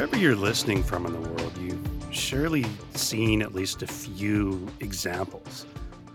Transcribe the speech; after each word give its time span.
Wherever 0.00 0.16
you're 0.16 0.34
listening 0.34 0.82
from 0.82 1.04
in 1.04 1.12
the 1.12 1.28
world, 1.28 1.52
you've 1.58 1.86
surely 2.10 2.64
seen 2.94 3.42
at 3.42 3.54
least 3.54 3.82
a 3.82 3.86
few 3.86 4.66
examples 4.80 5.66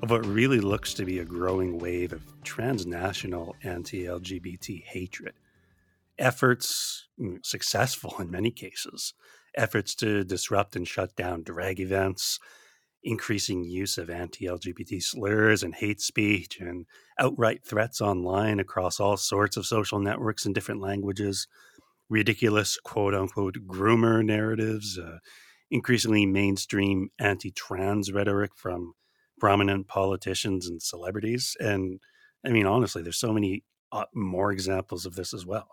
of 0.01 0.09
what 0.09 0.25
really 0.25 0.59
looks 0.59 0.95
to 0.95 1.05
be 1.05 1.19
a 1.19 1.23
growing 1.23 1.77
wave 1.77 2.11
of 2.11 2.23
transnational 2.43 3.55
anti 3.61 4.05
LGBT 4.05 4.83
hatred. 4.85 5.35
Efforts, 6.17 7.09
successful 7.43 8.15
in 8.17 8.31
many 8.31 8.49
cases, 8.49 9.13
efforts 9.55 9.93
to 9.97 10.23
disrupt 10.23 10.75
and 10.75 10.87
shut 10.87 11.15
down 11.15 11.43
drag 11.43 11.79
events, 11.79 12.39
increasing 13.03 13.63
use 13.63 13.99
of 13.99 14.09
anti 14.09 14.45
LGBT 14.45 14.99
slurs 14.99 15.61
and 15.61 15.75
hate 15.75 16.01
speech, 16.01 16.59
and 16.59 16.87
outright 17.19 17.63
threats 17.63 18.01
online 18.01 18.59
across 18.59 18.99
all 18.99 19.15
sorts 19.15 19.57
of 19.57 19.67
social 19.67 19.99
networks 19.99 20.43
in 20.43 20.53
different 20.53 20.81
languages, 20.81 21.47
ridiculous 22.09 22.77
quote 22.83 23.13
unquote 23.13 23.57
groomer 23.67 24.23
narratives, 24.23 24.97
uh, 24.97 25.19
increasingly 25.71 26.25
mainstream 26.25 27.09
anti 27.19 27.51
trans 27.51 28.11
rhetoric 28.11 28.51
from 28.55 28.93
prominent 29.39 29.87
politicians 29.87 30.67
and 30.67 30.81
celebrities. 30.81 31.55
And 31.59 31.99
I 32.45 32.49
mean, 32.49 32.65
honestly, 32.65 33.01
there's 33.01 33.19
so 33.19 33.33
many 33.33 33.63
uh, 33.91 34.05
more 34.13 34.51
examples 34.51 35.05
of 35.05 35.15
this 35.15 35.33
as 35.33 35.45
well. 35.45 35.67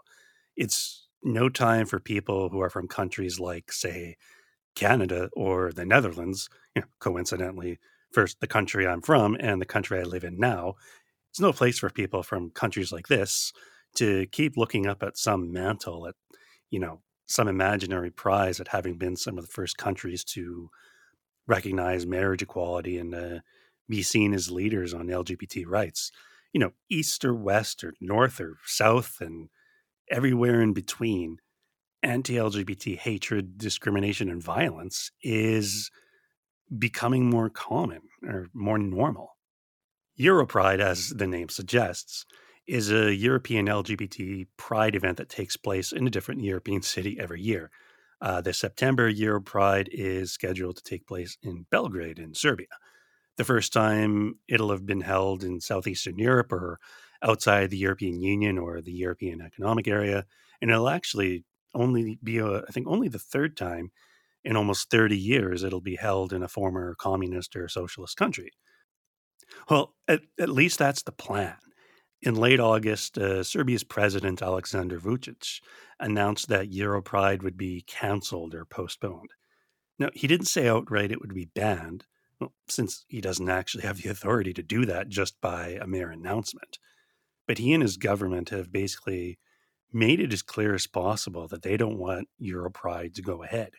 It's 0.57 1.07
no 1.23 1.49
time 1.49 1.87
for 1.87 2.01
people 2.01 2.49
who 2.49 2.61
are 2.61 2.71
from 2.71 2.89
countries 2.89 3.39
like, 3.39 3.73
say, 3.73 4.17
Canada 4.75 5.29
or 5.35 5.73
the 5.73 5.85
Netherlands, 5.85 6.49
you 6.75 6.83
know, 6.83 6.89
coincidentally, 6.99 7.79
first 8.13 8.41
the 8.41 8.47
country 8.47 8.87
I'm 8.87 9.03
from 9.03 9.37
and 9.39 9.61
the 9.61 9.67
country 9.67 9.99
I 9.99 10.03
live 10.03 10.25
in 10.25 10.39
now. 10.39 10.75
It's 11.31 11.41
no 11.41 11.53
place 11.53 11.79
for 11.79 11.91
people 11.91 12.23
from 12.23 12.51
countries 12.51 12.93
like 12.93 13.09
this 13.09 13.53
to 13.97 14.27
keep 14.27 14.57
looking 14.57 14.87
up 14.87 15.03
at 15.03 15.19
some 15.19 15.53
mantle 15.53 16.07
at, 16.07 16.15
you 16.71 16.79
know, 16.79 17.01
some 17.27 17.49
imaginary 17.49 18.11
prize 18.11 18.61
at 18.61 18.69
having 18.69 18.99
been 18.99 19.17
some 19.17 19.39
of 19.39 19.45
the 19.45 19.53
first 19.53 19.77
countries 19.79 20.25
to 20.25 20.69
recognize 21.47 22.07
marriage 22.07 22.43
equality 22.43 22.99
and 22.99 23.15
uh, 23.15 23.39
be 23.89 24.03
seen 24.03 24.33
as 24.35 24.51
leaders 24.51 24.95
on 24.95 25.07
LGBT 25.07 25.65
rights. 25.67 26.11
You 26.53 26.61
know, 26.61 26.73
east 26.91 27.25
or 27.25 27.35
west 27.35 27.83
or 27.83 27.95
north 28.01 28.41
or 28.41 28.59
south 28.67 29.19
and 29.21 29.49
everywhere 30.11 30.61
in 30.61 30.75
between, 30.75 31.39
anti 32.03 32.35
LGBT 32.35 32.99
hatred, 32.99 33.57
discrimination, 33.57 34.29
and 34.29 34.43
violence 34.43 35.11
is 35.23 35.91
becoming 36.77 37.29
more 37.29 37.49
common 37.49 38.03
or 38.27 38.49
more 38.53 38.79
normal. 38.79 39.37
Europride, 40.19 40.81
as 40.81 41.09
the 41.11 41.27
name 41.27 41.49
suggests, 41.49 42.27
is 42.67 42.91
a 42.91 43.15
European 43.15 43.67
LGBT 43.67 44.47
pride 44.57 44.95
event 44.95 45.19
that 45.19 45.29
takes 45.29 45.57
place 45.57 45.93
in 45.93 46.07
a 46.07 46.11
different 46.11 46.43
European 46.43 46.83
city 46.83 47.19
every 47.19 47.41
year. 47.41 47.71
Uh, 48.21 48.41
the 48.41 48.53
September 48.53 49.09
Euro 49.09 49.41
Pride 49.41 49.89
is 49.91 50.33
scheduled 50.33 50.77
to 50.77 50.85
take 50.85 51.07
place 51.09 51.37
in 51.43 51.67
Belgrade, 51.71 52.21
in 52.21 52.35
Serbia. 52.35 52.69
The 53.37 53.45
first 53.45 53.73
time 53.73 54.39
it'll 54.47 54.71
have 54.71 54.87
been 54.87 55.01
held 55.01 55.43
in 55.43 55.61
Southeastern 55.61 56.19
Europe 56.19 56.53
or 56.53 56.79
outside 57.23 57.71
the 57.71 57.79
European 57.79 58.21
Union 58.21 58.59
or 58.59 58.81
the 58.81 58.93
European 58.93 59.41
Economic 59.41 59.89
Area. 59.89 60.25
And 60.61 60.71
it'll 60.71 60.89
actually 60.89 61.45
only 61.75 62.19
be, 62.23 62.39
a, 62.39 62.59
I 62.59 62.71
think, 62.71 62.87
only 62.87 63.09
the 63.09 63.19
third 63.19 63.57
time 63.57 63.91
in 64.45 64.57
almost 64.57 64.91
30 64.91 65.17
years 65.17 65.63
it'll 65.63 65.81
be 65.81 65.97
held 65.97 66.33
in 66.33 66.43
a 66.43 66.49
former 66.49 66.95
communist 66.97 67.57
or 67.57 67.69
socialist 67.69 68.17
country. 68.17 68.51
Well, 69.69 69.95
at, 70.07 70.21
at 70.39 70.49
least 70.49 70.79
that's 70.79 71.03
the 71.03 71.13
plan. 71.13 71.57
In 72.23 72.37
late 72.37 72.61
August, 72.61 73.19
uh, 73.19 73.43
Serbia's 73.43 73.83
president, 73.83 74.43
Alexander 74.43 75.01
Vucic, 75.01 75.61
announced 75.99 76.49
that 76.49 76.71
Europride 76.71 77.43
would 77.43 77.57
be 77.57 77.83
canceled 77.83 78.55
or 78.55 78.65
postponed. 78.65 79.31
Now, 79.99 80.11
he 80.15 80.29
didn't 80.29 80.47
say 80.47 80.69
outright 80.69 81.11
it 81.11 81.21
would 81.21 81.35
be 81.35 81.51
banned, 81.53 82.07
well, 82.39 82.53
since 82.69 83.05
he 83.09 83.21
doesn't 83.21 83.49
actually 83.49 83.83
have 83.83 84.01
the 84.01 84.09
authority 84.09 84.53
to 84.55 84.63
do 84.63 84.87
that 84.87 85.09
just 85.09 85.41
by 85.41 85.79
a 85.81 85.87
mere 85.87 86.11
announcement. 86.11 86.79
But 87.49 87.59
he 87.59 87.73
and 87.73 87.83
his 87.83 87.97
government 87.97 88.51
have 88.51 88.73
basically 88.73 89.41
made 89.93 90.21
it 90.21 90.33
as 90.33 90.43
clear 90.43 90.75
as 90.75 90.87
possible 90.87 91.49
that 91.49 91.63
they 91.63 91.77
don't 91.77 91.99
want 91.99 92.29
Europride 92.41 93.15
to 93.15 93.23
go 93.23 93.43
ahead. 93.43 93.73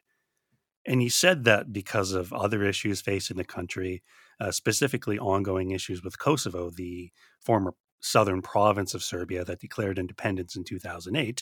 And 0.85 1.01
he 1.01 1.07
said 1.07 1.45
that 1.45 1.71
because 1.71 2.11
of 2.11 2.33
other 2.33 2.65
issues 2.65 2.99
facing 2.99 3.37
the 3.37 3.45
country, 3.45 4.03
uh, 4.41 4.51
specifically 4.51 5.17
ongoing 5.17 5.71
issues 5.71 6.03
with 6.03 6.19
Kosovo, 6.19 6.69
the 6.69 7.11
former 7.39 7.73
southern 8.03 8.41
province 8.41 8.93
of 8.93 9.01
Serbia 9.01 9.45
that 9.45 9.61
declared 9.61 9.97
independence 9.97 10.57
in 10.57 10.65
2008. 10.65 11.41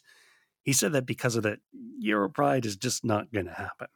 He 0.61 0.73
said 0.73 0.93
that 0.93 1.07
because 1.07 1.35
of 1.35 1.41
that, 1.43 1.59
Euro 1.99 2.29
Pride 2.29 2.67
is 2.67 2.75
just 2.75 3.03
not 3.03 3.33
going 3.33 3.47
to 3.47 3.53
happen. 3.53 3.87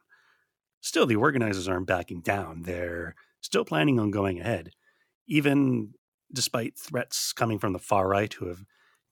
Still, 0.80 1.06
the 1.06 1.16
organizers 1.16 1.68
aren't 1.68 1.86
backing 1.86 2.20
down. 2.20 2.62
They're 2.62 3.14
still 3.40 3.64
planning 3.64 4.00
on 4.00 4.10
going 4.10 4.40
ahead, 4.40 4.70
even 5.28 5.94
despite 6.32 6.76
threats 6.76 7.32
coming 7.32 7.60
from 7.60 7.72
the 7.72 7.78
far 7.78 8.08
right 8.08 8.32
who 8.32 8.48
have 8.48 8.64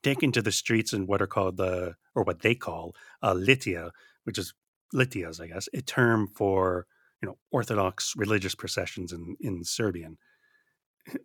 taken 0.03 0.33
to 0.33 0.43
the 0.43 0.53
streets 0.53 0.93
in 0.93 1.07
what 1.07 1.23
are 1.23 1.29
called 1.29 1.57
the, 1.57 1.95
or 2.17 2.25
what 2.25 2.43
they 2.43 2.57
call, 2.57 2.95
uh, 3.23 3.35
litia, 3.35 3.91
which 4.25 4.37
is 4.37 4.53
litias, 4.93 5.41
I 5.41 5.47
guess, 5.47 5.69
a 5.73 5.81
term 5.81 6.27
for 6.27 6.87
you 7.23 7.29
know 7.29 7.39
Orthodox 7.53 8.15
religious 8.17 8.57
processions 8.57 9.13
in 9.13 9.37
in 9.41 9.63
Serbian. 9.65 10.19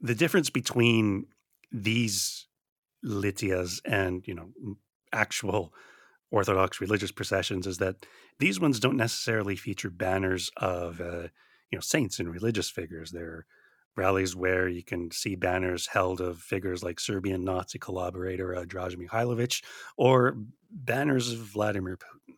The 0.01 0.16
difference 0.16 0.50
between 0.50 1.25
these 1.72 2.47
litias 3.06 3.80
and 3.85 4.28
you 4.28 4.35
know 4.35 4.50
actual 5.13 5.74
Orthodox 6.31 6.80
religious 6.80 7.12
processions 7.12 7.66
is 7.66 7.80
that 7.80 8.06
these 8.38 8.59
ones 8.59 8.80
don't 8.80 8.97
necessarily 8.97 9.56
feature 9.56 9.90
banners 9.90 10.52
of 10.58 11.02
uh, 11.02 11.28
you 11.72 11.75
know 11.75 11.81
saints 11.81 12.19
and 12.19 12.31
religious 12.31 12.69
figures. 12.69 13.12
They're 13.12 13.46
rallies 13.96 14.35
where 14.35 14.68
you 14.68 14.84
can 14.84 15.12
see 15.12 15.35
banners 15.35 15.88
held 15.88 16.22
of 16.22 16.40
figures 16.40 16.84
like 16.84 17.00
Serbian 17.00 17.44
Nazi 17.44 17.79
collaborator 17.79 18.56
uh, 18.56 18.63
Mihailovic 18.63 19.63
or 19.97 20.38
banners 20.72 21.34
of 21.34 21.40
Vladimir 21.40 21.97
Putin. 21.97 22.35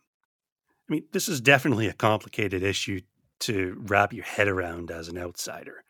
I 0.88 0.92
mean, 0.92 1.04
this 1.12 1.28
is 1.28 1.40
definitely 1.40 1.86
a 1.86 1.92
complicated 1.92 2.62
issue 2.62 3.00
to 3.40 3.76
wrap 3.86 4.12
your 4.12 4.24
head 4.24 4.48
around 4.48 4.90
as 4.90 5.08
an 5.08 5.18
outsider. 5.18 5.84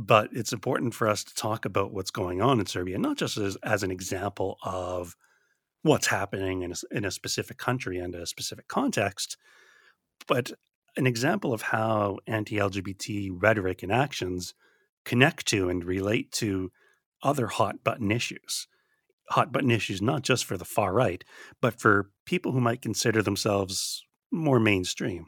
But 0.00 0.30
it's 0.32 0.52
important 0.52 0.94
for 0.94 1.08
us 1.08 1.24
to 1.24 1.34
talk 1.34 1.64
about 1.64 1.92
what's 1.92 2.12
going 2.12 2.40
on 2.40 2.60
in 2.60 2.66
Serbia, 2.66 2.98
not 2.98 3.18
just 3.18 3.36
as, 3.36 3.56
as 3.64 3.82
an 3.82 3.90
example 3.90 4.56
of 4.62 5.16
what's 5.82 6.06
happening 6.06 6.62
in 6.62 6.72
a, 6.72 6.96
in 6.96 7.04
a 7.04 7.10
specific 7.10 7.58
country 7.58 7.98
and 7.98 8.14
a 8.14 8.24
specific 8.24 8.68
context, 8.68 9.36
but 10.28 10.52
an 10.96 11.06
example 11.06 11.52
of 11.52 11.62
how 11.62 12.18
anti 12.28 12.56
LGBT 12.56 13.30
rhetoric 13.32 13.82
and 13.82 13.92
actions 13.92 14.54
connect 15.04 15.46
to 15.46 15.68
and 15.68 15.84
relate 15.84 16.30
to 16.32 16.70
other 17.22 17.48
hot 17.48 17.82
button 17.82 18.12
issues. 18.12 18.68
Hot 19.30 19.52
button 19.52 19.70
issues, 19.70 20.00
not 20.00 20.22
just 20.22 20.44
for 20.44 20.56
the 20.56 20.64
far 20.64 20.92
right, 20.92 21.24
but 21.60 21.78
for 21.80 22.10
people 22.24 22.52
who 22.52 22.60
might 22.60 22.82
consider 22.82 23.22
themselves 23.22 24.04
more 24.30 24.60
mainstream. 24.60 25.26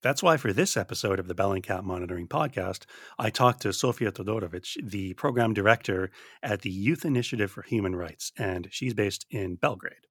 That's 0.00 0.22
why 0.22 0.36
for 0.36 0.52
this 0.52 0.76
episode 0.76 1.18
of 1.18 1.26
the 1.26 1.34
Bellingcat 1.34 1.82
Monitoring 1.82 2.28
Podcast, 2.28 2.84
I 3.18 3.30
talked 3.30 3.62
to 3.62 3.70
Sofija 3.70 4.12
Todorovic, 4.12 4.76
the 4.80 5.14
program 5.14 5.52
director 5.52 6.12
at 6.40 6.62
the 6.62 6.70
Youth 6.70 7.04
Initiative 7.04 7.50
for 7.50 7.62
Human 7.62 7.96
Rights, 7.96 8.30
and 8.38 8.68
she's 8.70 8.94
based 8.94 9.26
in 9.30 9.56
Belgrade. 9.56 10.07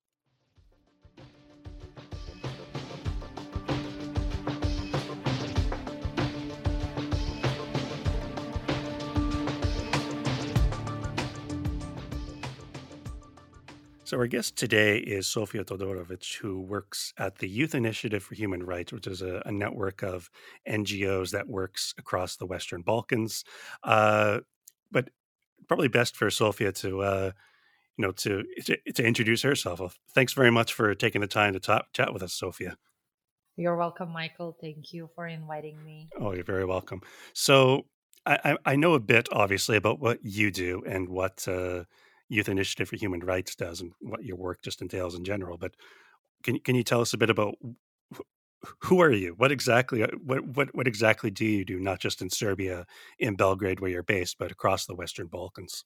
So, 14.08 14.16
our 14.16 14.28
guest 14.28 14.56
today 14.56 15.00
is 15.00 15.28
Sofija 15.28 15.66
Todorovic, 15.66 16.38
who 16.38 16.62
works 16.62 17.14
at 17.18 17.40
the 17.40 17.50
Youth 17.50 17.76
Initiative 17.76 18.24
for 18.24 18.36
Human 18.36 18.64
Rights, 18.64 18.94
which 18.94 19.06
is 19.06 19.22
a, 19.22 19.44
a 19.46 19.52
network 19.52 20.02
of 20.02 20.30
NGOs 20.66 21.32
that 21.32 21.50
works 21.50 21.94
across 21.98 22.38
the 22.38 22.46
Western 22.46 22.84
Balkans. 22.84 23.44
Uh, 23.84 24.40
but 24.90 25.10
probably 25.68 25.90
best 25.90 26.16
for 26.16 26.28
Sofija 26.28 26.74
to, 26.76 27.02
uh, 27.02 27.32
you 27.98 28.06
know, 28.06 28.14
to, 28.14 28.46
to, 28.64 28.78
to 28.94 29.04
introduce 29.04 29.42
herself. 29.42 29.82
Well, 29.82 29.92
thanks 30.16 30.32
very 30.32 30.52
much 30.52 30.72
for 30.72 30.96
taking 30.96 31.20
the 31.20 31.28
time 31.28 31.52
to 31.52 31.60
talk, 31.60 31.88
chat 31.92 32.14
with 32.14 32.24
us, 32.24 32.40
Sofija. 32.42 32.76
You're 33.58 33.76
welcome, 33.76 34.14
Michael. 34.14 34.56
Thank 34.62 34.94
you 34.94 35.10
for 35.16 35.28
inviting 35.28 35.84
me. 35.84 36.08
Oh, 36.18 36.32
you're 36.32 36.46
very 36.46 36.64
welcome. 36.64 37.02
So, 37.34 37.88
I, 38.26 38.56
I 38.66 38.78
know 38.78 38.94
a 38.94 39.02
bit, 39.02 39.28
obviously, 39.34 39.76
about 39.76 40.00
what 40.00 40.20
you 40.24 40.50
do 40.50 40.82
and 40.88 41.10
what. 41.10 41.46
Uh, 41.46 41.84
Youth 42.30 42.50
Initiative 42.50 42.90
for 42.90 42.98
Human 42.98 43.22
Rights 43.22 43.56
does 43.56 43.82
and 43.82 43.92
what 44.00 44.24
your 44.24 44.38
work 44.38 44.62
just 44.62 44.82
entails 44.82 45.16
in 45.16 45.24
general. 45.24 45.58
But 45.58 45.76
can 46.44 46.60
can 46.60 46.76
you 46.76 46.84
tell 46.84 47.02
us 47.02 47.14
a 47.14 47.18
bit 47.18 47.30
about 47.30 47.56
who 48.82 49.02
are 49.02 49.12
you? 49.12 49.34
What 49.38 49.52
exactly 49.52 50.04
uh, 50.04 50.08
what 50.24 50.46
what 50.56 50.74
what 50.76 50.88
exactly 50.88 51.32
do 51.32 51.46
you 51.46 51.66
do? 51.66 51.80
Not 51.80 52.00
just 52.00 52.22
in 52.22 52.30
Serbia, 52.30 52.86
in 53.20 53.36
Belgrade, 53.36 53.80
where 53.80 53.92
you're 53.92 54.04
based, 54.04 54.38
but 54.38 54.52
across 54.52 54.86
the 54.86 54.96
Western 54.96 55.28
Balkans. 55.28 55.86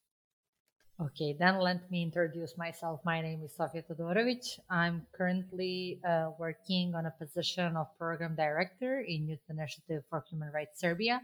Okay, 1.00 1.34
then 1.38 1.58
let 1.58 1.90
me 1.90 2.02
introduce 2.02 2.56
myself. 2.56 3.00
My 3.04 3.20
name 3.20 3.42
is 3.42 3.56
Sofija 3.58 3.82
Todorovic. 3.88 4.58
I'm 4.70 5.06
currently 5.12 5.98
uh, 6.08 6.30
working 6.38 6.94
on 6.94 7.06
a 7.06 7.10
position 7.10 7.76
of 7.76 7.86
program 7.98 8.36
director 8.36 9.00
in 9.00 9.26
Youth 9.26 9.42
Initiative 9.48 10.04
for 10.08 10.22
Human 10.30 10.52
Rights 10.52 10.78
Serbia. 10.78 11.20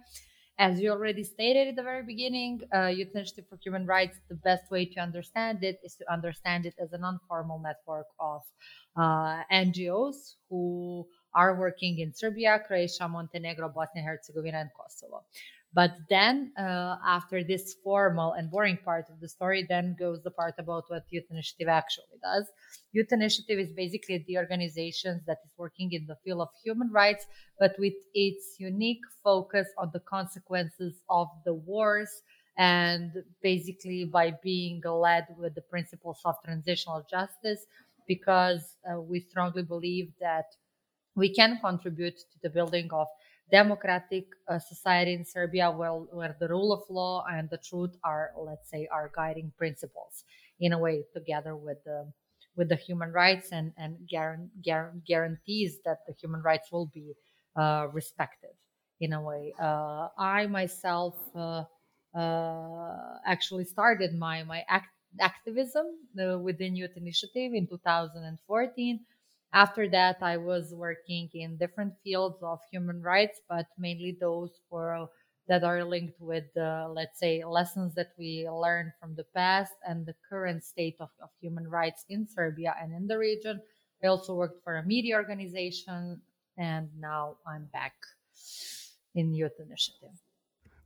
As 0.60 0.81
you 0.81 0.90
already 0.90 1.22
stated 1.22 1.69
at 1.69 1.76
the 1.76 1.84
very 1.84 2.02
beginning, 2.02 2.62
uh, 2.75 2.87
Youth 2.87 3.14
Initiative 3.14 3.44
for 3.49 3.58
Human 3.62 3.87
Rights, 3.87 4.19
the 4.28 4.34
best 4.34 4.69
way 4.72 4.87
to 4.87 4.99
understand 4.99 5.62
it 5.62 5.78
is 5.84 5.94
to 5.96 6.12
understand 6.12 6.66
it 6.66 6.75
as 6.81 6.93
a 6.93 6.99
non 6.99 7.20
formal 7.28 7.60
network 7.60 8.06
of 8.19 8.43
uh, 8.96 9.44
NGOs 9.52 10.34
who 10.50 11.06
are 11.32 11.55
working 11.55 12.00
in 12.00 12.12
Serbia, 12.12 12.60
Croatia, 12.66 13.08
Montenegro, 13.08 13.69
Bosnia 13.69 14.02
and 14.02 14.06
Herzegovina, 14.06 14.58
and 14.58 14.70
Kosovo. 14.76 15.22
But 15.75 15.93
then, 16.09 16.53
uh, 16.59 16.97
after 17.06 17.44
this 17.44 17.76
formal 17.85 18.32
and 18.32 18.50
boring 18.50 18.79
part 18.82 19.05
of 19.11 19.20
the 19.20 19.29
story, 19.29 19.67
then 19.69 19.97
goes 19.99 20.23
the 20.23 20.31
part 20.31 20.55
about 20.59 20.85
what 20.88 21.05
Youth 21.11 21.26
Initiative 21.31 21.69
actually 21.69 22.19
does. 22.23 22.47
Youth 22.93 23.12
Initiative 23.12 23.59
is 23.59 23.70
basically 23.73 24.25
the 24.26 24.38
organization 24.38 25.20
that 25.26 25.38
is 25.44 25.53
working 25.59 25.93
in 25.93 26.06
the 26.06 26.17
field 26.25 26.41
of 26.41 26.49
human 26.65 26.91
rights, 26.91 27.26
but 27.61 27.75
with 27.79 27.93
its 28.15 28.56
unique 28.59 29.03
focus 29.23 29.69
on 29.76 29.91
the 29.93 30.00
consequences 30.00 31.03
of 31.11 31.29
the 31.44 31.55
wars 31.55 32.11
and 32.56 33.12
basically 33.43 34.05
by 34.05 34.32
being 34.43 34.81
led 34.85 35.26
with 35.38 35.55
the 35.55 35.61
principles 35.61 36.19
of 36.25 36.35
transitional 36.44 37.06
justice, 37.09 37.67
because 38.09 38.76
uh, 38.91 38.99
we 39.00 39.20
strongly 39.20 39.62
believe 39.62 40.11
that 40.19 40.47
we 41.15 41.32
can 41.32 41.59
contribute 41.61 42.17
to 42.17 42.38
the 42.43 42.50
building 42.50 42.88
of 42.93 43.06
democratic 43.50 44.27
uh, 44.49 44.59
society 44.59 45.15
in 45.15 45.25
Serbia 45.25 45.71
where, 45.71 45.93
where 45.93 46.37
the 46.39 46.49
rule 46.49 46.73
of 46.73 46.83
law 46.91 47.25
and 47.31 47.49
the 47.50 47.59
truth 47.59 47.97
are, 48.05 48.33
let's 48.37 48.69
say, 48.71 48.89
our 48.93 49.11
guiding 49.15 49.53
principles 49.56 50.25
in 50.61 50.73
a 50.73 50.79
way 50.79 51.05
together 51.15 51.56
with 51.56 51.83
the 51.85 52.12
with 52.56 52.69
the 52.69 52.77
human 52.77 53.12
rights 53.12 53.53
and 53.53 53.73
and 53.79 53.97
guarantees 55.06 55.79
that 55.85 55.99
the 56.06 56.15
human 56.21 56.43
rights 56.43 56.73
will 56.73 56.91
be 56.93 57.15
uh, 57.56 57.87
respected 57.93 58.50
in 59.00 59.12
a 59.12 59.23
way. 59.23 59.55
Uh, 59.61 60.09
I 60.19 60.47
myself 60.47 61.15
uh, 61.37 61.65
uh, 62.15 63.19
actually 63.25 63.65
started 63.65 64.15
my 64.15 64.43
my 64.43 64.65
act, 64.69 64.89
activism 65.21 65.87
uh, 66.21 66.39
within 66.39 66.75
Youth 66.75 66.97
Initiative 66.97 67.53
in 67.55 67.67
2014 67.67 69.01
after 69.53 69.89
that, 69.89 70.19
I 70.23 70.37
was 70.37 70.75
working 70.75 71.31
in 71.33 71.56
different 71.56 71.95
fields 72.05 72.39
of 72.43 72.61
human 72.71 73.03
rights, 73.03 73.41
but 73.49 73.67
mainly 73.79 74.17
those 74.21 74.61
for 74.69 75.09
that 75.49 75.65
are 75.65 75.83
linked 75.83 76.21
with, 76.21 76.45
uh, 76.59 76.89
let's 76.93 77.19
say, 77.19 77.43
lessons 77.43 77.95
that 77.95 78.12
we 78.19 78.47
learned 78.49 78.93
from 79.00 79.15
the 79.15 79.25
past 79.35 79.73
and 79.87 80.05
the 80.05 80.15
current 80.29 80.62
state 80.62 80.97
of, 81.00 81.09
of 81.23 81.31
human 81.41 81.67
rights 81.67 82.05
in 82.11 82.29
Serbia 82.29 82.75
and 82.81 82.93
in 82.93 83.06
the 83.06 83.17
region. 83.17 83.61
I 84.05 84.09
also 84.09 84.35
worked 84.35 84.62
for 84.62 84.77
a 84.77 84.85
media 84.85 85.17
organization, 85.17 86.21
and 86.59 86.91
now 87.01 87.39
I'm 87.47 87.65
back 87.73 87.94
in 89.15 89.35
Youth 89.35 89.59
Initiative. 89.59 90.28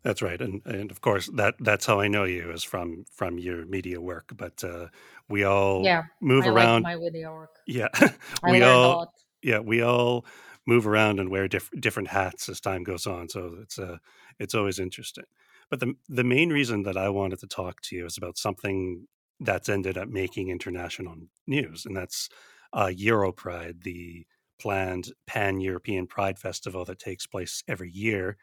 That's 0.02 0.20
right, 0.20 0.40
and 0.40 0.62
and 0.66 0.90
of 0.90 1.00
course 1.00 1.28
that 1.36 1.54
that's 1.60 1.86
how 1.86 2.00
I 2.00 2.08
know 2.08 2.24
you 2.24 2.50
is 2.50 2.64
from 2.64 3.04
from 3.12 3.38
your 3.38 3.64
media 3.66 4.00
work. 4.00 4.32
But 4.36 4.64
uh, 4.64 4.88
we 5.28 5.44
all 5.44 5.84
Yeah, 5.84 6.02
move 6.20 6.44
I 6.44 6.50
like 6.50 6.56
around. 6.56 6.82
my 6.82 6.96
video 6.96 7.32
work. 7.32 7.54
Yeah, 7.66 7.88
I 8.42 8.50
we 8.50 8.60
a 8.60 8.66
all 8.66 9.12
yeah 9.42 9.60
we 9.60 9.82
all 9.82 10.26
move 10.66 10.86
around 10.86 11.20
and 11.20 11.30
wear 11.30 11.48
diff- 11.48 11.70
different 11.80 12.08
hats 12.08 12.48
as 12.48 12.60
time 12.60 12.84
goes 12.84 13.06
on. 13.06 13.28
So 13.28 13.58
it's 13.62 13.78
uh 13.78 13.98
it's 14.40 14.54
always 14.54 14.80
interesting. 14.80 15.24
But 15.70 15.80
the 15.80 15.94
the 16.08 16.24
main 16.24 16.50
reason 16.50 16.82
that 16.84 16.96
I 16.96 17.08
wanted 17.08 17.38
to 17.40 17.46
talk 17.46 17.80
to 17.82 17.96
you 17.96 18.06
is 18.06 18.16
about 18.18 18.38
something 18.38 19.06
that's 19.40 19.68
ended 19.68 19.96
up 19.98 20.08
making 20.08 20.48
international 20.48 21.16
news, 21.46 21.86
and 21.86 21.96
that's 21.96 22.28
uh, 22.72 22.86
Europride, 22.86 23.82
the 23.82 24.26
planned 24.60 25.12
pan 25.26 25.60
European 25.60 26.06
Pride 26.06 26.38
festival 26.38 26.84
that 26.86 26.98
takes 26.98 27.26
place 27.26 27.62
every 27.68 27.90
year 27.90 28.36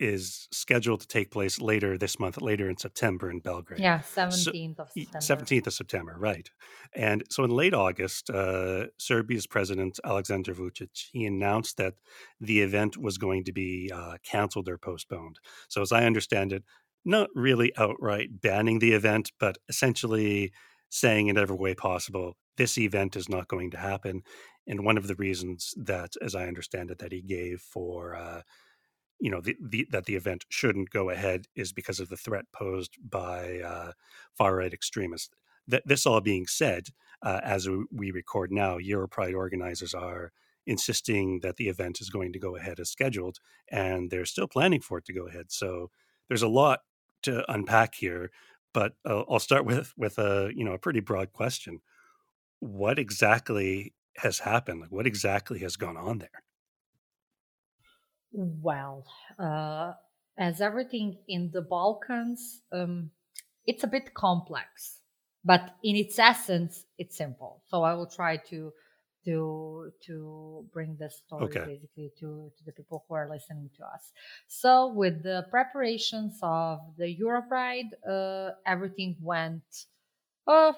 is 0.00 0.48
scheduled 0.52 1.00
to 1.00 1.06
take 1.06 1.30
place 1.30 1.60
later 1.60 1.98
this 1.98 2.18
month, 2.18 2.40
later 2.40 2.68
in 2.68 2.76
September 2.76 3.30
in 3.30 3.40
Belgrade. 3.40 3.80
Yeah, 3.80 4.00
So, 4.00 4.28
17th 4.28 4.78
of 4.78 4.90
September. 4.90 5.44
17th 5.44 5.66
of 5.66 5.72
September, 5.72 6.16
right. 6.18 6.50
And 6.94 7.24
so 7.30 7.44
in 7.44 7.50
late 7.50 7.74
August, 7.74 8.30
uh, 8.30 8.86
Serbia's 8.98 9.46
president, 9.46 9.98
Alexander 10.04 10.54
Vucic, 10.54 11.08
he 11.12 11.26
announced 11.26 11.76
that 11.76 11.94
the 12.40 12.60
event 12.60 12.96
was 12.96 13.18
going 13.18 13.44
to 13.44 13.52
be 13.52 13.90
uh, 13.94 14.16
canceled 14.24 14.68
or 14.68 14.78
postponed. 14.78 15.38
So, 15.68 15.82
as 15.82 15.92
I 15.92 16.04
understand 16.04 16.52
it, 16.52 16.64
not 17.04 17.30
really 17.34 17.72
outright 17.76 18.40
banning 18.40 18.78
the 18.78 18.92
event, 18.92 19.32
but 19.38 19.58
essentially 19.68 20.52
saying 20.90 21.28
in 21.28 21.38
every 21.38 21.56
way 21.56 21.74
possible, 21.74 22.36
this 22.56 22.78
event 22.78 23.16
is 23.16 23.28
not 23.28 23.48
going 23.48 23.70
to 23.70 23.78
happen. 23.78 24.22
And 24.66 24.84
one 24.84 24.98
of 24.98 25.06
the 25.06 25.14
reasons 25.14 25.72
that, 25.76 26.14
as 26.20 26.34
I 26.34 26.46
understand 26.46 26.90
it, 26.90 26.98
that 26.98 27.12
he 27.12 27.22
gave 27.22 27.60
for 27.60 28.14
uh, 28.14 28.42
you 29.20 29.30
know 29.30 29.40
the, 29.40 29.56
the, 29.60 29.86
that 29.90 30.06
the 30.06 30.16
event 30.16 30.44
shouldn't 30.48 30.90
go 30.90 31.10
ahead 31.10 31.46
is 31.54 31.72
because 31.72 32.00
of 32.00 32.08
the 32.08 32.16
threat 32.16 32.46
posed 32.52 32.96
by 33.02 33.60
uh, 33.60 33.92
far 34.36 34.56
right 34.56 34.72
extremists. 34.72 35.30
That 35.66 35.82
this 35.86 36.06
all 36.06 36.20
being 36.20 36.46
said, 36.46 36.88
uh, 37.22 37.40
as 37.42 37.68
we 37.92 38.10
record 38.10 38.50
now, 38.50 38.78
Europride 38.78 39.34
organizers 39.34 39.92
are 39.92 40.32
insisting 40.66 41.40
that 41.40 41.56
the 41.56 41.68
event 41.68 42.00
is 42.00 42.10
going 42.10 42.32
to 42.32 42.38
go 42.38 42.56
ahead 42.56 42.78
as 42.80 42.90
scheduled, 42.90 43.38
and 43.70 44.10
they're 44.10 44.24
still 44.24 44.46
planning 44.46 44.80
for 44.80 44.98
it 44.98 45.04
to 45.06 45.12
go 45.12 45.26
ahead. 45.26 45.46
So 45.50 45.90
there's 46.28 46.42
a 46.42 46.48
lot 46.48 46.80
to 47.22 47.50
unpack 47.52 47.94
here, 47.96 48.30
but 48.72 48.92
uh, 49.04 49.24
I'll 49.28 49.40
start 49.40 49.64
with 49.64 49.92
with 49.96 50.18
a 50.18 50.50
you 50.54 50.64
know 50.64 50.72
a 50.72 50.78
pretty 50.78 51.00
broad 51.00 51.32
question: 51.32 51.80
What 52.60 52.98
exactly 52.98 53.94
has 54.18 54.40
happened? 54.40 54.80
Like, 54.80 54.92
what 54.92 55.06
exactly 55.06 55.58
has 55.60 55.76
gone 55.76 55.96
on 55.96 56.18
there? 56.18 56.42
Well, 58.40 59.04
uh, 59.36 59.94
as 60.36 60.60
everything 60.60 61.18
in 61.26 61.50
the 61.50 61.60
Balkans, 61.60 62.62
um, 62.70 63.10
it's 63.66 63.82
a 63.82 63.88
bit 63.88 64.14
complex, 64.14 65.00
but 65.44 65.74
in 65.82 65.96
its 65.96 66.20
essence, 66.20 66.84
it's 66.98 67.16
simple. 67.16 67.62
So 67.66 67.82
I 67.82 67.94
will 67.94 68.06
try 68.06 68.36
to 68.36 68.72
to 69.24 69.92
to 70.06 70.68
bring 70.72 70.94
this 70.96 71.16
story 71.26 71.58
Okay. 71.58 71.64
basically 71.64 72.12
to 72.20 72.52
to 72.56 72.64
the 72.64 72.70
people 72.70 73.04
who 73.08 73.14
are 73.14 73.28
listening 73.28 73.70
to 73.76 73.84
us. 73.84 74.12
So 74.46 74.86
with 74.92 75.24
the 75.24 75.44
preparations 75.50 76.38
of 76.40 76.78
the 76.96 77.10
Europride, 77.18 77.90
uh, 78.08 78.52
everything 78.66 79.16
went, 79.20 79.64
uh, 80.46 80.72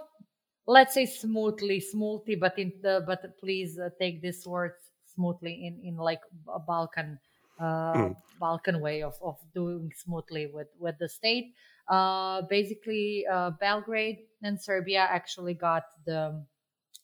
let's 0.67 0.95
say 0.95 1.07
smoothly, 1.07 1.81
smoothly, 1.81 2.37
but 2.37 2.59
in 2.59 2.73
the 2.83 3.03
but 3.07 3.39
please 3.39 3.79
uh, 3.79 3.91
take 3.99 4.23
this 4.23 4.47
word 4.47 4.75
smoothly 5.15 5.67
in 5.67 5.81
in 5.85 5.97
like 5.97 6.23
a 6.49 6.59
Balkan 6.59 7.19
Mm, 7.61 8.17
Balkan 8.39 8.81
way 8.81 9.03
of, 9.03 9.15
of 9.23 9.37
doing 9.55 9.93
smoothly 9.95 10.47
with, 10.47 10.69
with 10.79 10.97
the 10.99 11.09
state. 11.09 11.53
Uh, 11.89 12.43
basically, 12.49 13.27
uh, 13.31 13.51
Belgrade 13.51 14.21
and 14.43 14.59
Serbia 14.61 15.01
actually 15.01 15.55
got 15.55 15.85
the, 16.07 16.43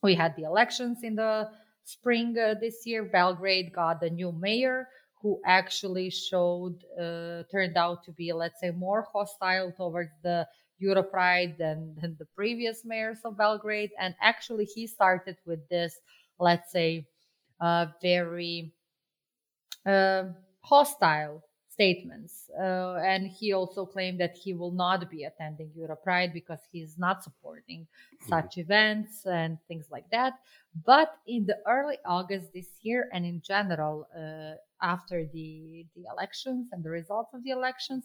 we 0.03 0.15
had 0.15 0.35
the 0.37 0.45
elections 0.45 1.03
in 1.03 1.17
the 1.17 1.51
spring 1.85 2.37
uh, 2.39 2.55
this 2.59 2.87
year. 2.87 3.05
Belgrade 3.05 3.73
got 3.73 4.01
the 4.01 4.09
new 4.09 4.33
mayor 4.33 4.89
who 5.21 5.41
actually 5.45 6.09
showed, 6.09 6.85
uh, 6.99 7.43
turned 7.51 7.77
out 7.77 8.05
to 8.05 8.13
be, 8.13 8.33
let's 8.33 8.61
say, 8.61 8.71
more 8.71 9.07
hostile 9.13 9.73
towards 9.73 10.13
the 10.23 10.47
Europride 10.83 11.59
than, 11.59 11.95
than 12.01 12.17
the 12.19 12.27
previous 12.37 12.85
mayors 12.85 13.19
of 13.25 13.37
Belgrade. 13.37 13.91
And 13.99 14.15
actually, 14.23 14.65
he 14.65 14.87
started 14.87 15.37
with 15.45 15.69
this, 15.69 15.99
let's 16.39 16.71
say, 16.71 17.09
uh, 17.61 17.87
very 18.01 18.73
uh, 19.85 20.25
hostile 20.69 21.43
statements. 21.69 22.51
Uh, 22.59 22.97
and 23.05 23.29
he 23.29 23.53
also 23.53 23.85
claimed 23.85 24.19
that 24.19 24.35
he 24.35 24.55
will 24.55 24.73
not 24.73 25.11
be 25.11 25.25
attending 25.25 25.71
Europride 25.79 26.33
because 26.33 26.61
he's 26.73 26.97
not 26.99 27.23
supporting 27.23 27.87
mhm. 27.87 28.29
such 28.29 28.57
events 28.57 29.27
and 29.27 29.59
things 29.69 29.87
like 29.91 30.09
that. 30.11 30.33
But 30.85 31.11
in 31.27 31.45
the 31.47 31.59
early 31.67 31.99
August 32.05 32.47
this 32.55 32.71
year, 32.81 33.09
and 33.13 33.25
in 33.27 33.43
general, 33.43 34.09
uh, 34.17 34.55
after 34.83 35.27
the, 35.33 35.87
the 35.95 36.05
elections 36.13 36.69
and 36.73 36.83
the 36.83 36.91
results 36.91 37.33
of 37.35 37.45
the 37.45 37.51
elections, 37.51 38.05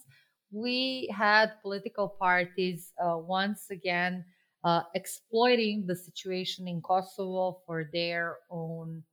we 0.52 1.10
had 1.16 1.48
political 1.62 2.10
parties 2.10 2.92
uh, 3.02 3.18
once 3.18 3.70
again 3.72 4.26
uh, 4.64 4.82
exploiting 4.94 5.86
the 5.88 5.96
situation 5.96 6.68
in 6.68 6.82
Kosovo 6.82 7.62
for 7.66 7.90
their 7.92 8.38
own 8.50 9.04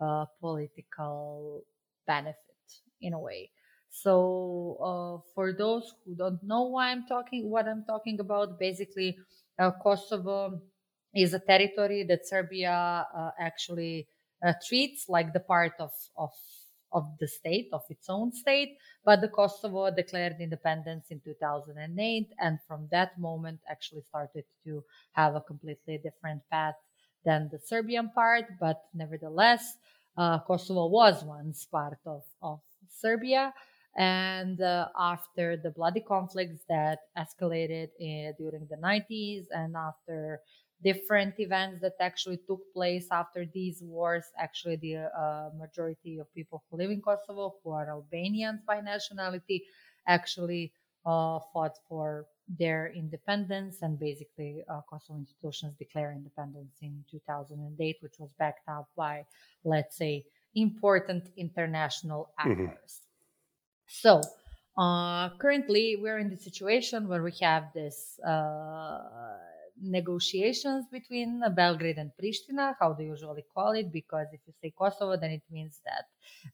uh, 0.00 0.26
political 0.38 1.62
benefit 2.06 2.45
in 3.00 3.12
a 3.12 3.18
way. 3.18 3.50
So 3.90 4.76
uh, 4.82 5.30
for 5.34 5.52
those 5.52 5.94
who 6.04 6.14
don't 6.14 6.42
know 6.42 6.62
why 6.62 6.90
I'm 6.90 7.06
talking, 7.06 7.48
what 7.48 7.66
I'm 7.66 7.84
talking 7.84 8.20
about, 8.20 8.58
basically, 8.58 9.16
uh, 9.58 9.70
Kosovo 9.82 10.60
is 11.14 11.32
a 11.32 11.38
territory 11.38 12.04
that 12.04 12.26
Serbia 12.26 13.06
uh, 13.16 13.30
actually 13.40 14.06
uh, 14.44 14.52
treats 14.66 15.08
like 15.08 15.32
the 15.32 15.40
part 15.40 15.72
of 15.78 15.92
of 16.16 16.30
of 16.92 17.04
the 17.20 17.28
state, 17.28 17.68
of 17.72 17.82
its 17.90 18.08
own 18.08 18.32
state. 18.32 18.76
But 19.04 19.20
the 19.20 19.28
Kosovo 19.28 19.90
declared 19.90 20.36
independence 20.40 21.06
in 21.10 21.20
2008, 21.20 22.28
and 22.40 22.58
from 22.66 22.88
that 22.90 23.18
moment, 23.18 23.60
actually 23.68 24.02
started 24.02 24.44
to 24.64 24.84
have 25.12 25.34
a 25.34 25.40
completely 25.40 25.98
different 25.98 26.42
path 26.50 26.74
than 27.24 27.48
the 27.50 27.58
Serbian 27.58 28.10
part. 28.10 28.44
But 28.60 28.84
nevertheless, 28.94 29.76
uh, 30.16 30.38
Kosovo 30.40 30.86
was 30.86 31.24
once 31.24 31.66
part 31.66 31.98
of, 32.06 32.22
of 32.40 32.60
Serbia. 32.90 33.52
And 33.96 34.60
uh, 34.60 34.88
after 34.98 35.56
the 35.56 35.70
bloody 35.70 36.00
conflicts 36.00 36.60
that 36.68 36.98
escalated 37.16 37.88
in, 37.98 38.34
during 38.38 38.66
the 38.68 38.76
90s 38.76 39.46
and 39.50 39.74
after 39.74 40.40
different 40.82 41.34
events 41.38 41.80
that 41.80 41.94
actually 42.00 42.38
took 42.46 42.60
place 42.72 43.08
after 43.10 43.46
these 43.54 43.82
wars. 43.82 44.24
Actually, 44.38 44.76
the 44.76 44.96
uh, 44.96 45.50
majority 45.56 46.18
of 46.18 46.32
people 46.34 46.62
who 46.70 46.76
live 46.76 46.90
in 46.90 47.00
Kosovo, 47.00 47.54
who 47.64 47.70
are 47.70 47.88
Albanians 47.88 48.60
by 48.66 48.80
nationality, 48.80 49.64
actually 50.06 50.72
uh, 51.06 51.38
fought 51.52 51.76
for 51.88 52.26
their 52.58 52.92
independence 52.94 53.78
and 53.82 53.98
basically 53.98 54.62
uh, 54.68 54.80
Kosovo 54.88 55.18
institutions 55.18 55.74
declare 55.78 56.12
independence 56.12 56.74
in 56.82 57.02
2008, 57.10 57.96
which 58.00 58.14
was 58.18 58.30
backed 58.38 58.68
up 58.68 58.88
by, 58.96 59.24
let's 59.64 59.96
say, 59.96 60.24
important 60.56 61.30
international 61.36 62.30
mm-hmm. 62.40 62.50
actors. 62.50 63.00
Mm-hmm. 63.00 63.86
So, 63.88 64.20
uh, 64.76 65.30
currently, 65.38 65.96
we're 66.00 66.18
in 66.18 66.28
the 66.28 66.36
situation 66.36 67.08
where 67.08 67.22
we 67.22 67.32
have 67.40 67.72
this 67.72 68.18
uh, 68.26 68.98
negotiations 69.80 70.86
between 70.90 71.42
Belgrade 71.54 71.98
and 71.98 72.10
Pristina, 72.20 72.74
how 72.80 72.92
they 72.92 73.04
usually 73.04 73.44
call 73.54 73.72
it, 73.72 73.92
because 73.92 74.26
if 74.32 74.40
you 74.46 74.52
say 74.62 74.72
Kosovo, 74.76 75.16
then 75.16 75.30
it 75.30 75.42
means 75.50 75.80
that 75.84 76.06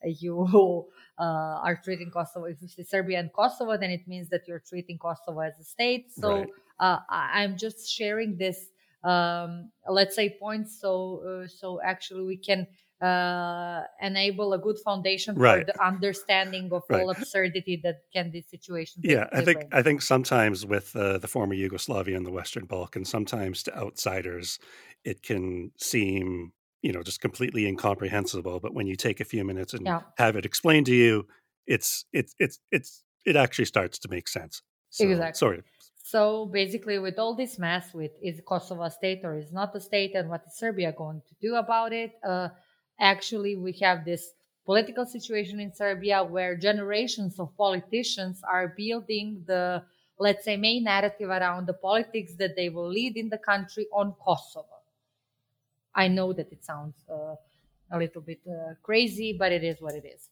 you 0.20 0.86
uh, 1.18 1.22
are 1.22 1.80
treating 1.82 2.10
Kosovo. 2.10 2.46
If 2.46 2.60
you 2.60 2.68
say 2.68 2.82
Serbia 2.82 3.20
and 3.20 3.32
Kosovo, 3.32 3.76
then 3.76 3.90
it 3.90 4.06
means 4.06 4.28
that 4.30 4.42
you're 4.46 4.62
treating 4.68 4.98
Kosovo 4.98 5.40
as 5.40 5.58
a 5.58 5.64
state. 5.64 6.12
So 6.12 6.40
right. 6.40 6.48
uh, 6.78 6.98
I'm 7.08 7.56
just 7.56 7.88
sharing 7.90 8.36
this, 8.36 8.66
um, 9.04 9.70
let's 9.88 10.14
say, 10.14 10.36
points. 10.38 10.80
So 10.80 11.42
uh, 11.44 11.48
so 11.48 11.80
actually 11.82 12.24
we 12.24 12.36
can 12.36 12.66
uh, 13.02 13.82
enable 14.00 14.52
a 14.52 14.58
good 14.58 14.78
foundation 14.78 15.34
right. 15.34 15.66
for 15.66 15.72
the 15.72 15.84
understanding 15.84 16.70
of 16.72 16.84
right. 16.88 17.02
all 17.02 17.10
absurdity 17.10 17.80
that 17.82 18.02
can 18.12 18.30
this 18.30 18.48
situation. 18.48 19.02
Yeah, 19.04 19.26
I 19.32 19.42
think 19.42 19.64
I 19.72 19.82
think 19.82 20.02
sometimes 20.02 20.64
with 20.64 20.94
uh, 20.94 21.18
the 21.18 21.28
former 21.28 21.54
Yugoslavia 21.54 22.16
and 22.16 22.24
the 22.24 22.30
Western 22.30 22.64
Balkans, 22.64 23.08
sometimes 23.10 23.64
to 23.64 23.76
outsiders, 23.76 24.58
it 25.04 25.22
can 25.22 25.72
seem 25.76 26.52
you 26.82 26.92
know 26.92 27.02
just 27.02 27.20
completely 27.20 27.66
incomprehensible. 27.66 28.60
But 28.60 28.72
when 28.72 28.86
you 28.86 28.96
take 28.96 29.20
a 29.20 29.24
few 29.24 29.44
minutes 29.44 29.74
and 29.74 29.84
yeah. 29.84 30.02
have 30.18 30.36
it 30.36 30.46
explained 30.46 30.86
to 30.86 30.94
you, 30.94 31.26
it's 31.66 32.04
it's 32.12 32.34
it's 32.38 32.60
it's 32.70 33.02
it 33.24 33.34
actually 33.34 33.66
starts 33.66 33.98
to 34.00 34.08
make 34.08 34.28
sense. 34.28 34.62
So, 34.90 35.08
exactly. 35.08 35.38
Sorry. 35.38 35.62
So 36.04 36.46
basically, 36.46 36.98
with 36.98 37.18
all 37.18 37.34
this 37.34 37.58
mess, 37.58 37.94
with 37.94 38.12
is 38.22 38.40
Kosovo 38.46 38.82
a 38.82 38.90
state 38.90 39.20
or 39.24 39.38
is 39.38 39.52
not 39.52 39.74
a 39.74 39.80
state, 39.80 40.14
and 40.14 40.28
what 40.28 40.42
is 40.46 40.54
Serbia 40.54 40.92
going 40.92 41.22
to 41.28 41.34
do 41.40 41.56
about 41.56 41.92
it? 41.92 42.12
Uh, 42.22 42.48
actually 43.02 43.56
we 43.56 43.72
have 43.82 44.04
this 44.04 44.32
political 44.64 45.04
situation 45.04 45.60
in 45.60 45.74
Serbia 45.74 46.22
where 46.24 46.56
generations 46.56 47.38
of 47.38 47.54
politicians 47.56 48.40
are 48.48 48.68
building 48.68 49.42
the 49.46 49.82
let's 50.18 50.44
say 50.44 50.56
main 50.56 50.84
narrative 50.84 51.28
around 51.28 51.66
the 51.66 51.74
politics 51.74 52.34
that 52.38 52.54
they 52.54 52.68
will 52.68 52.88
lead 52.88 53.16
in 53.16 53.28
the 53.28 53.38
country 53.38 53.86
on 53.92 54.14
Kosovo. 54.24 54.78
I 55.94 56.08
know 56.08 56.32
that 56.32 56.50
it 56.52 56.64
sounds 56.64 56.94
uh, 57.10 57.34
a 57.90 57.98
little 57.98 58.22
bit 58.22 58.40
uh, 58.46 58.74
crazy, 58.82 59.36
but 59.38 59.52
it 59.52 59.64
is 59.64 59.80
what 59.80 59.94
it 59.94 60.04
is. 60.06 60.28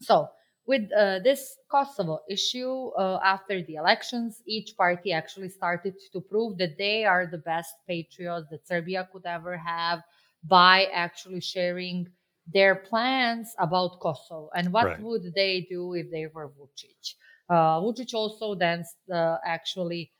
So, 0.00 0.28
with 0.66 0.90
uh, 0.92 1.20
this 1.20 1.56
Kosovo 1.70 2.20
issue, 2.28 2.88
uh, 2.88 3.18
after 3.24 3.62
the 3.62 3.76
elections, 3.76 4.42
each 4.46 4.76
party 4.76 5.12
actually 5.12 5.48
started 5.48 5.94
to 6.12 6.20
prove 6.20 6.58
that 6.58 6.76
they 6.76 7.04
are 7.04 7.26
the 7.26 7.38
best 7.38 7.74
patriots 7.88 8.48
that 8.50 8.66
Serbia 8.66 9.08
could 9.12 9.26
ever 9.26 9.56
have 9.56 10.02
by 10.44 10.86
actually 10.92 11.40
sharing 11.40 12.06
their 12.52 12.74
plans 12.74 13.54
about 13.58 14.00
Kosovo 14.00 14.50
and 14.54 14.72
what 14.72 14.86
right. 14.86 15.00
would 15.00 15.32
they 15.34 15.66
do 15.70 15.94
if 15.94 16.10
they 16.10 16.26
were 16.26 16.48
Vucic. 16.48 17.14
Uh, 17.48 17.80
Vucic 17.80 18.14
also 18.14 18.54
then 18.54 18.84
uh, 19.12 19.36
actually 19.44 20.12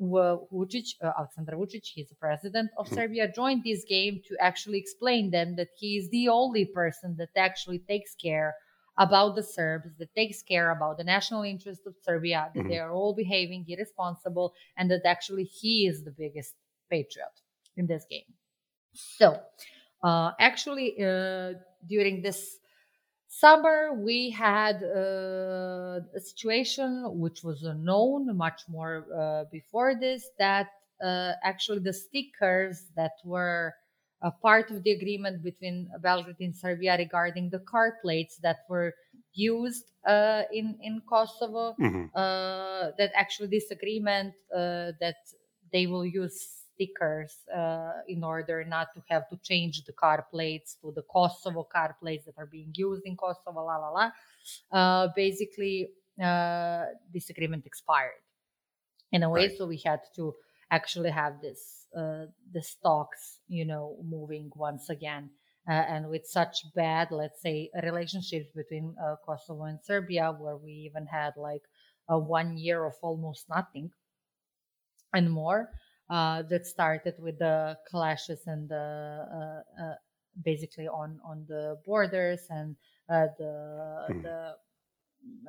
Vucic, 0.00 0.94
uh, 1.02 1.12
Aleksandar 1.18 1.54
Vucic, 1.54 1.84
he's 1.84 2.08
the 2.08 2.16
president 2.16 2.70
of 2.78 2.86
mm-hmm. 2.86 2.94
Serbia, 2.94 3.32
joined 3.32 3.62
this 3.64 3.84
game 3.84 4.20
to 4.28 4.36
actually 4.40 4.78
explain 4.78 5.30
them 5.30 5.56
that 5.56 5.68
he 5.76 5.96
is 5.96 6.08
the 6.10 6.28
only 6.28 6.64
person 6.64 7.14
that 7.18 7.30
actually 7.36 7.78
takes 7.78 8.14
care 8.14 8.54
about 8.98 9.34
the 9.34 9.42
Serbs, 9.42 9.96
that 9.98 10.14
takes 10.14 10.42
care 10.42 10.70
about 10.70 10.98
the 10.98 11.04
national 11.04 11.42
interest 11.42 11.82
of 11.86 11.94
Serbia, 12.02 12.50
that 12.54 12.60
mm-hmm. 12.60 12.68
they 12.68 12.78
are 12.78 12.92
all 12.92 13.14
behaving 13.14 13.64
irresponsible, 13.68 14.52
and 14.76 14.90
that 14.90 15.04
actually 15.04 15.44
he 15.44 15.86
is 15.86 16.04
the 16.04 16.12
biggest 16.12 16.54
patriot 16.90 17.40
in 17.76 17.86
this 17.86 18.04
game. 18.08 18.22
So, 18.94 19.40
uh, 20.02 20.32
actually, 20.38 21.02
uh, 21.02 21.54
during 21.88 22.22
this 22.22 22.58
summer, 23.28 23.94
we 23.94 24.30
had 24.30 24.82
uh, 24.82 26.00
a 26.14 26.20
situation 26.20 27.18
which 27.18 27.42
was 27.42 27.62
known 27.62 28.36
much 28.36 28.62
more 28.68 29.06
uh, 29.14 29.44
before 29.50 29.94
this 29.94 30.30
that 30.38 30.68
uh, 31.02 31.32
actually 31.42 31.80
the 31.80 31.92
stickers 31.92 32.86
that 32.96 33.12
were 33.24 33.74
a 34.22 34.30
part 34.30 34.70
of 34.70 34.82
the 34.84 34.92
agreement 34.92 35.42
between 35.42 35.90
Belgrade 36.00 36.36
and 36.40 36.56
Serbia 36.56 36.96
regarding 36.96 37.50
the 37.50 37.58
car 37.58 37.98
plates 38.00 38.38
that 38.38 38.60
were 38.68 38.94
used 39.34 39.90
uh, 40.06 40.42
in 40.52 40.78
in 40.80 41.02
Kosovo. 41.08 41.74
Mm-hmm. 41.80 42.06
Uh, 42.14 42.90
that 42.96 43.10
actually 43.14 43.48
this 43.48 43.70
agreement 43.70 44.34
uh, 44.54 44.92
that 45.00 45.16
they 45.72 45.86
will 45.86 46.06
use 46.06 46.53
stickers 46.74 47.36
uh, 47.54 47.92
in 48.08 48.24
order 48.24 48.64
not 48.64 48.88
to 48.94 49.02
have 49.08 49.28
to 49.28 49.36
change 49.38 49.84
the 49.84 49.92
car 49.92 50.26
plates 50.30 50.76
to 50.82 50.92
the 50.94 51.02
Kosovo 51.02 51.62
car 51.64 51.96
plates 52.00 52.24
that 52.26 52.34
are 52.38 52.46
being 52.46 52.72
used 52.74 53.02
in 53.04 53.16
Kosovo, 53.16 53.64
la 53.64 53.76
la 53.76 53.90
la. 53.90 54.10
Uh, 54.72 55.08
basically, 55.14 55.88
uh, 56.22 56.84
this 57.12 57.30
agreement 57.30 57.66
expired 57.66 58.22
in 59.12 59.22
a 59.22 59.30
way, 59.30 59.48
right. 59.48 59.56
so 59.56 59.66
we 59.66 59.80
had 59.84 60.00
to 60.16 60.34
actually 60.70 61.10
have 61.10 61.40
this 61.40 61.86
uh, 61.96 62.26
the 62.52 62.62
stocks, 62.62 63.38
you 63.48 63.64
know, 63.64 63.96
moving 64.02 64.50
once 64.56 64.90
again. 64.90 65.30
Uh, 65.66 65.72
and 65.72 66.10
with 66.10 66.26
such 66.26 66.66
bad, 66.74 67.08
let's 67.10 67.40
say, 67.40 67.70
relationships 67.82 68.50
between 68.54 68.94
uh, 69.02 69.16
Kosovo 69.24 69.64
and 69.64 69.78
Serbia, 69.82 70.34
where 70.38 70.56
we 70.56 70.72
even 70.72 71.06
had 71.06 71.32
like 71.36 71.62
a 72.08 72.18
one 72.18 72.58
year 72.58 72.84
of 72.84 72.94
almost 73.00 73.48
nothing 73.48 73.90
and 75.14 75.30
more, 75.30 75.70
uh, 76.10 76.42
that 76.42 76.66
started 76.66 77.14
with 77.18 77.38
the 77.38 77.76
clashes 77.90 78.42
and 78.46 78.68
the 78.68 78.74
uh, 78.76 79.82
uh, 79.82 79.94
basically 80.44 80.88
on 80.88 81.20
on 81.24 81.44
the 81.48 81.76
borders 81.84 82.40
and 82.50 82.76
uh, 83.08 83.26
the 83.38 84.06
hmm. 84.08 84.22
the 84.22 84.54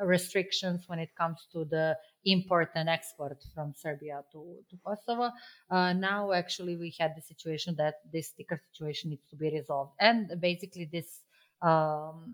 restrictions 0.04 0.84
when 0.88 1.00
it 1.00 1.10
comes 1.18 1.48
to 1.52 1.66
the 1.66 1.98
import 2.26 2.70
and 2.76 2.90
export 2.90 3.38
from 3.54 3.74
Serbia 3.76 4.24
to, 4.32 4.58
to 4.70 4.78
Kosovo. 4.86 5.32
Uh, 5.70 5.94
now, 5.94 6.32
actually, 6.32 6.76
we 6.76 6.96
had 6.98 7.12
the 7.16 7.22
situation 7.22 7.76
that 7.78 7.96
this 8.12 8.30
sticker 8.30 8.62
situation 8.72 9.10
needs 9.10 9.28
to 9.30 9.36
be 9.36 9.50
resolved, 9.52 9.92
and 10.00 10.32
basically 10.40 10.90
this 10.92 11.22
um, 11.62 12.34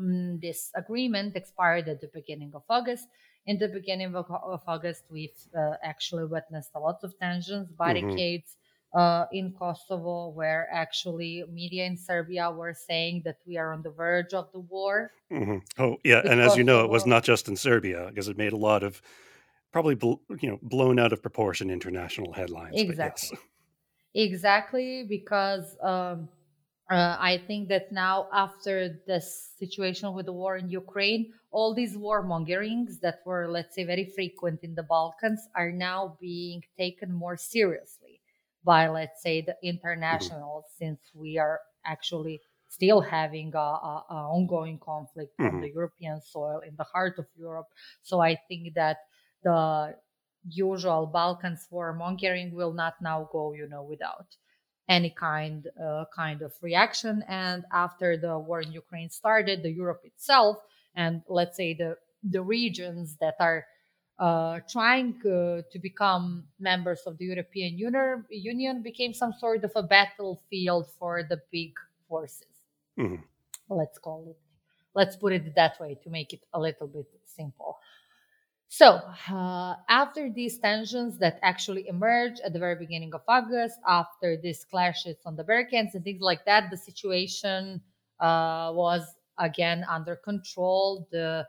mm, 0.00 0.40
this 0.40 0.70
agreement 0.74 1.36
expired 1.36 1.88
at 1.88 2.00
the 2.00 2.10
beginning 2.12 2.52
of 2.54 2.62
August, 2.68 3.06
in 3.46 3.58
the 3.58 3.68
beginning 3.68 4.14
of, 4.14 4.30
of 4.30 4.62
August, 4.66 5.04
we've 5.10 5.30
uh, 5.56 5.74
actually 5.82 6.24
witnessed 6.24 6.70
a 6.74 6.80
lot 6.80 6.98
of 7.02 7.18
tensions, 7.18 7.68
mm-hmm. 7.68 7.76
barricades. 7.76 8.50
Mm-hmm. 8.52 8.62
Uh, 8.94 9.26
in 9.30 9.52
Kosovo, 9.52 10.28
where 10.28 10.68
actually 10.72 11.44
media 11.52 11.84
in 11.84 11.98
Serbia 11.98 12.50
were 12.50 12.72
saying 12.72 13.20
that 13.26 13.36
we 13.44 13.58
are 13.58 13.74
on 13.74 13.82
the 13.82 13.90
verge 13.90 14.32
of 14.32 14.50
the 14.52 14.60
war. 14.60 15.10
Mm-hmm. 15.30 15.58
Oh, 15.76 15.98
yeah, 16.02 16.22
and 16.24 16.40
as 16.40 16.56
you 16.56 16.64
know, 16.64 16.82
it 16.82 16.88
was 16.88 17.04
not 17.04 17.22
just 17.22 17.46
in 17.46 17.56
Serbia 17.56 18.06
because 18.08 18.28
it 18.28 18.38
made 18.38 18.54
a 18.54 18.56
lot 18.56 18.82
of 18.82 19.02
probably 19.70 19.96
bl- 19.96 20.14
you 20.40 20.48
know 20.48 20.58
blown 20.62 20.98
out 20.98 21.12
of 21.12 21.20
proportion 21.20 21.68
international 21.68 22.32
headlines. 22.32 22.74
Exactly, 22.76 23.36
yes. 24.14 24.30
exactly, 24.32 25.04
because 25.06 25.76
um, 25.82 26.28
uh, 26.88 27.16
I 27.18 27.42
think 27.46 27.68
that 27.68 27.90
now, 27.90 28.28
after 28.32 29.00
this 29.06 29.50
situation 29.58 30.12
with 30.12 30.26
the 30.26 30.32
war 30.32 30.56
in 30.56 30.70
Ukraine, 30.70 31.32
all 31.50 31.74
these 31.74 31.96
warmongerings 31.96 33.00
that 33.00 33.20
were, 33.26 33.48
let's 33.48 33.74
say, 33.74 33.84
very 33.84 34.04
frequent 34.14 34.60
in 34.62 34.74
the 34.74 34.84
Balkans 34.84 35.48
are 35.56 35.72
now 35.72 36.16
being 36.20 36.62
taken 36.78 37.12
more 37.12 37.36
seriously 37.36 38.20
by, 38.62 38.86
let's 38.88 39.20
say, 39.20 39.40
the 39.40 39.56
international, 39.62 40.62
mm-hmm. 40.62 40.84
since 40.84 41.00
we 41.12 41.38
are 41.38 41.58
actually 41.84 42.40
still 42.68 43.00
having 43.00 43.52
a, 43.54 43.58
a, 43.58 44.04
a 44.10 44.14
ongoing 44.14 44.78
conflict 44.78 45.32
mm-hmm. 45.40 45.56
on 45.56 45.60
the 45.62 45.70
European 45.70 46.20
soil 46.20 46.60
in 46.60 46.74
the 46.76 46.84
heart 46.84 47.18
of 47.18 47.26
Europe. 47.36 47.66
So 48.02 48.20
I 48.20 48.36
think 48.48 48.74
that 48.74 48.98
the 49.42 49.96
usual 50.48 51.06
Balkans 51.06 51.66
warmongering 51.72 52.52
will 52.52 52.72
not 52.72 52.94
now 53.02 53.28
go, 53.32 53.54
you 53.54 53.68
know, 53.68 53.82
without. 53.82 54.26
Any 54.88 55.10
kind 55.10 55.66
uh, 55.82 56.04
kind 56.14 56.42
of 56.42 56.52
reaction. 56.62 57.24
And 57.28 57.64
after 57.72 58.16
the 58.16 58.38
war 58.38 58.60
in 58.60 58.72
Ukraine 58.72 59.10
started, 59.10 59.62
the 59.62 59.70
Europe 59.70 60.02
itself 60.04 60.58
and 60.96 61.22
let's 61.28 61.56
say 61.56 61.74
the 61.74 61.96
the 62.24 62.42
regions 62.42 63.16
that 63.20 63.36
are 63.38 63.66
uh, 64.18 64.60
trying 64.68 65.14
uh, 65.26 65.60
to 65.70 65.78
become 65.80 66.44
members 66.58 67.02
of 67.06 67.18
the 67.18 67.26
European 67.26 67.78
Union 68.30 68.82
became 68.82 69.12
some 69.12 69.34
sort 69.38 69.62
of 69.62 69.70
a 69.76 69.82
battlefield 69.82 70.90
for 70.98 71.22
the 71.22 71.38
big 71.52 71.72
forces. 72.08 72.56
Mm-hmm. 72.98 73.22
Let's 73.68 73.98
call 73.98 74.26
it. 74.30 74.38
Let's 74.94 75.16
put 75.16 75.34
it 75.34 75.54
that 75.54 75.78
way 75.78 75.98
to 76.02 76.08
make 76.08 76.32
it 76.32 76.40
a 76.54 76.58
little 76.58 76.86
bit 76.86 77.06
simple. 77.26 77.78
So, 78.68 79.00
uh, 79.30 79.76
after 79.88 80.28
these 80.28 80.58
tensions 80.58 81.18
that 81.18 81.38
actually 81.42 81.88
emerged 81.88 82.40
at 82.44 82.52
the 82.52 82.58
very 82.58 82.74
beginning 82.74 83.14
of 83.14 83.22
August, 83.28 83.78
after 83.86 84.36
these 84.36 84.64
clashes 84.64 85.16
on 85.24 85.36
the 85.36 85.44
barricades 85.44 85.94
and 85.94 86.02
things 86.02 86.20
like 86.20 86.44
that, 86.46 86.70
the 86.70 86.76
situation 86.76 87.80
uh, 88.20 88.72
was 88.74 89.02
again 89.38 89.84
under 89.88 90.16
control. 90.16 91.06
The 91.12 91.46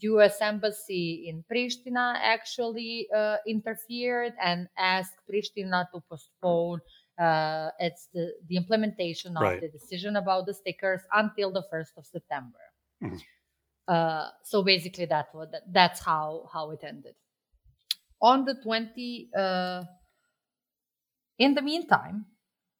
US 0.00 0.38
embassy 0.40 1.28
in 1.28 1.44
Pristina 1.50 2.16
actually 2.20 3.08
uh, 3.14 3.36
interfered 3.46 4.34
and 4.42 4.68
asked 4.76 5.14
Pristina 5.30 5.88
to 5.92 6.02
postpone 6.10 6.80
uh, 7.18 7.70
it's 7.78 8.08
the, 8.12 8.32
the 8.48 8.56
implementation 8.56 9.36
of 9.36 9.42
right. 9.42 9.60
the 9.60 9.68
decision 9.68 10.16
about 10.16 10.46
the 10.46 10.54
stickers 10.54 11.00
until 11.14 11.50
the 11.50 11.62
1st 11.72 11.96
of 11.96 12.06
September. 12.06 12.58
Mm-hmm. 13.02 13.16
Uh, 13.86 14.28
so 14.42 14.62
basically, 14.62 15.06
that 15.06 15.34
was 15.34 15.48
that's 15.70 16.04
how 16.04 16.48
how 16.52 16.70
it 16.70 16.80
ended. 16.82 17.14
On 18.20 18.44
the 18.44 18.54
20, 18.62 19.28
uh, 19.36 19.84
in 21.38 21.54
the 21.54 21.62
meantime, 21.62 22.24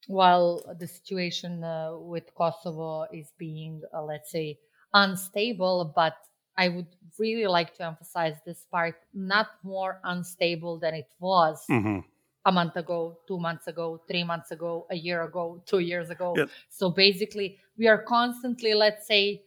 while 0.07 0.75
the 0.79 0.87
situation 0.87 1.63
uh, 1.63 1.95
with 1.95 2.33
Kosovo 2.33 3.05
is 3.13 3.31
being, 3.37 3.81
uh, 3.93 4.03
let's 4.03 4.31
say, 4.31 4.57
unstable, 4.93 5.93
but 5.95 6.15
I 6.57 6.69
would 6.69 6.87
really 7.19 7.45
like 7.45 7.75
to 7.75 7.85
emphasize 7.85 8.35
this 8.45 8.65
part 8.71 8.95
not 9.13 9.47
more 9.63 9.99
unstable 10.03 10.79
than 10.79 10.95
it 10.95 11.09
was 11.19 11.63
mm-hmm. 11.69 11.99
a 12.45 12.51
month 12.51 12.77
ago, 12.77 13.19
two 13.27 13.39
months 13.39 13.67
ago, 13.67 14.01
three 14.07 14.23
months 14.23 14.51
ago, 14.51 14.87
a 14.89 14.95
year 14.95 15.23
ago, 15.23 15.61
two 15.67 15.79
years 15.79 16.09
ago. 16.09 16.33
Yep. 16.35 16.49
So 16.69 16.89
basically, 16.89 17.59
we 17.77 17.87
are 17.87 18.01
constantly, 18.01 18.73
let's 18.73 19.05
say, 19.05 19.43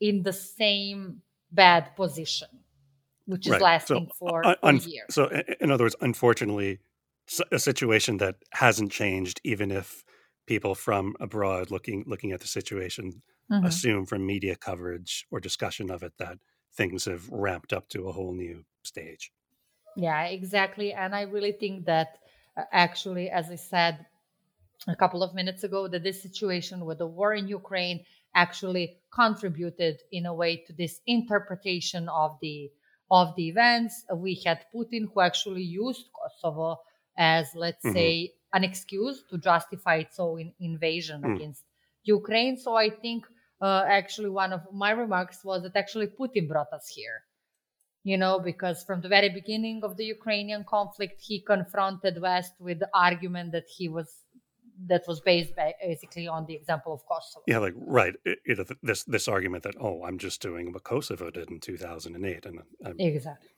in 0.00 0.22
the 0.22 0.32
same 0.32 1.22
bad 1.50 1.94
position, 1.96 2.48
which 3.26 3.46
is 3.46 3.52
right. 3.52 3.62
lasting 3.62 4.08
so, 4.08 4.14
for 4.18 4.46
uh, 4.46 4.54
un- 4.62 4.76
a 4.76 4.88
year. 4.88 5.04
So, 5.10 5.30
in 5.60 5.70
other 5.70 5.84
words, 5.84 5.96
unfortunately, 6.00 6.80
a 7.50 7.58
situation 7.58 8.18
that 8.18 8.36
hasn't 8.52 8.92
changed, 8.92 9.40
even 9.44 9.70
if 9.70 10.04
people 10.46 10.74
from 10.74 11.14
abroad 11.20 11.70
looking 11.70 12.04
looking 12.06 12.32
at 12.32 12.40
the 12.40 12.46
situation 12.46 13.22
mm-hmm. 13.50 13.64
assume 13.64 14.06
from 14.06 14.26
media 14.26 14.56
coverage 14.56 15.26
or 15.30 15.40
discussion 15.40 15.90
of 15.90 16.02
it 16.02 16.12
that 16.18 16.38
things 16.74 17.04
have 17.04 17.28
ramped 17.30 17.72
up 17.72 17.88
to 17.88 18.08
a 18.08 18.12
whole 18.12 18.34
new 18.34 18.64
stage. 18.82 19.32
Yeah, 19.96 20.24
exactly. 20.24 20.92
And 20.92 21.14
I 21.14 21.22
really 21.22 21.52
think 21.52 21.86
that 21.86 22.18
uh, 22.56 22.62
actually, 22.72 23.30
as 23.30 23.50
I 23.50 23.54
said 23.54 24.06
a 24.88 24.96
couple 24.96 25.22
of 25.22 25.34
minutes 25.34 25.64
ago, 25.64 25.86
that 25.88 26.02
this 26.02 26.20
situation 26.20 26.84
with 26.84 26.98
the 26.98 27.06
war 27.06 27.32
in 27.32 27.46
Ukraine 27.48 28.04
actually 28.34 28.98
contributed 29.12 30.00
in 30.10 30.26
a 30.26 30.34
way 30.34 30.56
to 30.66 30.72
this 30.72 31.00
interpretation 31.06 32.08
of 32.08 32.36
the 32.40 32.70
of 33.10 33.34
the 33.36 33.48
events. 33.48 34.04
We 34.14 34.42
had 34.44 34.64
Putin 34.74 35.06
who 35.12 35.20
actually 35.20 35.62
used 35.62 36.06
Kosovo 36.12 36.80
as, 37.16 37.48
let's 37.54 37.84
mm-hmm. 37.84 37.94
say, 37.94 38.32
an 38.52 38.64
excuse 38.64 39.22
to 39.30 39.38
justify 39.38 39.96
its 39.96 40.18
own 40.18 40.52
invasion 40.60 41.22
mm. 41.22 41.36
against 41.36 41.64
Ukraine. 42.04 42.56
So 42.56 42.76
I 42.76 42.90
think 42.90 43.26
uh, 43.60 43.84
actually 43.88 44.30
one 44.30 44.52
of 44.52 44.62
my 44.72 44.90
remarks 44.90 45.44
was 45.44 45.62
that 45.62 45.76
actually 45.76 46.08
Putin 46.08 46.48
brought 46.48 46.72
us 46.72 46.88
here. 46.88 47.22
You 48.04 48.18
know, 48.18 48.38
because 48.38 48.84
from 48.84 49.00
the 49.00 49.08
very 49.08 49.30
beginning 49.30 49.80
of 49.82 49.96
the 49.96 50.04
Ukrainian 50.04 50.64
conflict, 50.64 51.22
he 51.22 51.40
confronted 51.40 52.20
West 52.20 52.52
with 52.60 52.78
the 52.80 52.90
argument 52.92 53.52
that 53.52 53.64
he 53.66 53.88
was 53.88 54.23
that 54.86 55.02
was 55.06 55.20
based 55.20 55.52
basically 55.80 56.28
on 56.28 56.46
the 56.46 56.54
example 56.54 56.92
of 56.92 57.00
Kosovo. 57.06 57.44
Yeah, 57.46 57.58
like 57.58 57.74
right, 57.76 58.14
it, 58.24 58.38
it, 58.44 58.78
this 58.82 59.04
this 59.04 59.28
argument 59.28 59.62
that 59.64 59.74
oh, 59.80 60.02
I'm 60.04 60.18
just 60.18 60.40
doing 60.42 60.72
what 60.72 60.84
Kosovo 60.84 61.30
did 61.30 61.50
in 61.50 61.60
2008, 61.60 62.46
and 62.46 62.60
I'm, 62.84 62.96
exactly, 62.98 63.48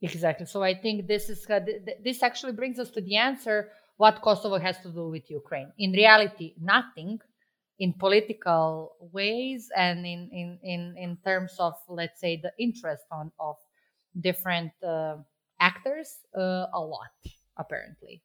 exactly. 0.00 0.46
So 0.46 0.62
I 0.62 0.74
think 0.74 1.06
this 1.06 1.28
is 1.28 1.48
uh, 1.48 1.60
this 2.04 2.22
actually 2.22 2.52
brings 2.52 2.78
us 2.78 2.90
to 2.92 3.00
the 3.00 3.16
answer: 3.16 3.70
what 3.96 4.20
Kosovo 4.22 4.58
has 4.58 4.78
to 4.80 4.90
do 4.90 5.08
with 5.08 5.30
Ukraine. 5.30 5.72
In 5.78 5.92
reality, 5.92 6.54
nothing. 6.60 7.18
In 7.78 7.94
political 7.94 8.94
ways 9.12 9.68
and 9.76 10.06
in 10.06 10.28
in 10.30 10.58
in, 10.62 10.94
in 10.96 11.18
terms 11.24 11.56
of 11.58 11.74
let's 11.88 12.20
say 12.20 12.36
the 12.40 12.52
interest 12.56 13.02
on 13.10 13.32
of 13.40 13.56
different 14.20 14.72
uh, 14.86 15.16
actors, 15.58 16.18
uh, 16.36 16.66
a 16.72 16.78
lot 16.78 17.10
apparently. 17.56 18.22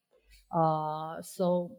Uh, 0.52 1.22
so 1.22 1.72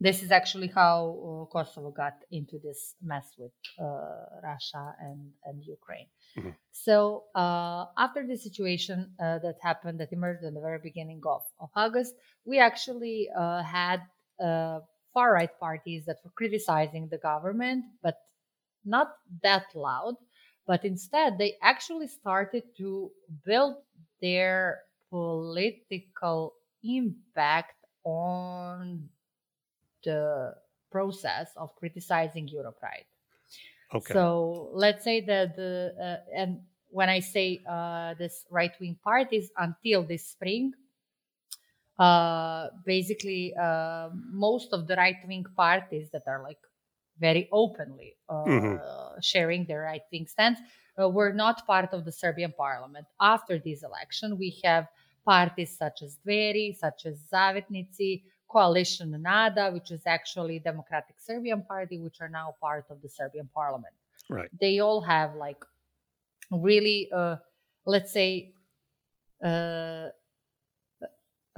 this 0.00 0.22
is 0.22 0.30
actually 0.30 0.68
how 0.68 1.48
uh, 1.50 1.52
Kosovo 1.52 1.90
got 1.90 2.14
into 2.30 2.58
this 2.58 2.94
mess 3.02 3.34
with 3.36 3.50
uh, 3.80 4.40
Russia 4.42 4.94
and, 5.00 5.30
and 5.44 5.64
Ukraine. 5.64 6.06
Mm-hmm. 6.36 6.50
So 6.70 7.24
uh, 7.34 7.86
after 7.96 8.24
the 8.26 8.36
situation 8.36 9.10
uh, 9.20 9.38
that 9.40 9.56
happened, 9.60 9.98
that 10.00 10.12
emerged 10.12 10.44
in 10.44 10.54
the 10.54 10.60
very 10.60 10.78
beginning 10.78 11.20
of, 11.26 11.42
of 11.60 11.70
August, 11.74 12.14
we 12.44 12.58
actually 12.58 13.28
uh, 13.36 13.62
had 13.62 14.00
far 14.38 15.32
right 15.32 15.58
parties 15.58 16.04
that 16.06 16.18
were 16.22 16.30
criticizing 16.36 17.08
the 17.08 17.18
government, 17.18 17.84
but 18.02 18.18
not 18.84 19.16
that 19.42 19.64
loud. 19.74 20.14
But 20.64 20.84
instead, 20.84 21.38
they 21.38 21.54
actually 21.62 22.06
started 22.06 22.62
to 22.76 23.10
build 23.44 23.76
their 24.20 24.80
political 25.10 26.54
impact 26.84 27.77
on 28.08 29.08
the 30.04 30.54
process 30.90 31.52
of 31.56 31.74
criticizing 31.76 32.48
Europride. 32.48 33.04
Okay. 33.94 34.12
So 34.12 34.70
let's 34.72 35.04
say 35.04 35.20
that 35.22 35.56
the 35.56 35.94
uh, 36.00 36.36
and 36.36 36.60
when 36.90 37.08
I 37.08 37.20
say 37.20 37.60
uh, 37.68 38.14
this 38.14 38.44
right 38.50 38.72
wing 38.80 38.96
parties 39.02 39.50
until 39.56 40.02
this 40.02 40.26
spring, 40.26 40.72
uh, 41.98 42.68
basically 42.84 43.54
uh, 43.60 44.08
most 44.30 44.72
of 44.72 44.86
the 44.86 44.96
right 44.96 45.16
wing 45.26 45.44
parties 45.56 46.08
that 46.12 46.22
are 46.26 46.42
like 46.42 46.58
very 47.18 47.48
openly 47.50 48.14
uh, 48.28 48.44
mm-hmm. 48.44 49.20
sharing 49.20 49.64
their 49.64 49.82
right 49.82 50.02
wing 50.12 50.26
stance 50.26 50.58
uh, 51.00 51.08
were 51.08 51.32
not 51.32 51.66
part 51.66 51.92
of 51.92 52.04
the 52.04 52.12
Serbian 52.12 52.52
parliament. 52.56 53.06
After 53.20 53.58
this 53.58 53.82
election, 53.82 54.38
we 54.38 54.60
have 54.64 54.88
parties 55.28 55.76
such 55.76 55.98
as 56.06 56.16
Dveri, 56.24 56.66
such 56.84 57.00
as 57.04 57.16
Zavetnici, 57.32 58.22
Coalition 58.48 59.10
Nada, 59.20 59.70
which 59.76 59.90
is 59.90 60.02
actually 60.06 60.58
Democratic 60.58 61.16
Serbian 61.18 61.62
Party, 61.62 61.98
which 61.98 62.18
are 62.22 62.30
now 62.40 62.54
part 62.66 62.86
of 62.88 63.02
the 63.02 63.10
Serbian 63.18 63.48
parliament. 63.54 63.92
Right. 64.30 64.48
They 64.58 64.78
all 64.78 65.02
have 65.02 65.34
like 65.34 65.62
really, 66.50 67.10
uh, 67.14 67.36
let's 67.84 68.10
say, 68.10 68.54
uh, 69.44 70.06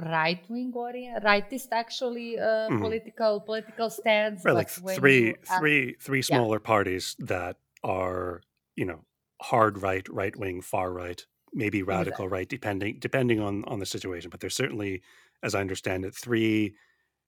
right 0.02 0.42
wing 0.48 0.72
orient, 0.74 1.22
rightist 1.22 1.68
actually 1.70 2.38
uh, 2.38 2.68
mm. 2.70 2.80
political 2.80 3.40
political 3.40 3.88
stance. 3.88 4.44
Right, 4.44 4.60
like 4.62 4.68
three, 4.68 5.36
three, 5.58 5.94
three 6.00 6.22
smaller 6.22 6.60
yeah. 6.60 6.72
parties 6.72 7.14
that 7.20 7.56
are 7.84 8.42
you 8.74 8.86
know 8.86 9.00
hard 9.40 9.80
right, 9.80 10.06
right 10.08 10.36
wing, 10.36 10.60
far 10.60 10.92
right 10.92 11.24
maybe 11.52 11.82
radical 11.82 12.28
right, 12.28 12.48
depending 12.48 12.98
depending 13.00 13.40
on 13.40 13.64
on 13.64 13.78
the 13.78 13.86
situation. 13.86 14.30
But 14.30 14.40
there's 14.40 14.56
certainly, 14.56 15.02
as 15.42 15.54
I 15.54 15.60
understand 15.60 16.04
it, 16.04 16.14
three. 16.14 16.74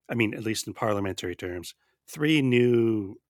I 0.09 0.15
mean, 0.15 0.35
at 0.35 0.43
least 0.43 0.67
in 0.67 0.75
parliamentary 0.75 1.37
terms, 1.37 1.75
three 2.09 2.43
new 2.43 3.21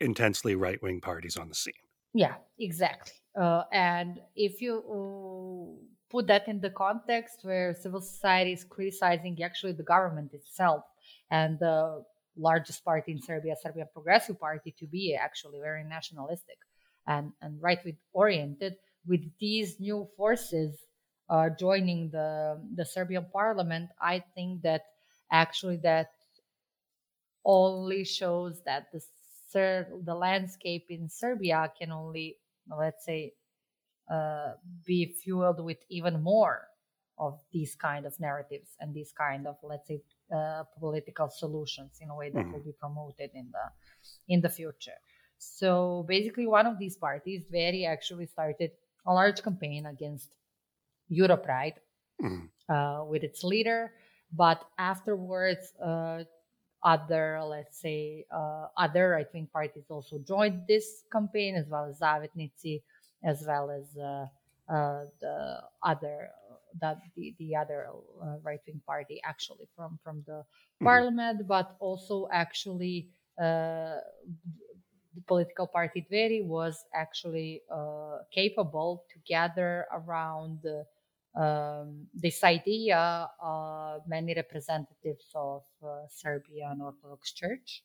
intensely 0.00 0.54
right 0.54 0.82
wing 0.82 1.00
parties 1.00 1.36
on 1.36 1.48
the 1.48 1.54
scene. 1.54 1.74
Yeah, 2.14 2.34
exactly. 2.58 3.12
Uh, 3.40 3.62
and 3.72 4.20
if 4.36 4.60
you 4.60 4.78
uh, 4.78 5.86
put 6.10 6.26
that 6.26 6.48
in 6.48 6.60
the 6.60 6.70
context 6.70 7.40
where 7.42 7.74
civil 7.74 8.00
society 8.00 8.52
is 8.52 8.64
criticizing 8.64 9.42
actually 9.42 9.72
the 9.72 9.82
government 9.82 10.34
itself 10.34 10.84
and 11.30 11.58
the 11.58 12.04
largest 12.36 12.84
party 12.84 13.12
in 13.12 13.22
Serbia, 13.22 13.54
Serbian 13.62 13.88
Progressive 13.92 14.38
Party, 14.38 14.74
to 14.78 14.86
be 14.86 15.14
actually 15.14 15.58
very 15.60 15.84
nationalistic 15.84 16.58
and, 17.06 17.32
and 17.40 17.60
right 17.62 17.78
wing 17.84 17.96
oriented, 18.12 18.74
with 19.06 19.22
these 19.40 19.80
new 19.80 20.08
forces 20.16 20.78
uh, 21.28 21.48
joining 21.58 22.10
the 22.10 22.60
the 22.74 22.84
Serbian 22.84 23.26
parliament, 23.32 23.90
I 24.00 24.22
think 24.34 24.62
that 24.62 24.82
actually 25.30 25.78
that 25.78 26.10
only 27.44 28.04
shows 28.04 28.62
that 28.66 28.92
the 28.92 29.00
the 30.04 30.14
landscape 30.14 30.86
in 30.88 31.08
Serbia 31.08 31.72
can 31.78 31.90
only 31.92 32.36
let's 32.78 33.04
say 33.04 33.32
uh, 34.10 34.52
be 34.84 35.06
fueled 35.06 35.64
with 35.64 35.78
even 35.88 36.22
more 36.22 36.68
of 37.18 37.40
these 37.52 37.74
kind 37.76 38.06
of 38.06 38.18
narratives 38.18 38.70
and 38.80 38.94
these 38.94 39.12
kind 39.12 39.46
of 39.46 39.56
let's 39.62 39.86
say 39.88 40.00
uh, 40.34 40.64
political 40.78 41.28
solutions 41.28 41.98
in 42.00 42.08
a 42.10 42.16
way 42.16 42.30
that 42.30 42.40
mm-hmm. 42.40 42.52
will 42.52 42.64
be 42.64 42.74
promoted 42.78 43.30
in 43.34 43.50
the 43.52 44.34
in 44.34 44.40
the 44.40 44.48
future. 44.48 44.98
So 45.38 46.04
basically, 46.08 46.46
one 46.46 46.66
of 46.66 46.78
these 46.78 46.96
parties, 46.96 47.44
Dveri, 47.52 47.86
actually 47.86 48.26
started 48.26 48.70
a 49.06 49.12
large 49.12 49.42
campaign 49.42 49.86
against 49.86 50.28
Europride 51.10 51.74
mm-hmm. 52.22 52.72
uh, 52.72 53.04
with 53.04 53.22
its 53.22 53.44
leader, 53.44 53.92
but 54.32 54.64
afterwards, 54.78 55.72
uh, 55.82 56.24
other, 56.84 57.40
let's 57.44 57.78
say, 57.80 58.24
uh, 58.34 58.66
other 58.76 59.10
right 59.10 59.28
wing 59.32 59.48
parties 59.52 59.84
also 59.88 60.18
joined 60.18 60.62
this 60.66 61.04
campaign, 61.12 61.54
as 61.54 61.66
well 61.68 61.84
as 61.86 62.00
Zavetnici, 62.00 62.82
as 63.24 63.44
well 63.46 63.70
as 63.70 63.96
uh, 63.96 64.26
uh, 64.72 65.04
the 65.20 65.62
other 65.82 66.30
that 66.80 66.98
the, 67.16 67.34
the 67.38 67.54
other 67.54 67.88
uh, 68.22 68.36
right 68.42 68.60
wing 68.66 68.80
party 68.86 69.20
actually 69.24 69.68
from 69.76 69.98
from 70.02 70.24
the 70.26 70.42
mm-hmm. 70.42 70.86
parliament, 70.86 71.46
but 71.46 71.76
also 71.78 72.28
actually 72.32 73.08
uh, 73.40 73.98
the 75.14 75.22
political 75.22 75.66
party 75.66 76.06
Dveri 76.10 76.44
was 76.44 76.84
actually 76.94 77.62
uh, 77.70 78.18
capable 78.32 79.04
to 79.12 79.18
gather 79.26 79.86
around 79.92 80.60
um, 81.34 82.06
this 82.14 82.44
idea 82.44 83.28
many 84.06 84.34
representatives 84.34 85.26
of 85.34 85.62
uh, 85.82 86.06
Serbian 86.08 86.80
Orthodox 86.80 87.32
Church. 87.32 87.82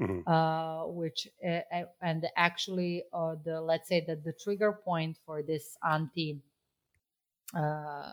Mm-hmm. 0.00 0.30
Uh, 0.30 0.86
which 0.86 1.26
uh, 1.44 1.82
and 2.00 2.24
actually 2.36 3.02
uh, 3.12 3.34
the 3.44 3.60
let's 3.60 3.88
say 3.88 4.04
that 4.06 4.22
the 4.22 4.32
trigger 4.32 4.78
point 4.84 5.18
for 5.26 5.42
this 5.42 5.76
anti 5.82 6.38
uh, 7.52 8.12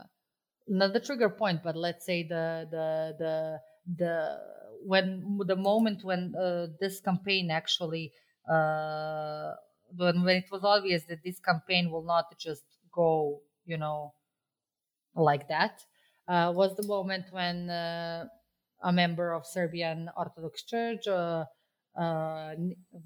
not 0.68 0.94
the 0.94 1.00
trigger 1.00 1.30
point 1.30 1.62
but 1.64 1.76
let's 1.76 2.04
say 2.04 2.24
the 2.24 2.68
the 2.72 3.16
the 3.20 3.60
the 3.98 4.40
when 4.84 5.40
the 5.46 5.56
moment 5.56 6.04
when 6.04 6.34
uh, 6.36 6.66
this 6.80 7.00
campaign 7.02 7.52
actually 7.52 8.12
uh, 8.50 9.54
when 9.96 10.24
when 10.24 10.38
it 10.38 10.52
was 10.52 10.64
obvious 10.64 11.04
that 11.06 11.24
this 11.24 11.40
campaign 11.40 11.90
will 11.92 12.04
not 12.04 12.26
just 12.40 12.64
go 12.92 13.42
you 13.66 13.78
know 13.78 14.14
like 15.16 15.48
that 15.48 15.84
uh, 16.28 16.52
was 16.56 16.76
the 16.76 16.88
moment 16.88 17.26
when 17.32 17.70
uh, 17.70 18.26
a 18.84 18.92
member 18.92 19.34
of 19.34 19.46
Serbian 19.46 20.10
Orthodox 20.16 20.64
Church, 20.64 21.08
uh, 21.08 21.46
uh, 21.98 22.56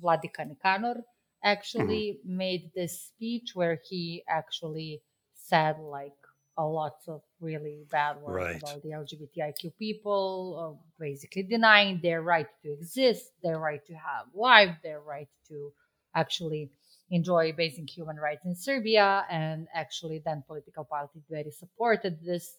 Vladika 0.01 0.45
Nikanor, 0.47 1.01
actually 1.43 2.19
mm-hmm. 2.19 2.37
made 2.37 2.71
this 2.75 3.01
speech 3.01 3.51
where 3.53 3.79
he 3.89 4.23
actually 4.27 5.01
said 5.35 5.79
like 5.79 6.18
a 6.59 6.65
lot 6.65 6.97
of 7.07 7.21
really 7.39 7.85
bad 7.89 8.17
words 8.21 8.43
right. 8.43 8.61
about 8.61 8.83
the 8.83 8.89
LGBTIQ 8.89 9.71
people, 9.79 10.27
uh, 10.61 10.83
basically 10.99 11.43
denying 11.43 12.01
their 12.03 12.21
right 12.21 12.47
to 12.61 12.73
exist, 12.73 13.31
their 13.41 13.57
right 13.57 13.83
to 13.87 13.93
have 13.93 14.25
life, 14.35 14.75
their 14.83 14.99
right 14.99 15.29
to 15.47 15.71
actually 16.13 16.69
enjoy 17.11 17.53
basic 17.53 17.89
human 17.89 18.17
rights 18.17 18.45
in 18.45 18.55
Serbia. 18.55 19.25
And 19.31 19.67
actually, 19.73 20.21
then 20.25 20.43
political 20.45 20.83
parties 20.83 21.23
very 21.29 21.51
supported 21.51 22.19
this. 22.23 22.57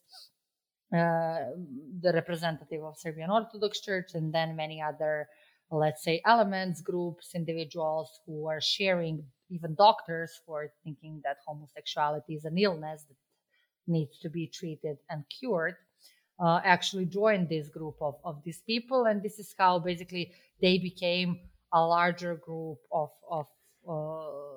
Uh, 0.92 1.54
the 2.00 2.10
representative 2.12 2.82
of 2.82 2.98
Serbian 2.98 3.30
Orthodox 3.30 3.80
Church, 3.80 4.10
and 4.14 4.34
then 4.34 4.56
many 4.56 4.82
other, 4.82 5.28
let's 5.70 6.02
say, 6.02 6.20
elements, 6.26 6.80
groups, 6.80 7.30
individuals 7.36 8.10
who 8.26 8.48
are 8.48 8.60
sharing, 8.60 9.22
even 9.50 9.76
doctors, 9.76 10.32
for 10.44 10.72
thinking 10.82 11.20
that 11.22 11.36
homosexuality 11.46 12.34
is 12.34 12.44
an 12.44 12.58
illness 12.58 13.04
that 13.08 13.14
needs 13.90 14.18
to 14.20 14.30
be 14.30 14.46
treated 14.46 14.96
and 15.10 15.24
cured. 15.28 15.76
Uh, 16.42 16.60
actually 16.64 17.04
joined 17.04 17.50
this 17.50 17.68
group 17.68 17.96
of, 18.00 18.14
of 18.24 18.42
these 18.44 18.62
people 18.66 19.04
and 19.04 19.22
this 19.22 19.38
is 19.38 19.54
how 19.58 19.78
basically 19.78 20.32
they 20.62 20.78
became 20.78 21.38
a 21.74 21.84
larger 21.84 22.36
group 22.36 22.78
of, 22.90 23.10
of 23.30 23.46
uh, 23.86 24.50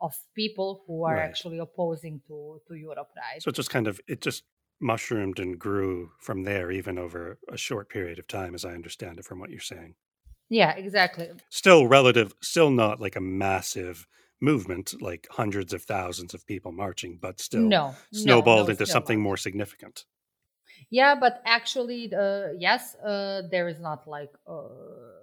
of 0.00 0.14
people 0.34 0.82
who 0.86 1.04
are 1.04 1.14
right. 1.14 1.22
actually 1.24 1.58
opposing 1.58 2.20
to 2.26 2.60
to 2.66 2.74
Europe, 2.74 3.10
right? 3.16 3.42
So 3.42 3.50
it 3.50 3.54
just 3.54 3.70
kind 3.70 3.86
of 3.86 4.00
it 4.08 4.20
just 4.20 4.44
mushroomed 4.80 5.38
and 5.38 5.58
grew 5.58 6.10
from 6.20 6.44
there, 6.44 6.70
even 6.70 6.98
over 6.98 7.38
a 7.48 7.56
short 7.56 7.88
period 7.90 8.18
of 8.18 8.26
time, 8.26 8.54
as 8.54 8.64
I 8.64 8.72
understand 8.72 9.18
it 9.18 9.24
from 9.24 9.38
what 9.38 9.50
you're 9.50 9.60
saying. 9.60 9.94
Yeah, 10.48 10.72
exactly. 10.72 11.28
Still 11.50 11.86
relative, 11.86 12.34
still 12.40 12.70
not 12.70 13.00
like 13.00 13.14
a 13.14 13.20
massive 13.20 14.06
movement, 14.40 14.94
like 15.00 15.26
hundreds 15.30 15.72
of 15.72 15.82
thousands 15.82 16.34
of 16.34 16.46
people 16.46 16.72
marching, 16.72 17.18
but 17.20 17.40
still 17.40 17.62
no, 17.62 17.94
snowballed 18.12 18.68
no, 18.68 18.70
into 18.72 18.86
something 18.86 19.20
more 19.20 19.36
significant. 19.36 20.04
Yeah, 20.88 21.14
but 21.14 21.42
actually, 21.44 22.12
uh, 22.14 22.48
yes, 22.58 22.94
uh, 22.96 23.42
there 23.50 23.68
is 23.68 23.80
not 23.80 24.08
like 24.08 24.32
uh, 24.46 24.62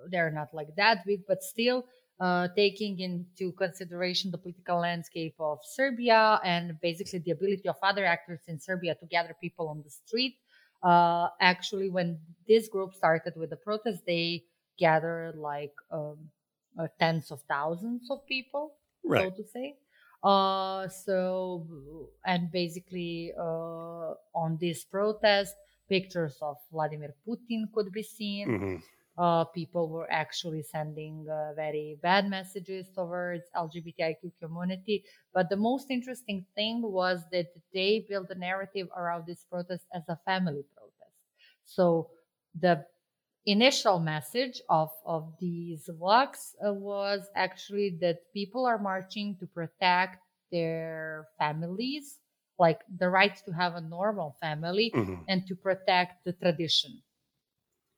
they're 0.10 0.32
not 0.32 0.54
like 0.54 0.76
that 0.76 1.06
big, 1.06 1.22
but 1.28 1.44
still, 1.44 1.86
uh, 2.20 2.48
taking 2.56 3.00
into 3.00 3.52
consideration 3.54 4.32
the 4.32 4.38
political 4.38 4.80
landscape 4.80 5.36
of 5.40 5.60
Serbia 5.64 6.40
and 6.44 6.80
basically 6.82 7.20
the 7.20 7.32
ability 7.32 7.68
of 7.68 7.76
other 7.84 8.06
actors 8.06 8.42
in 8.48 8.60
Serbia 8.60 8.96
to 8.96 9.06
gather 9.06 9.36
people 9.40 9.68
on 9.68 9.82
the 9.84 9.90
street. 9.90 10.36
Uh, 10.84 11.30
actually, 11.42 11.90
when 11.90 12.20
this 12.48 12.68
group 12.70 12.94
started 12.94 13.34
with 13.36 13.50
the 13.50 13.56
protest, 13.56 14.06
they 14.06 14.44
gathered 14.78 15.36
like 15.36 15.74
um, 15.92 16.18
uh, 16.80 16.88
tens 17.00 17.32
of 17.32 17.42
thousands 17.50 18.10
of 18.12 18.26
people, 18.28 18.77
right. 19.06 19.30
so 19.36 19.42
to 19.42 19.48
say. 19.50 19.76
Uh, 20.24 20.88
so, 20.88 22.10
and 22.26 22.52
basically 22.52 23.32
uh, 23.40 24.14
on 24.36 24.58
this 24.60 24.84
protest, 24.84 25.54
pictures 25.88 26.38
of 26.42 26.58
Vladimir 26.72 27.14
Putin 27.28 27.72
could 27.74 27.92
be 27.92 28.04
seen. 28.04 28.48
Mm-hmm 28.48 28.76
uh, 29.18 29.44
people 29.46 29.90
were 29.90 30.10
actually 30.12 30.62
sending 30.62 31.26
uh, 31.30 31.54
very 31.56 31.98
bad 32.04 32.30
messages 32.30 32.88
towards 32.94 33.44
LGBTIQ 33.56 34.32
community. 34.42 35.04
But 35.34 35.50
the 35.50 35.56
most 35.56 35.90
interesting 35.90 36.46
thing 36.56 36.82
was 36.84 37.22
that 37.32 37.48
they 37.74 38.06
built 38.08 38.30
a 38.30 38.36
narrative 38.36 38.88
around 38.96 39.26
this 39.26 39.44
protest 39.50 39.86
as 39.94 40.04
a 40.08 40.18
family 40.26 40.64
protest. 40.76 41.16
So 41.66 42.10
the 42.60 42.86
initial 43.48 44.00
message 44.00 44.62
of, 44.70 44.92
of 45.06 45.34
these 45.40 45.90
walks 45.98 46.54
uh, 46.66 46.74
was 46.74 47.22
actually 47.34 47.98
that 48.02 48.20
people 48.34 48.66
are 48.66 48.78
marching 48.78 49.38
to 49.40 49.48
protect 49.48 50.18
their 50.52 51.28
families, 51.40 52.20
like 52.60 52.82
the 53.00 53.10
right 53.10 53.36
to 53.46 53.52
have 53.52 53.76
a 53.76 53.82
normal 53.82 54.36
family 54.42 54.92
mm-hmm. 54.94 55.16
and 55.30 55.48
to 55.48 55.56
protect 55.56 56.26
the 56.26 56.34
tradition 56.34 57.02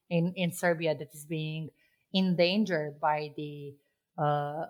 in, 0.10 0.34
in 0.36 0.52
Serbia 0.52 0.96
that 0.96 1.10
is 1.14 1.26
being 1.26 1.70
endangered 2.14 3.00
by 3.00 3.32
the 3.36 3.74
uh, 4.18 4.66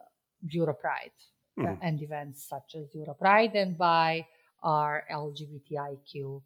Europride 0.48 1.20
uh, 1.62 1.76
and 1.82 2.02
events 2.02 2.48
such 2.48 2.76
as 2.76 2.88
Europride 2.96 3.56
and 3.56 3.78
by 3.78 4.26
our 4.64 5.04
LGBTIQ 5.12 6.42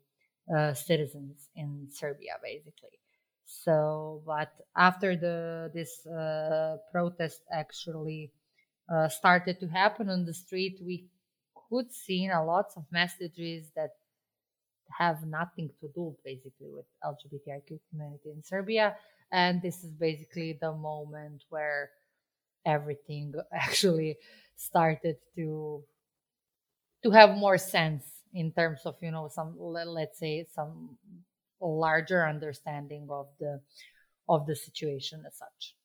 uh, 0.56 0.74
citizens 0.74 1.50
in 1.56 1.88
Serbia, 1.92 2.34
basically. 2.42 2.98
So, 3.46 4.22
but 4.26 4.52
after 4.76 5.16
the 5.16 5.72
this 5.74 6.06
uh, 6.06 6.78
protest 6.92 7.42
actually 7.52 8.32
uh, 8.90 9.10
started 9.10 9.60
to 9.60 9.68
happen 9.68 10.10
on 10.10 10.26
the 10.26 10.34
street, 10.34 10.80
we 10.82 11.08
could 11.70 11.92
see 11.94 12.28
a 12.28 12.42
lots 12.42 12.76
of 12.78 12.86
messages 12.92 13.70
that 13.76 13.92
have 14.98 15.26
nothing 15.26 15.70
to 15.82 15.88
do 15.96 16.16
basically 16.24 16.70
with 16.70 16.86
LGBTIQ 17.04 17.80
community 17.90 18.30
in 18.30 18.44
Serbia. 18.44 18.96
And 19.32 19.62
this 19.62 19.84
is 19.84 19.92
basically 19.92 20.58
the 20.60 20.74
moment 20.74 21.44
where 21.50 21.90
everything 22.66 23.34
actually 23.54 24.18
started 24.56 25.18
to 25.36 25.84
to 27.04 27.12
have 27.12 27.36
more 27.36 27.58
sense 27.58 28.06
in 28.34 28.52
terms 28.52 28.82
of 28.86 28.96
you 29.02 29.12
know 29.12 29.28
some 29.28 29.56
let's 29.60 30.20
say 30.20 30.46
some 30.54 30.98
larger 31.68 32.28
understanding 32.28 33.08
of 33.10 33.28
the 33.40 33.60
of 34.30 34.46
the 34.46 34.56
situation 34.56 35.24
as 35.28 35.38
such 35.38 35.76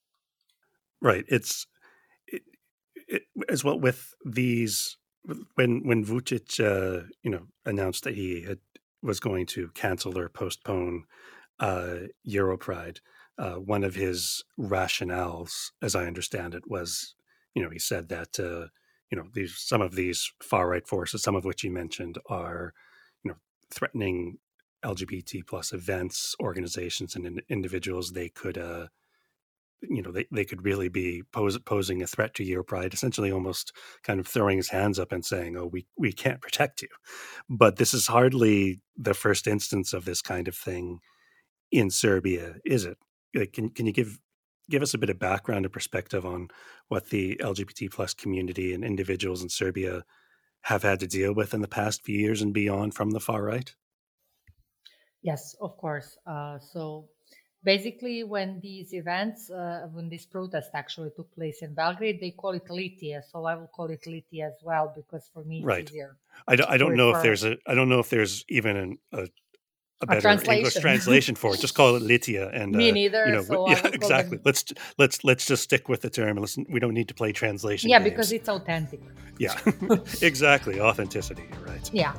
right 1.01 1.25
it's 1.29 1.67
it, 2.27 2.43
it, 3.09 3.23
as 3.49 3.64
well 3.64 3.79
with 3.79 4.14
these 4.25 4.97
when 5.55 5.87
when 5.87 6.05
Vucic 6.05 6.59
uh, 6.61 7.05
you 7.23 7.31
know 7.31 7.47
announced 7.67 8.05
that 8.05 8.14
he 8.14 8.43
had 8.43 8.59
was 9.03 9.21
going 9.21 9.47
to 9.47 9.69
cancel 9.75 10.19
or 10.19 10.29
postpone 10.29 11.05
uh, 11.61 11.97
Europride. 12.27 12.99
Uh, 13.38 13.55
one 13.55 13.85
of 13.85 13.95
his 13.95 14.43
rationales, 14.59 15.71
as 15.81 15.95
I 15.95 16.07
understand 16.07 16.55
it, 16.55 16.64
was, 16.69 17.14
you 17.55 17.62
know, 17.62 17.71
he 17.71 17.79
said 17.79 18.09
that, 18.09 18.38
uh, 18.41 18.67
you 19.11 19.17
know, 19.17 19.25
these 19.33 19.57
some 19.57 19.81
of 19.81 19.95
these 19.95 20.31
far 20.43 20.69
right 20.69 20.87
forces, 20.87 21.23
some 21.23 21.37
of 21.37 21.45
which 21.45 21.62
he 21.62 21.69
mentioned, 21.69 22.19
are, 22.29 22.75
you 23.23 23.31
know, 23.31 23.37
threatening 23.71 24.38
LGBT 24.85 25.47
plus 25.47 25.73
events, 25.73 26.35
organizations, 26.41 27.17
and 27.17 27.43
individuals. 27.49 28.12
They 28.12 28.29
could, 28.29 28.59
uh, 28.59 28.88
you 29.83 30.03
know 30.03 30.11
they, 30.11 30.27
they 30.31 30.45
could 30.45 30.64
really 30.64 30.88
be 30.88 31.23
pose, 31.33 31.59
posing 31.59 32.03
a 32.03 32.07
threat 32.07 32.35
to 32.35 32.45
Europride 32.45 32.93
essentially 32.93 33.31
almost 33.31 33.73
kind 34.03 34.19
of 34.19 34.27
throwing 34.27 34.57
his 34.57 34.71
hands 34.71 34.99
up 34.99 35.12
and 35.12 35.25
saying 35.25 35.57
oh 35.57 35.67
we 35.67 35.87
we 35.97 36.12
can't 36.12 36.41
protect 36.41 36.83
you 36.83 36.88
but 37.49 37.77
this 37.77 37.95
is 37.95 38.07
hardly 38.07 38.81
the 38.97 39.14
first 39.14 39.47
instance 39.47 39.93
of 39.93 40.05
this 40.05 40.21
kind 40.23 40.49
of 40.49 40.57
thing 40.57 40.99
in 41.71 41.91
Serbia 41.91 42.57
is 42.64 42.85
it 42.85 42.99
like, 43.35 43.53
can 43.53 43.71
can 43.71 43.87
you 43.87 43.93
give 43.93 44.19
give 44.71 44.83
us 44.83 44.95
a 44.95 44.99
bit 44.99 45.11
of 45.11 45.19
background 45.19 45.64
and 45.64 45.73
perspective 45.73 46.27
on 46.27 46.49
what 46.88 47.11
the 47.11 47.37
LGBT 47.37 47.91
plus 47.91 48.14
community 48.14 48.75
and 48.75 48.85
individuals 48.85 49.43
in 49.43 49.49
Serbia 49.49 50.05
have 50.62 50.83
had 50.83 51.01
to 51.01 51.07
deal 51.07 51.33
with 51.33 51.55
in 51.55 51.62
the 51.62 51.69
past 51.69 52.05
few 52.05 52.19
years 52.19 52.43
and 52.43 52.53
beyond 52.53 52.95
from 52.95 53.12
the 53.12 53.21
far 53.21 53.45
right 53.45 53.75
yes 55.23 55.57
of 55.61 55.77
course 55.77 56.19
uh, 56.27 56.59
so 56.59 57.09
basically 57.65 58.23
when 58.25 58.61
these 58.61 58.93
events 58.95 59.51
uh, 59.51 59.87
when 59.93 60.09
this 60.09 60.25
protest 60.27 60.71
actually 60.75 61.11
took 61.17 61.33
place 61.35 61.63
in 61.63 61.75
belgrade 61.75 62.21
they 62.21 62.31
call 62.31 62.53
it 62.53 62.65
Litia. 62.67 63.23
so 63.31 63.45
i 63.45 63.55
will 63.55 63.67
call 63.67 63.87
it 63.87 64.03
Litia 64.07 64.47
as 64.47 64.59
well 64.63 64.93
because 64.95 65.29
for 65.33 65.45
me 65.45 65.59
it's 65.59 65.67
right 65.67 65.91
easier 65.91 66.17
I, 66.47 66.55
don't, 66.57 66.71
I 66.71 66.77
don't 66.77 66.95
know 66.95 67.11
if 67.11 67.23
there's 67.23 67.45
a 67.45 67.57
i 67.67 67.75
don't 67.75 67.89
know 67.89 67.99
if 67.99 68.11
there's 68.11 68.45
even 68.49 68.77
an, 68.77 68.99
a, 69.13 69.29
a 70.01 70.07
better 70.07 70.21
translation. 70.21 70.55
english 70.59 70.75
translation 70.77 71.35
for 71.35 71.55
it 71.55 71.61
just 71.61 71.75
call 71.75 71.97
it 71.97 72.03
Litia. 72.13 72.55
and 72.55 72.73
me 72.73 72.91
uh, 72.91 72.93
neither 72.95 73.27
you 73.27 73.33
know 73.33 73.43
so 73.43 73.69
yeah 73.69 73.87
exactly 73.93 74.37
them- 74.37 74.43
let's 74.45 74.65
let's 74.97 75.25
let's 75.25 75.45
just 75.45 75.65
stick 75.65 75.89
with 75.89 76.03
the 76.03 76.11
term 76.11 76.37
listen 76.37 76.65
we 76.71 76.79
don't 76.79 76.95
need 76.95 77.09
to 77.09 77.15
play 77.15 77.33
translation 77.33 77.91
yeah 77.91 77.99
games. 77.99 78.11
because 78.11 78.33
it's 78.33 78.49
authentic 78.49 79.01
yeah 79.39 79.55
exactly 80.23 80.81
authenticity 80.81 81.43
You're 81.51 81.67
right 81.67 81.91
yeah 81.93 82.15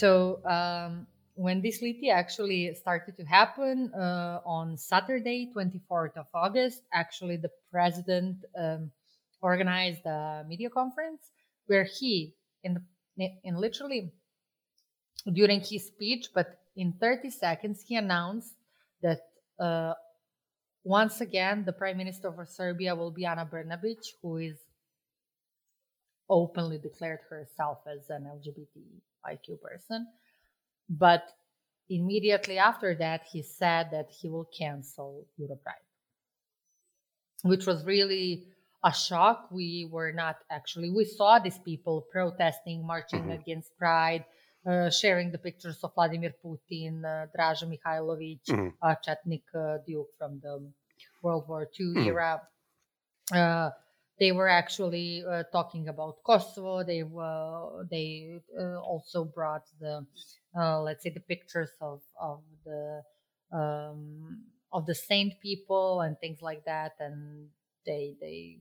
So 0.00 0.40
um, 0.46 1.06
when 1.34 1.60
this 1.60 1.82
Liti 1.82 2.10
actually 2.10 2.74
started 2.74 3.18
to 3.18 3.24
happen 3.24 3.92
uh, 3.92 4.40
on 4.46 4.78
Saturday, 4.78 5.52
24th 5.54 6.16
of 6.16 6.26
August, 6.32 6.80
actually 6.90 7.36
the 7.36 7.50
president 7.70 8.38
um, 8.58 8.90
organized 9.42 10.06
a 10.06 10.42
media 10.48 10.70
conference 10.70 11.20
where 11.66 11.84
he, 11.84 12.34
in 12.64 12.82
in 13.18 13.54
literally 13.56 14.10
during 15.30 15.60
his 15.60 15.88
speech, 15.88 16.28
but 16.34 16.58
in 16.76 16.94
30 16.94 17.28
seconds, 17.28 17.84
he 17.86 17.96
announced 17.96 18.54
that 19.02 19.20
uh, 19.58 19.92
once 20.82 21.20
again 21.20 21.64
the 21.66 21.74
prime 21.74 21.98
minister 21.98 22.28
of 22.28 22.48
Serbia 22.48 22.96
will 22.96 23.10
be 23.10 23.26
Ana 23.26 23.44
Brnabic, 23.44 24.00
who 24.22 24.38
is 24.38 24.56
openly 26.30 26.78
declared 26.78 27.20
herself 27.28 27.80
as 27.86 28.08
an 28.08 28.26
LGBTIQ 29.26 29.60
person. 29.60 30.08
But 30.88 31.24
immediately 31.88 32.58
after 32.58 32.94
that, 32.96 33.22
he 33.32 33.42
said 33.42 33.90
that 33.92 34.10
he 34.10 34.28
will 34.28 34.46
cancel 34.46 35.26
Europride, 35.38 35.86
which 37.42 37.66
was 37.66 37.84
really 37.84 38.46
a 38.84 38.92
shock. 38.92 39.48
We 39.50 39.88
were 39.90 40.12
not 40.12 40.36
actually, 40.50 40.90
we 40.90 41.04
saw 41.04 41.38
these 41.38 41.58
people 41.58 42.02
protesting, 42.10 42.86
marching 42.86 43.24
Mhm. 43.24 43.40
against 43.40 43.76
Pride, 43.76 44.24
uh, 44.66 44.90
sharing 44.90 45.30
the 45.32 45.38
pictures 45.38 45.82
of 45.84 45.94
Vladimir 45.94 46.34
Putin, 46.44 47.04
uh, 47.04 47.26
Draža 47.36 47.66
Mihailovic, 47.68 48.44
Mhm. 48.48 48.72
uh, 48.82 48.94
Chetnik 49.04 49.44
uh, 49.54 49.78
Duke 49.86 50.10
from 50.18 50.40
the 50.40 50.72
World 51.22 51.48
War 51.48 51.66
II 51.66 51.96
Mhm. 51.96 52.06
era. 52.08 52.42
They 54.20 54.32
were 54.32 54.48
actually 54.48 55.24
uh, 55.26 55.44
talking 55.50 55.88
about 55.88 56.22
Kosovo. 56.24 56.84
They 56.84 57.02
were 57.02 57.86
they 57.90 58.40
uh, 58.58 58.78
also 58.80 59.24
brought 59.24 59.64
the 59.80 60.06
uh, 60.56 60.82
let's 60.82 61.02
say 61.02 61.10
the 61.10 61.20
pictures 61.24 61.70
of 61.80 62.02
of 62.20 62.42
the 62.64 63.02
um, 63.52 64.44
of 64.72 64.86
the 64.86 64.94
saint 64.94 65.40
people 65.40 66.02
and 66.02 66.18
things 66.20 66.42
like 66.42 66.64
that, 66.66 66.92
and 67.00 67.48
they 67.86 68.14
they 68.20 68.58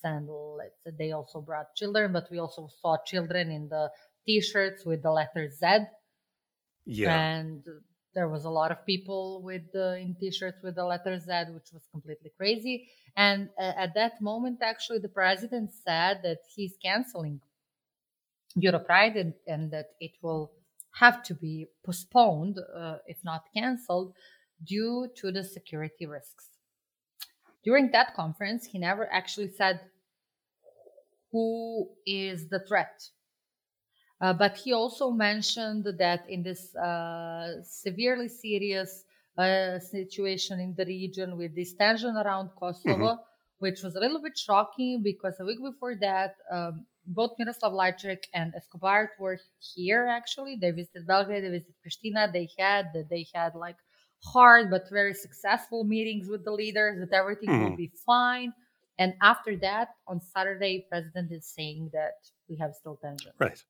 send 0.00 0.28
let's 0.30 0.78
say 0.84 0.92
they 0.96 1.12
also 1.12 1.40
brought 1.40 1.74
children, 1.74 2.12
but 2.12 2.30
we 2.30 2.38
also 2.38 2.68
saw 2.80 2.96
children 3.04 3.50
in 3.50 3.68
the 3.68 3.90
T-shirts 4.24 4.84
with 4.86 5.02
the 5.02 5.10
letter 5.10 5.50
Z. 5.50 5.86
Yeah. 6.86 7.18
And 7.18 7.62
there 8.14 8.28
was 8.28 8.44
a 8.44 8.50
lot 8.50 8.70
of 8.70 8.84
people 8.84 9.42
with 9.42 9.74
in 9.74 10.16
t-shirts 10.18 10.58
with 10.62 10.74
the 10.74 10.84
letter 10.84 11.18
Z, 11.18 11.52
which 11.52 11.72
was 11.72 11.82
completely 11.90 12.32
crazy. 12.36 12.88
And 13.16 13.48
uh, 13.58 13.72
at 13.76 13.94
that 13.94 14.20
moment, 14.20 14.58
actually, 14.62 14.98
the 14.98 15.08
president 15.08 15.70
said 15.72 16.20
that 16.22 16.38
he's 16.54 16.76
canceling 16.82 17.40
Europride 18.58 19.20
and, 19.20 19.34
and 19.46 19.70
that 19.70 19.90
it 20.00 20.12
will 20.22 20.52
have 20.92 21.22
to 21.24 21.34
be 21.34 21.68
postponed, 21.84 22.58
uh, 22.76 22.96
if 23.06 23.18
not 23.24 23.44
canceled, 23.54 24.12
due 24.64 25.08
to 25.16 25.30
the 25.30 25.44
security 25.44 26.06
risks. 26.06 26.48
During 27.62 27.90
that 27.92 28.14
conference, 28.14 28.66
he 28.66 28.78
never 28.78 29.10
actually 29.12 29.50
said 29.50 29.80
who 31.30 31.88
is 32.06 32.48
the 32.48 32.60
threat 32.60 33.02
uh, 34.20 34.32
but 34.32 34.56
he 34.56 34.72
also 34.72 35.10
mentioned 35.10 35.86
that 35.98 36.28
in 36.28 36.42
this 36.42 36.74
uh, 36.76 37.62
severely 37.62 38.28
serious 38.28 39.04
uh, 39.38 39.78
situation 39.78 40.60
in 40.60 40.74
the 40.76 40.84
region 40.84 41.36
with 41.36 41.54
this 41.54 41.72
tension 41.74 42.16
around 42.16 42.50
Kosovo, 42.58 43.18
which 43.58 43.82
was 43.82 43.94
a 43.96 44.00
little 44.00 44.20
bit 44.20 44.36
shocking 44.36 45.02
because 45.02 45.38
a 45.40 45.44
week 45.44 45.62
before 45.62 45.94
that, 45.96 46.34
um, 46.50 46.86
both 47.06 47.32
Miroslav 47.38 47.72
Lajcak 47.72 48.24
and 48.34 48.54
Escobar 48.54 49.10
were 49.18 49.38
here. 49.74 50.06
Actually, 50.06 50.56
they 50.60 50.70
visited 50.70 51.06
Belgrade, 51.06 51.44
they 51.44 51.48
visited 51.48 51.74
Pristina. 51.84 52.30
They 52.32 52.48
had 52.58 52.92
they 53.08 53.26
had 53.34 53.54
like 53.54 53.76
hard 54.22 54.70
but 54.70 54.84
very 54.90 55.14
successful 55.14 55.84
meetings 55.84 56.28
with 56.28 56.44
the 56.44 56.52
leaders 56.52 56.98
that 57.00 57.14
everything 57.16 57.56
will 57.56 57.70
Mhm. 57.70 57.76
be 57.76 57.90
fine. 58.06 58.52
And 58.98 59.14
after 59.22 59.56
that, 59.58 59.94
on 60.06 60.20
Saturday, 60.20 60.86
president 60.90 61.32
is 61.32 61.46
saying 61.46 61.90
that 61.94 62.16
we 62.48 62.56
have 62.56 62.74
still 62.74 62.96
tension 62.96 63.32
right 63.38 63.64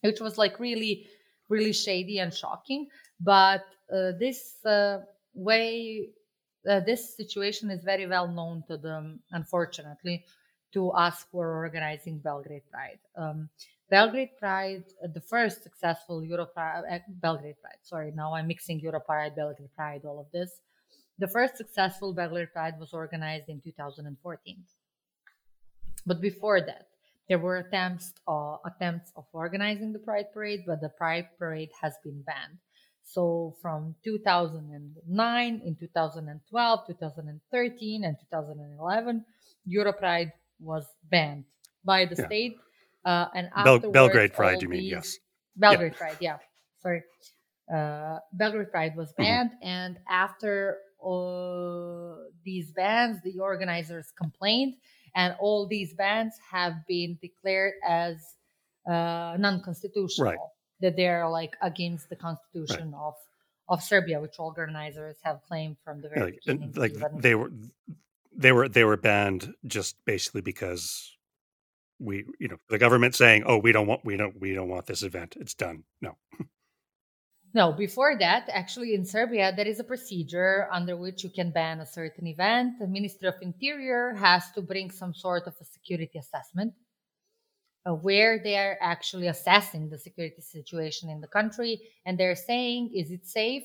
which 0.00 0.20
was 0.20 0.38
like 0.38 0.58
really 0.58 1.06
really 1.48 1.72
shady 1.72 2.18
and 2.18 2.32
shocking 2.32 2.86
but 3.20 3.64
uh, 3.92 4.12
this 4.18 4.64
uh, 4.64 4.98
way 5.34 6.08
uh, 6.68 6.80
this 6.80 7.16
situation 7.16 7.70
is 7.70 7.82
very 7.82 8.06
well 8.06 8.28
known 8.28 8.62
to 8.68 8.76
them 8.76 9.20
unfortunately 9.32 10.24
to 10.72 10.90
us 10.90 11.26
who 11.30 11.40
are 11.40 11.56
organizing 11.56 12.18
belgrade 12.18 12.62
pride. 12.70 12.98
Um, 13.16 13.48
belgrade 13.90 14.36
pride 14.38 14.84
uh, 15.04 15.08
the 15.12 15.20
first 15.20 15.62
successful 15.62 16.24
euro 16.24 16.46
pride 16.46 16.84
uh, 16.90 16.98
belgrade 17.20 17.60
pride 17.60 17.76
sorry 17.82 18.10
now 18.14 18.32
i'm 18.32 18.46
mixing 18.46 18.80
euro 18.80 19.00
pride 19.00 19.36
belgrade 19.36 19.74
pride 19.76 20.02
all 20.04 20.18
of 20.18 20.30
this. 20.32 20.60
The 21.18 21.28
first 21.28 21.56
successful 21.56 22.14
belgrade 22.14 22.52
pride 22.52 22.80
was 22.80 22.92
organized 22.92 23.48
in 23.48 23.60
2014 23.60 24.64
but 26.06 26.20
before 26.20 26.60
that 26.62 26.86
there 27.32 27.38
were 27.38 27.58
attempts 27.58 28.12
uh, 28.28 28.56
attempts 28.66 29.12
of 29.16 29.24
organizing 29.32 29.92
the 29.92 29.98
Pride 29.98 30.26
Parade, 30.34 30.64
but 30.66 30.80
the 30.80 30.90
Pride 30.90 31.28
Parade 31.38 31.70
has 31.80 31.94
been 32.04 32.22
banned. 32.22 32.58
So 33.04 33.56
from 33.62 33.96
2009, 34.04 35.62
in 35.64 35.76
2012, 35.76 36.80
2013, 36.86 38.04
and 38.04 38.16
2011, 38.20 39.24
Europride 39.68 40.32
was 40.60 40.86
banned 41.10 41.44
by 41.84 42.04
the 42.04 42.16
Yeah. 42.18 42.26
state. 42.26 42.56
Uh, 43.04 43.28
and 43.34 43.50
Bel- 43.56 43.78
afterwards, 43.78 43.92
belgrade 43.92 44.32
pride 44.34 44.62
you 44.62 44.68
mean 44.68 44.84
yes 44.84 45.18
Belgrade 45.56 45.96
Pride, 45.96 46.18
yeah. 46.20 46.38
Sorry. 46.80 47.02
Uh, 47.72 48.18
Belgrade 48.32 48.70
Pride 48.70 48.96
was 48.96 49.12
Mhm. 49.18 49.24
banned, 49.24 49.52
and 49.62 49.98
after 50.08 50.78
uh, 51.04 52.14
these 52.44 52.72
bans, 52.72 53.20
the 53.24 53.40
organizers 53.40 54.12
complained, 54.16 54.74
and 55.14 55.34
all 55.40 55.66
these 55.66 55.94
bans 55.94 56.34
have 56.50 56.74
been 56.86 57.18
declared 57.20 57.74
as 57.86 58.16
uh, 58.86 59.36
non-constitutional. 59.38 60.26
Right. 60.26 60.38
That 60.80 60.96
they're 60.96 61.28
like 61.28 61.56
against 61.62 62.08
the 62.08 62.16
constitution 62.16 62.92
of 62.98 63.14
of 63.68 63.82
Serbia, 63.82 64.20
which 64.20 64.34
organizers 64.38 65.16
have 65.22 65.40
claimed 65.46 65.76
from 65.84 66.00
the 66.00 66.08
very 66.08 66.24
like, 66.24 66.40
beginning. 66.44 66.72
like 66.74 66.92
even- 66.92 67.20
they 67.20 67.34
were 67.36 67.52
they 68.34 68.52
were 68.52 68.68
they 68.68 68.84
were 68.84 68.96
banned 68.96 69.54
just 69.64 69.96
basically 70.04 70.40
because 70.40 71.16
we 71.98 72.24
you 72.38 72.48
know 72.48 72.56
the 72.68 72.78
government 72.78 73.14
saying 73.14 73.44
oh 73.46 73.58
we 73.58 73.72
don't 73.72 73.86
want 73.86 74.04
we 74.04 74.16
don't 74.16 74.40
we 74.40 74.54
don't 74.54 74.68
want 74.68 74.86
this 74.86 75.02
event 75.02 75.36
it's 75.38 75.54
done 75.54 75.84
no 76.00 76.16
No, 77.54 77.70
before 77.72 78.16
that, 78.18 78.48
actually 78.50 78.94
in 78.94 79.04
Serbia, 79.04 79.52
there 79.54 79.68
is 79.68 79.78
a 79.78 79.84
procedure 79.84 80.68
under 80.72 80.96
which 80.96 81.22
you 81.22 81.28
can 81.28 81.50
ban 81.50 81.80
a 81.80 81.86
certain 81.86 82.26
event. 82.26 82.78
The 82.78 82.86
Ministry 82.86 83.28
of 83.28 83.34
Interior 83.42 84.14
has 84.14 84.50
to 84.52 84.62
bring 84.62 84.90
some 84.90 85.12
sort 85.12 85.46
of 85.46 85.54
a 85.60 85.64
security 85.64 86.18
assessment 86.18 86.72
uh, 87.84 87.92
where 87.92 88.38
they 88.42 88.56
are 88.56 88.78
actually 88.80 89.26
assessing 89.26 89.90
the 89.90 89.98
security 89.98 90.40
situation 90.40 91.10
in 91.10 91.20
the 91.20 91.26
country 91.26 91.80
and 92.06 92.16
they're 92.16 92.36
saying, 92.36 92.90
is 92.94 93.10
it 93.10 93.26
safe 93.26 93.64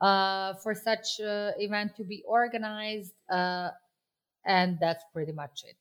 uh, 0.00 0.54
for 0.54 0.74
such 0.74 1.20
uh, 1.20 1.52
event 1.58 1.94
to 1.96 2.04
be 2.04 2.24
organized? 2.26 3.12
Uh, 3.30 3.70
and 4.44 4.78
that's 4.80 5.04
pretty 5.12 5.32
much 5.32 5.62
it. 5.68 5.76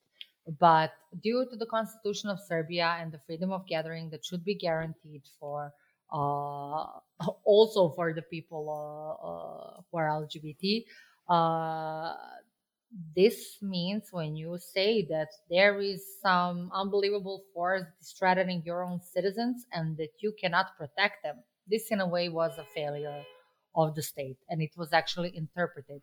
But 0.59 0.91
due 1.23 1.47
to 1.49 1.55
the 1.55 1.65
constitution 1.65 2.29
of 2.29 2.39
Serbia 2.39 2.97
and 2.99 3.11
the 3.11 3.19
freedom 3.25 3.51
of 3.51 3.65
gathering 3.65 4.11
that 4.11 4.23
should 4.23 4.43
be 4.43 4.55
guaranteed 4.55 5.23
for 5.39 5.73
uh, 6.11 6.85
also 7.45 7.89
for 7.89 8.13
the 8.13 8.21
people 8.21 8.69
uh, 8.69 9.27
uh, 9.27 9.81
who 9.91 9.97
are 9.97 10.07
LGBT, 10.07 10.85
uh, 11.29 12.15
this 13.15 13.57
means 13.61 14.07
when 14.11 14.35
you 14.35 14.57
say 14.57 15.05
that 15.09 15.29
there 15.49 15.79
is 15.79 16.03
some 16.21 16.71
unbelievable 16.73 17.43
force 17.53 17.83
threatening 18.17 18.63
your 18.65 18.83
own 18.83 18.99
citizens 18.99 19.65
and 19.71 19.95
that 19.97 20.09
you 20.19 20.33
cannot 20.41 20.75
protect 20.77 21.23
them, 21.23 21.35
this 21.67 21.91
in 21.91 22.01
a 22.01 22.07
way 22.07 22.29
was 22.29 22.57
a 22.57 22.65
failure 22.73 23.23
of 23.75 23.93
the 23.93 24.01
state 24.01 24.37
and 24.49 24.61
it 24.61 24.71
was 24.75 24.91
actually 24.91 25.31
interpreted 25.35 26.01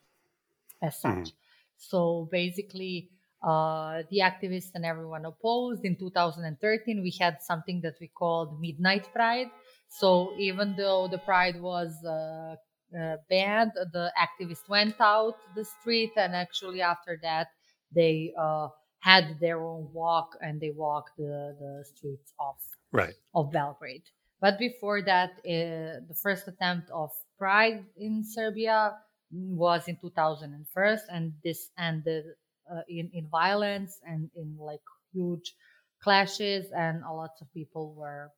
as 0.81 0.95
mm-hmm. 0.95 1.25
such. 1.25 1.33
Mm. 1.33 1.37
So 1.79 2.29
basically, 2.31 3.11
uh, 3.43 4.03
the 4.11 4.21
activists 4.21 4.71
and 4.75 4.85
everyone 4.85 5.25
opposed. 5.25 5.85
In 5.85 5.97
2013, 5.97 7.03
we 7.03 7.15
had 7.21 7.43
something 7.43 7.81
that 7.83 7.95
we 8.01 8.09
called 8.09 8.61
Midnight 8.61 9.13
Pride. 9.13 9.49
So 9.88 10.35
even 10.38 10.75
though 10.77 11.09
the 11.09 11.18
pride 11.18 11.61
was 11.61 11.92
uh, 12.05 12.57
uh, 12.96 13.16
banned, 13.29 13.72
the 13.92 14.12
activists 14.18 14.68
went 14.68 15.01
out 15.01 15.37
the 15.55 15.64
street, 15.64 16.12
and 16.16 16.35
actually 16.35 16.81
after 16.83 17.18
that, 17.22 17.49
they 17.94 18.33
uh, 18.38 18.68
had 19.01 19.38
their 19.40 19.61
own 19.61 19.88
walk 19.92 20.37
and 20.40 20.61
they 20.61 20.70
walked 20.70 21.16
the, 21.16 21.57
the 21.61 21.85
streets 21.85 22.33
of 22.40 22.57
right 22.92 23.14
of 23.35 23.53
Belgrade. 23.53 24.03
But 24.40 24.59
before 24.59 25.03
that, 25.03 25.31
uh, 25.38 26.05
the 26.09 26.16
first 26.20 26.46
attempt 26.46 26.90
of 26.90 27.11
pride 27.38 27.85
in 27.96 28.25
Serbia 28.25 28.96
was 29.31 29.88
in 29.88 29.96
2001, 29.96 30.99
and 31.11 31.33
this 31.42 31.70
ended 31.79 32.25
uh, 32.70 32.83
in 32.88 33.11
in 33.12 33.29
violence 33.29 33.99
and 34.07 34.31
in 34.37 34.57
like 34.59 34.87
huge 35.12 35.55
clashes, 36.03 36.66
and 36.77 37.03
a 37.05 37.12
lot 37.12 37.31
of 37.40 37.53
people 37.53 37.94
were 37.94 38.31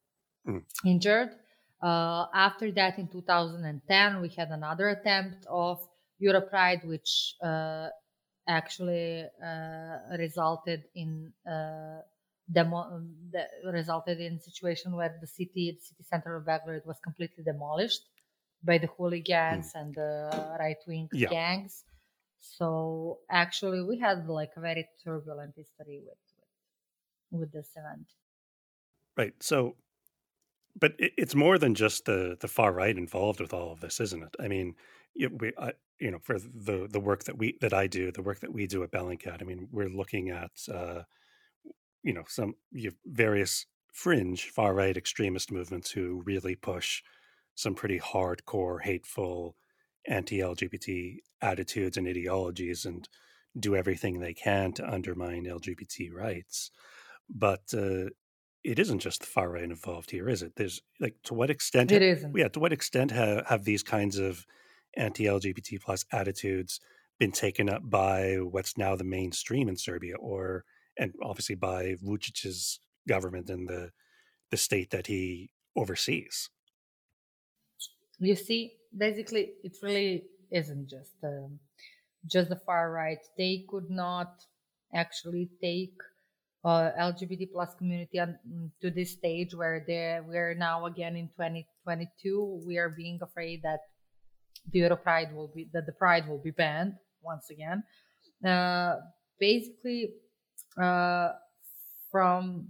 mm. 0.49 0.63
injured. 0.85 1.31
Uh, 1.81 2.27
after 2.35 2.73
that, 2.73 2.99
in 2.99 3.07
2010, 3.07 4.21
we 4.21 4.29
had 4.29 4.49
another 4.49 4.89
attempt 4.89 5.47
of 5.49 5.79
Europride, 6.21 6.85
which 6.85 7.35
uh, 7.43 7.89
actually 8.49 9.25
uh, 9.45 10.17
resulted 10.19 10.83
in 10.97 11.33
uh, 11.49 12.01
demo- 12.51 13.03
resulted 13.73 14.19
in 14.19 14.35
a 14.35 14.41
situation 14.41 14.97
where 14.97 15.17
the 15.21 15.27
city, 15.27 15.77
the 15.79 15.81
city 15.81 16.05
center 16.11 16.35
of 16.37 16.47
Belgrade, 16.47 16.83
was 16.85 16.99
completely 17.05 17.45
demolished 17.45 18.03
by 18.65 18.79
the 18.79 18.89
hooligans 18.97 19.73
mm. 19.73 19.81
and 19.81 19.95
the 19.95 20.57
right 20.59 20.79
wing 20.89 21.09
yeah. 21.13 21.29
gangs. 21.29 21.85
So 22.41 23.19
actually, 23.31 23.83
we 23.83 23.99
had 23.99 24.27
like 24.27 24.51
a 24.57 24.61
very 24.61 24.89
turbulent 25.05 25.55
history 25.57 26.01
with 26.05 26.19
with, 27.31 27.41
with 27.41 27.53
this 27.53 27.71
event. 27.77 28.07
Right. 29.17 29.35
So 29.41 29.77
but 30.79 30.93
it's 30.99 31.35
more 31.35 31.59
than 31.59 31.75
just 31.75 32.05
the 32.05 32.37
the 32.41 32.49
far 32.49 32.73
right 32.73 32.97
involved 32.97 33.41
with 33.41 33.53
all 33.53 33.73
of 33.73 33.81
this, 33.81 34.01
isn't 34.01 34.23
it? 34.23 34.35
I 34.41 34.49
mean, 34.49 34.75
we, 35.17 35.53
I, 35.59 35.73
you 36.01 36.11
know, 36.11 36.19
for 36.19 36.39
the 36.39 36.89
the 36.91 37.01
work 37.01 37.25
that 37.25 37.39
we 37.39 37.57
that 37.61 37.75
I 37.75 37.87
do, 37.87 38.13
the 38.13 38.23
work 38.23 38.41
that 38.41 38.53
we 38.53 38.67
do 38.67 38.83
at 38.83 38.93
Bellingcat, 38.93 39.41
I 39.41 39.45
mean, 39.45 39.69
we're 39.73 39.89
looking 39.89 40.31
at, 40.31 40.51
uh, 40.73 41.03
you 42.03 42.13
know, 42.13 42.25
some 42.29 42.55
you 42.71 42.93
various 43.07 43.67
fringe 43.93 44.45
far 44.51 44.75
right 44.75 44.97
extremist 44.97 45.51
movements 45.51 45.91
who 45.91 46.23
really 46.25 46.55
push 46.55 47.03
some 47.55 47.75
pretty 47.75 47.99
hardcore, 47.99 48.81
hateful, 48.83 49.57
anti-LGBT 50.07 51.17
attitudes 51.43 51.97
and 51.97 52.07
ideologies, 52.07 52.85
and 52.85 53.09
do 53.59 53.75
everything 53.75 54.21
they 54.21 54.35
can 54.35 54.73
to 54.73 54.89
undermine 54.89 55.45
LGBT 55.45 56.13
rights. 56.13 56.71
But 57.29 57.63
uh, 57.75 58.11
it 58.65 58.79
isn't 58.79 59.01
just 59.01 59.21
the 59.21 59.27
far 59.27 59.51
right 59.51 59.65
involved 59.65 60.11
here, 60.11 60.29
is 60.29 60.43
it? 60.43 60.55
There's 60.57 60.81
like 61.01 61.17
to 61.25 61.35
what 61.35 61.51
extent 61.51 61.93
it 61.93 62.03
isn't. 62.03 62.37
Yeah, 62.37 62.49
to 62.49 62.61
what 62.61 62.73
extent 62.73 63.11
have, 63.13 63.47
have 63.47 63.65
these 63.65 63.83
kinds 63.83 64.19
of 64.19 64.45
anti-LGBT 64.97 65.81
plus 65.83 66.05
attitudes 66.13 66.81
been 67.19 67.33
taken 67.33 67.69
up 67.69 67.83
by 67.89 68.37
what's 68.37 68.77
now 68.77 68.97
the 68.97 69.05
mainstream 69.05 69.69
in 69.69 69.77
Serbia, 69.77 70.17
or 70.17 70.65
and 70.99 71.15
obviously 71.23 71.55
by 71.55 71.95
Vucic's 72.03 72.81
government 73.07 73.49
and 73.49 73.69
the 73.69 73.91
the 74.51 74.57
state 74.57 74.91
that 74.91 75.07
he 75.07 75.51
oversees? 75.77 76.51
You 78.19 78.35
see, 78.35 78.73
basically, 78.97 79.53
it 79.63 79.77
really 79.83 80.25
isn't 80.51 80.89
just 80.89 81.15
um, 81.23 81.59
just 82.27 82.49
the 82.49 82.57
far 82.57 82.91
right. 82.91 83.19
They 83.37 83.65
could 83.69 83.91
not 83.91 84.45
actually 84.95 85.51
take 85.61 85.95
uh, 86.65 86.91
LGBT 86.99 87.53
plus 87.53 87.75
community 87.75 88.19
mm, 88.19 88.71
to 88.81 88.91
this 88.91 89.13
stage 89.13 89.55
where 89.55 89.85
we're 90.27 90.55
now 90.55 90.87
again 90.87 91.17
in 91.17 91.29
2022. 91.29 92.63
We 92.67 92.79
are 92.79 92.89
being 92.89 93.19
afraid 93.23 93.63
that 93.63 93.81
the 94.73 94.81
Europride 94.81 95.35
will 95.35 95.49
be 95.49 95.69
that 95.73 95.87
the 95.87 95.93
Pride 95.93 96.29
will 96.29 96.39
be 96.39 96.51
banned 96.51 96.95
once 97.23 97.51
again. 97.51 97.83
Uh, 98.45 98.97
basically, 99.39 100.15
uh, 100.81 101.31
from 102.11 102.69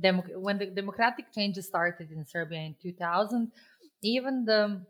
demo- 0.00 0.38
when 0.38 0.58
the 0.58 0.66
democratic 0.66 1.32
changes 1.32 1.66
started 1.66 2.10
in 2.10 2.24
Serbia 2.26 2.60
in 2.60 2.74
2000, 2.82 3.50
even 4.02 4.44
the 4.44 4.84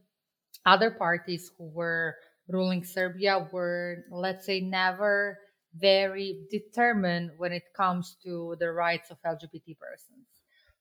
other 0.67 0.91
parties 0.91 1.51
who 1.57 1.65
were 1.65 2.17
ruling 2.49 2.85
Serbia 2.85 3.49
were, 3.53 4.05
let's 4.11 4.47
say, 4.47 4.61
never 4.61 5.39
very 5.77 6.41
determined 6.51 7.33
when 7.37 7.53
it 7.53 7.65
comes 7.77 8.17
to 8.25 8.57
the 8.61 8.71
rights 8.71 9.11
of 9.11 9.19
LGBT 9.23 9.79
persons. 9.79 10.27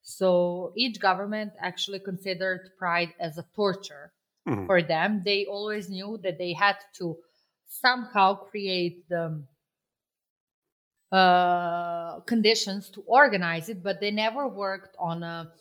So 0.02 0.74
each 0.76 1.00
government 1.00 1.54
actually 1.60 2.00
considered 2.00 2.72
pride 2.78 3.14
as 3.20 3.38
a 3.38 3.46
torture 3.56 4.12
mm-hmm. 4.48 4.66
for 4.66 4.82
them. 4.82 5.22
They 5.24 5.46
always 5.46 5.90
knew 5.90 6.20
that 6.24 6.38
they 6.38 6.54
had 6.54 6.76
to 6.98 7.18
somehow 7.68 8.36
create 8.36 9.08
the 9.10 9.44
uh, 11.12 12.20
conditions 12.22 12.90
to 12.90 13.04
organize 13.08 13.70
it, 13.70 13.82
but 13.82 14.02
they 14.02 14.12
never 14.12 14.48
worked 14.48 14.96
on 15.00 15.24
a 15.24 15.52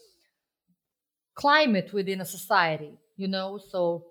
climate 1.34 1.92
within 1.92 2.20
a 2.20 2.24
society, 2.24 2.98
you 3.16 3.28
know. 3.28 3.58
So 3.58 4.06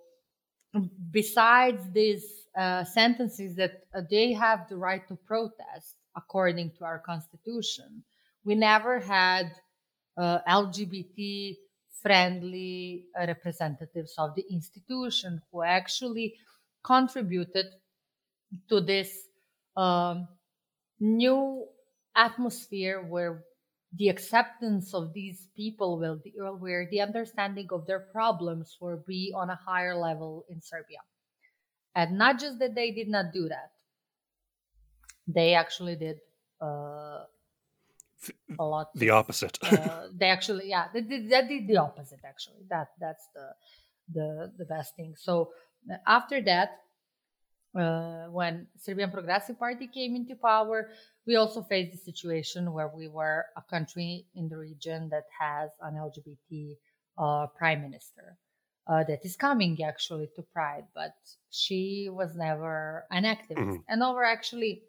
besides 1.11 1.83
this 1.93 2.40
uh, 2.57 2.83
sentences 2.83 3.55
that 3.55 3.83
uh, 3.95 4.01
they 4.09 4.33
have 4.33 4.67
the 4.67 4.75
right 4.75 5.07
to 5.07 5.15
protest 5.15 5.95
according 6.15 6.71
to 6.77 6.83
our 6.83 6.99
constitution. 6.99 8.03
We 8.43 8.55
never 8.55 8.99
had 8.99 9.51
uh, 10.17 10.39
LGBT 10.47 11.55
friendly 12.01 13.05
uh, 13.19 13.27
representatives 13.27 14.15
of 14.17 14.35
the 14.35 14.43
institution 14.51 15.41
who 15.51 15.61
actually 15.61 16.35
contributed 16.83 17.67
to 18.67 18.81
this 18.81 19.15
um, 19.77 20.27
new 20.99 21.65
atmosphere 22.15 23.01
where 23.01 23.43
the 23.93 24.09
acceptance 24.09 24.93
of 24.93 25.13
these 25.13 25.47
people 25.55 25.99
will 25.99 26.19
be, 26.23 26.33
where 26.59 26.87
the 26.89 27.01
understanding 27.01 27.67
of 27.71 27.85
their 27.85 27.99
problems 27.99 28.77
will 28.79 29.03
be 29.05 29.33
on 29.35 29.49
a 29.49 29.59
higher 29.65 29.95
level 29.95 30.45
in 30.49 30.61
Serbia. 30.61 30.99
And 31.95 32.17
not 32.17 32.39
just 32.39 32.59
that 32.59 32.75
they 32.75 32.91
did 32.91 33.09
not 33.09 33.33
do 33.33 33.49
that, 33.49 33.71
they 35.27 35.53
actually 35.53 35.95
did 35.95 36.19
uh, 36.61 37.25
a 38.59 38.63
lot. 38.63 38.89
The 38.95 39.09
of, 39.09 39.17
opposite. 39.17 39.57
uh, 39.63 40.07
they 40.13 40.27
actually, 40.27 40.69
yeah, 40.69 40.87
they 40.93 41.01
did, 41.01 41.29
they 41.29 41.47
did 41.47 41.67
the 41.67 41.77
opposite. 41.77 42.19
Actually, 42.25 42.63
that 42.69 42.89
that's 42.99 43.27
the 43.35 43.47
the 44.13 44.51
the 44.57 44.65
best 44.65 44.95
thing. 44.95 45.15
So 45.17 45.51
after 46.07 46.41
that, 46.43 46.79
uh, 47.77 48.25
when 48.27 48.67
Serbian 48.77 49.11
Progressive 49.11 49.57
Party 49.59 49.87
came 49.87 50.15
into 50.15 50.35
power, 50.35 50.89
we 51.25 51.35
also 51.35 51.61
faced 51.61 51.91
the 51.91 51.97
situation 51.97 52.71
where 52.73 52.91
we 52.93 53.07
were 53.07 53.45
a 53.57 53.61
country 53.61 54.25
in 54.35 54.49
the 54.49 54.57
region 54.57 55.09
that 55.09 55.25
has 55.39 55.69
an 55.81 55.95
LGBT 55.95 56.77
uh, 57.17 57.47
prime 57.47 57.81
minister 57.81 58.37
uh, 58.91 59.03
that 59.05 59.23
is 59.23 59.35
coming 59.37 59.81
actually 59.83 60.27
to 60.35 60.41
Pride, 60.53 60.85
but 60.93 61.15
she 61.49 62.09
was 62.11 62.35
never 62.35 63.05
an 63.09 63.23
activist. 63.23 63.57
Mm-hmm. 63.57 63.87
And 63.87 64.03
over 64.03 64.23
actually 64.23 64.83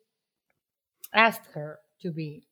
asked 1.15 1.47
her 1.55 1.79
to 2.01 2.11
be 2.11 2.49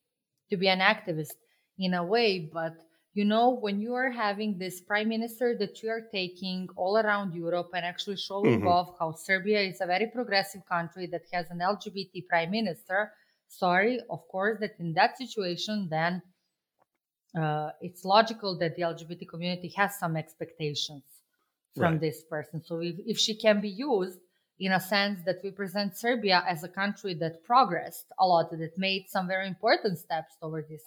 to 0.50 0.56
be 0.56 0.68
an 0.68 0.80
activist 0.80 1.34
in 1.78 1.94
a 1.94 2.04
way, 2.04 2.50
but 2.52 2.74
you 3.14 3.24
know 3.24 3.50
when 3.50 3.80
you 3.80 3.94
are 3.94 4.10
having 4.10 4.58
this 4.58 4.80
prime 4.80 5.08
minister 5.08 5.56
that 5.58 5.82
you 5.82 5.88
are 5.90 6.06
taking 6.12 6.68
all 6.76 6.96
around 6.98 7.34
Europe 7.34 7.70
and 7.74 7.84
actually 7.84 8.16
showing 8.16 8.60
mm-hmm. 8.60 8.68
off 8.68 8.94
how 8.98 9.12
Serbia 9.12 9.60
is 9.60 9.80
a 9.80 9.86
very 9.86 10.06
progressive 10.06 10.64
country 10.66 11.06
that 11.06 11.22
has 11.32 11.50
an 11.50 11.58
LGBT 11.58 12.28
prime 12.28 12.50
minister. 12.50 13.12
Sorry, 13.48 14.00
of 14.08 14.20
course, 14.28 14.60
that 14.60 14.74
in 14.78 14.92
that 14.94 15.18
situation, 15.18 15.88
then 15.90 16.22
uh, 17.36 17.70
it's 17.80 18.04
logical 18.04 18.56
that 18.58 18.76
the 18.76 18.82
LGBT 18.82 19.28
community 19.28 19.72
has 19.76 19.98
some 19.98 20.16
expectations 20.16 21.02
from 21.76 21.92
right. 21.92 22.00
this 22.00 22.22
person. 22.28 22.62
So 22.64 22.80
if, 22.80 22.96
if 23.06 23.18
she 23.18 23.36
can 23.36 23.60
be 23.60 23.68
used 23.68 24.18
in 24.58 24.72
a 24.72 24.80
sense 24.80 25.20
that 25.24 25.38
we 25.42 25.50
present 25.50 25.96
Serbia 25.96 26.44
as 26.46 26.62
a 26.62 26.68
country 26.68 27.14
that 27.14 27.42
progressed 27.44 28.06
a 28.18 28.26
lot, 28.26 28.50
that 28.50 28.72
made 28.76 29.06
some 29.08 29.26
very 29.26 29.46
important 29.48 29.98
steps 29.98 30.34
towards 30.40 30.68
the 30.68 30.78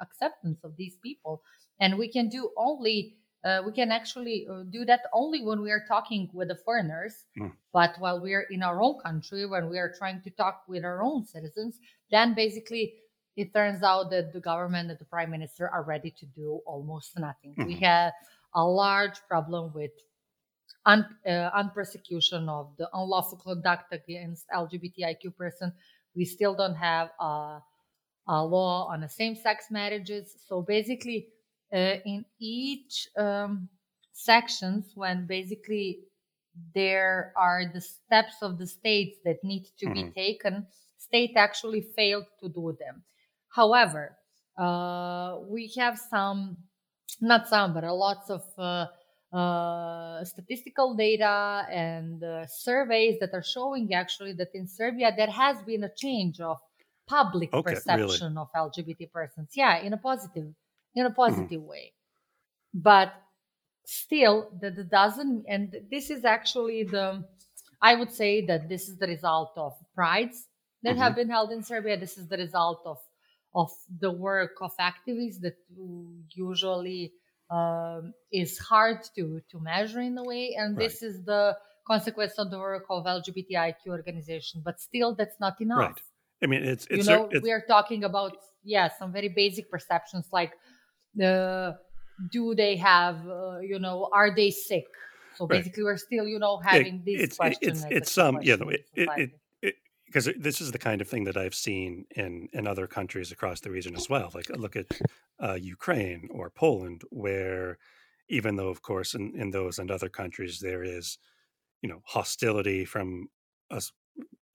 acceptance 0.00 0.58
of 0.64 0.76
these 0.76 0.96
people. 1.02 1.42
And 1.80 1.98
we 1.98 2.08
can 2.08 2.28
do 2.28 2.50
only, 2.58 3.16
uh, 3.42 3.62
we 3.64 3.72
can 3.72 3.90
actually 3.90 4.46
uh, 4.50 4.64
do 4.70 4.84
that 4.84 5.00
only 5.14 5.42
when 5.42 5.62
we 5.62 5.70
are 5.70 5.84
talking 5.88 6.28
with 6.34 6.48
the 6.48 6.58
foreigners. 6.62 7.14
Mm. 7.40 7.52
But 7.72 7.94
while 7.98 8.20
we 8.20 8.34
are 8.34 8.44
in 8.50 8.62
our 8.62 8.82
own 8.82 8.98
country, 9.02 9.46
when 9.46 9.70
we 9.70 9.78
are 9.78 9.94
trying 9.98 10.20
to 10.22 10.30
talk 10.30 10.64
with 10.68 10.84
our 10.84 11.02
own 11.02 11.24
citizens, 11.24 11.78
then 12.10 12.34
basically 12.34 12.94
it 13.34 13.54
turns 13.54 13.82
out 13.82 14.10
that 14.10 14.34
the 14.34 14.40
government 14.40 14.90
and 14.90 14.98
the 14.98 15.06
prime 15.06 15.30
minister 15.30 15.70
are 15.70 15.84
ready 15.84 16.12
to 16.18 16.26
do 16.26 16.60
almost 16.66 17.18
nothing. 17.18 17.54
Mm-hmm. 17.54 17.66
We 17.66 17.76
have 17.76 18.12
a 18.54 18.62
large 18.62 19.18
problem 19.26 19.72
with 19.74 19.92
un, 20.86 21.06
uh, 21.26 21.50
of 22.48 22.76
the 22.78 22.88
unlawful 22.92 23.38
conduct 23.38 23.92
against 23.92 24.46
LGBTIQ 24.48 25.36
person. 25.36 25.72
We 26.14 26.24
still 26.24 26.54
don't 26.54 26.74
have 26.74 27.10
a, 27.20 27.60
a 28.28 28.44
law 28.44 28.88
on 28.88 29.00
the 29.00 29.08
same-sex 29.08 29.66
marriages. 29.70 30.34
So 30.46 30.62
basically, 30.62 31.28
uh, 31.72 31.96
in 32.04 32.24
each 32.38 33.08
um, 33.16 33.68
sections, 34.12 34.92
when 34.94 35.26
basically 35.26 36.00
there 36.74 37.32
are 37.36 37.64
the 37.72 37.80
steps 37.80 38.36
of 38.42 38.58
the 38.58 38.66
states 38.66 39.18
that 39.24 39.42
need 39.42 39.66
to 39.78 39.86
mm-hmm. 39.86 39.94
be 39.94 40.10
taken, 40.10 40.66
state 40.98 41.32
actually 41.36 41.80
failed 41.96 42.26
to 42.40 42.48
do 42.48 42.76
them. 42.78 43.02
However, 43.48 44.16
uh, 44.58 45.38
we 45.48 45.72
have 45.78 45.98
some, 45.98 46.56
not 47.20 47.48
some, 47.48 47.72
but 47.74 47.84
a 47.84 47.92
lots 47.92 48.30
of 48.30 48.42
uh, 49.32 50.24
statistical 50.24 50.94
data 50.94 51.66
and 51.70 52.22
uh, 52.22 52.46
surveys 52.46 53.18
that 53.20 53.30
are 53.32 53.42
showing 53.42 53.92
actually 53.94 54.34
that 54.34 54.48
in 54.54 54.66
Serbia 54.66 55.12
there 55.16 55.30
has 55.30 55.56
been 55.62 55.84
a 55.84 55.94
change 55.94 56.40
of 56.40 56.58
public 57.06 57.52
okay, 57.52 57.74
perception 57.74 58.34
really? 58.34 58.36
of 58.36 58.48
LGBT 58.54 59.10
persons. 59.10 59.50
Yeah, 59.54 59.78
in 59.78 59.92
a 59.92 59.96
positive, 59.96 60.48
in 60.94 61.06
a 61.06 61.08
mm-hmm. 61.08 61.14
positive 61.14 61.60
mm-hmm. 61.60 61.68
way. 61.68 61.92
But 62.74 63.12
still, 63.84 64.50
that 64.60 64.90
doesn't, 64.90 65.44
and 65.48 65.74
this 65.90 66.10
is 66.10 66.24
actually 66.24 66.84
the, 66.84 67.24
I 67.80 67.94
would 67.96 68.12
say 68.12 68.44
that 68.46 68.68
this 68.68 68.88
is 68.88 68.98
the 68.98 69.06
result 69.06 69.52
of 69.56 69.72
prides 69.94 70.46
that 70.82 70.90
mm-hmm. 70.90 71.02
have 71.02 71.16
been 71.16 71.28
held 71.28 71.52
in 71.52 71.62
Serbia. 71.62 71.98
This 71.98 72.18
is 72.18 72.28
the 72.28 72.36
result 72.36 72.82
of 72.86 72.98
of 73.54 73.70
the 74.00 74.10
work 74.10 74.56
of 74.62 74.72
activists 74.78 75.40
that 75.40 75.56
usually 76.34 77.12
um, 77.52 78.14
is 78.32 78.58
hard 78.58 78.98
to 79.16 79.40
to 79.50 79.60
measure 79.60 80.00
in 80.00 80.16
a 80.16 80.24
way, 80.24 80.54
and 80.58 80.76
right. 80.76 80.88
this 80.88 81.02
is 81.02 81.22
the 81.24 81.56
consequence 81.86 82.34
of 82.38 82.50
the 82.50 82.58
work 82.58 82.86
of 82.88 83.04
LGBTIQ 83.04 83.88
organization. 83.88 84.62
But 84.64 84.80
still, 84.80 85.14
that's 85.14 85.38
not 85.38 85.60
enough. 85.60 85.78
Right. 85.78 86.02
I 86.42 86.46
mean, 86.46 86.64
it's, 86.64 86.86
it's 86.90 87.06
you 87.06 87.12
know 87.12 87.28
it's, 87.30 87.42
we 87.42 87.52
are 87.52 87.64
talking 87.68 88.04
about 88.04 88.36
yeah 88.64 88.88
some 88.98 89.12
very 89.12 89.28
basic 89.28 89.70
perceptions 89.70 90.28
like 90.32 90.52
the 91.14 91.76
do 92.30 92.54
they 92.54 92.76
have 92.76 93.16
uh, 93.28 93.58
you 93.58 93.78
know 93.78 94.08
are 94.12 94.34
they 94.34 94.50
sick 94.50 94.86
so 95.36 95.46
basically 95.46 95.82
right. 95.82 95.92
we're 95.92 95.96
still 95.96 96.26
you 96.26 96.38
know 96.38 96.58
having 96.58 96.96
yeah, 96.96 97.02
these 97.04 97.20
it's, 97.22 97.36
questions 97.36 97.84
it's, 97.84 97.92
it's 97.92 98.12
some 98.12 98.40
you 98.42 98.56
know 98.56 98.68
it, 98.68 98.86
it, 98.94 99.30
because 100.12 100.28
this 100.38 100.60
is 100.60 100.72
the 100.72 100.78
kind 100.78 101.00
of 101.00 101.08
thing 101.08 101.24
that 101.24 101.38
I've 101.38 101.54
seen 101.54 102.04
in 102.14 102.48
in 102.52 102.66
other 102.66 102.86
countries 102.86 103.32
across 103.32 103.60
the 103.60 103.70
region 103.70 103.96
as 103.96 104.10
well. 104.10 104.30
Like 104.34 104.50
look 104.50 104.76
at 104.76 104.86
uh, 105.42 105.54
Ukraine 105.54 106.28
or 106.30 106.50
Poland, 106.50 107.02
where 107.10 107.78
even 108.28 108.56
though, 108.56 108.68
of 108.68 108.82
course, 108.82 109.14
in, 109.14 109.32
in 109.34 109.50
those 109.50 109.78
and 109.78 109.90
other 109.90 110.08
countries 110.08 110.60
there 110.60 110.82
is, 110.84 111.18
you 111.80 111.88
know, 111.88 112.00
hostility 112.04 112.84
from 112.84 113.28
a, 113.70 113.80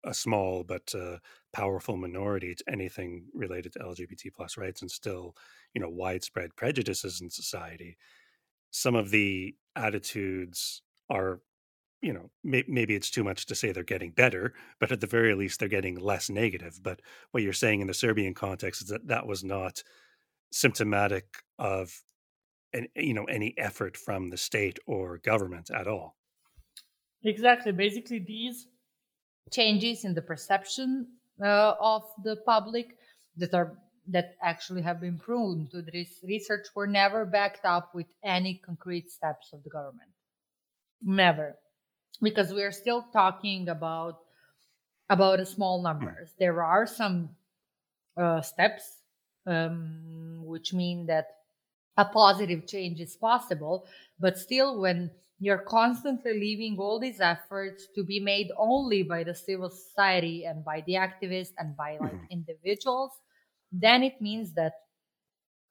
a 0.06 0.14
small 0.14 0.64
but 0.64 0.94
uh, 0.96 1.18
powerful 1.54 1.98
minority 1.98 2.54
to 2.54 2.64
anything 2.72 3.26
related 3.34 3.74
to 3.74 3.80
LGBT 3.80 4.34
plus 4.36 4.58
rights, 4.58 4.82
and 4.82 4.92
still, 4.92 5.36
you 5.74 5.82
know, 5.82 5.90
widespread 5.90 6.56
prejudices 6.56 7.20
in 7.20 7.30
society. 7.32 7.98
Some 8.70 8.96
of 8.96 9.10
the 9.10 9.56
attitudes 9.76 10.84
are 11.10 11.42
you 12.08 12.14
know, 12.14 12.30
may, 12.42 12.64
maybe 12.70 12.96
it's 12.96 13.10
too 13.10 13.24
much 13.26 13.46
to 13.48 13.54
say 13.54 13.74
they're 13.74 13.84
getting 13.84 14.12
better, 14.12 14.54
but 14.80 14.94
at 14.94 15.02
the 15.02 15.08
very 15.08 15.36
least, 15.36 15.60
they're 15.60 15.68
getting 15.68 16.00
less 16.00 16.30
negative. 16.30 16.80
But 16.82 17.02
what 17.32 17.44
you're 17.44 17.52
saying 17.52 17.82
in 17.82 17.88
the 17.88 17.94
Serbian 17.94 18.34
context 18.34 18.84
is 18.84 18.88
that 18.88 19.08
that 19.08 19.28
was 19.28 19.44
not 19.44 19.84
symptomatic 20.54 21.26
of, 21.60 22.02
an, 22.72 22.88
you 22.96 23.14
know, 23.14 23.26
any 23.26 23.54
effort 23.58 23.98
from 23.98 24.30
the 24.30 24.38
state 24.38 24.80
or 24.88 25.18
government 25.18 25.70
at 25.70 25.86
all. 25.86 26.16
Exactly. 27.26 27.74
Basically, 27.74 28.20
these 28.20 28.68
changes 29.52 30.06
in 30.06 30.14
the 30.14 30.22
perception 30.22 31.08
uh, 31.44 31.74
of 31.82 32.04
the 32.24 32.38
public 32.46 32.96
that 33.36 33.54
are 33.54 33.78
that 34.10 34.36
actually 34.42 34.82
have 34.82 35.02
been 35.02 35.18
proven 35.18 35.68
to 35.70 35.82
this 35.82 36.22
research 36.24 36.68
were 36.74 36.88
never 36.88 37.26
backed 37.26 37.66
up 37.66 37.94
with 37.94 38.08
any 38.24 38.62
concrete 38.66 39.12
steps 39.12 39.50
of 39.52 39.62
the 39.66 39.70
government. 39.70 40.12
Never 41.04 41.58
because 42.22 42.54
we 42.54 42.64
are 42.64 42.72
still 42.72 43.06
talking 43.14 43.70
about 43.70 44.20
about 45.10 45.46
small 45.48 45.82
numbers. 45.82 46.34
There 46.38 46.62
are 46.62 46.86
some 46.86 47.30
uh, 48.18 48.42
steps 48.42 48.84
um, 49.46 50.42
which 50.44 50.74
mean 50.74 51.06
that 51.06 51.28
a 51.96 52.06
positive 52.06 52.68
change 52.68 53.00
is 53.00 53.16
possible, 53.16 53.86
but 54.20 54.38
still, 54.38 54.80
when 54.80 55.10
you're 55.40 55.60
constantly 55.60 56.34
leaving 56.34 56.78
all 56.78 57.00
these 57.00 57.22
efforts 57.22 57.88
to 57.96 58.04
be 58.04 58.20
made 58.20 58.52
only 58.58 59.04
by 59.04 59.24
the 59.24 59.34
civil 59.34 59.70
society 59.70 60.46
and 60.46 60.66
by 60.66 60.84
the 60.86 60.94
activists 60.94 61.54
and 61.58 61.78
by 61.78 61.98
like 62.02 62.12
mm-hmm. 62.12 62.26
individuals, 62.32 63.12
then 63.72 64.04
it 64.04 64.20
means 64.20 64.54
that 64.54 64.74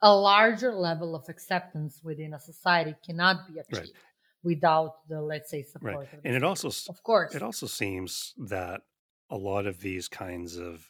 a 0.03 0.15
larger 0.15 0.73
level 0.73 1.15
of 1.15 1.29
acceptance 1.29 2.01
within 2.03 2.35
a 2.35 2.41
society 2.41 2.95
cannot 3.05 3.49
be 3.49 3.59
achieved. 3.59 3.93
Right 3.95 4.03
without 4.47 5.09
the 5.09 5.21
let's 5.21 5.51
say 5.51 5.63
support 5.63 5.97
right. 5.97 6.21
and 6.25 6.37
it 6.37 6.45
also 6.45 6.69
of 6.89 7.03
course 7.03 7.35
it 7.35 7.43
also 7.43 7.67
seems 7.67 8.33
that 8.39 8.83
a 9.29 9.37
lot 9.37 9.67
of 9.67 9.81
these 9.81 10.07
kinds 10.07 10.57
of 10.57 10.89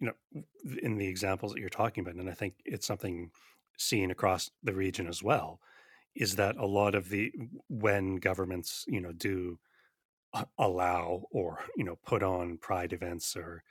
you 0.00 0.08
know 0.08 0.42
in 0.82 0.98
the 0.98 1.06
examples 1.06 1.52
that 1.52 1.60
you're 1.60 1.68
talking 1.68 2.02
about 2.02 2.16
and 2.16 2.28
i 2.28 2.32
think 2.32 2.54
it's 2.64 2.86
something 2.86 3.30
seen 3.78 4.10
across 4.10 4.50
the 4.64 4.72
region 4.72 5.06
as 5.06 5.22
well 5.22 5.60
is 6.16 6.34
that 6.34 6.56
a 6.56 6.66
lot 6.66 6.96
of 6.96 7.08
the 7.08 7.32
when 7.68 8.16
governments 8.16 8.84
you 8.88 9.00
know 9.00 9.12
do 9.12 9.58
allow 10.58 11.22
or 11.30 11.60
you 11.76 11.84
know 11.84 11.96
put 12.04 12.22
on 12.22 12.58
pride 12.58 12.92
events 12.92 13.36
or 13.36 13.62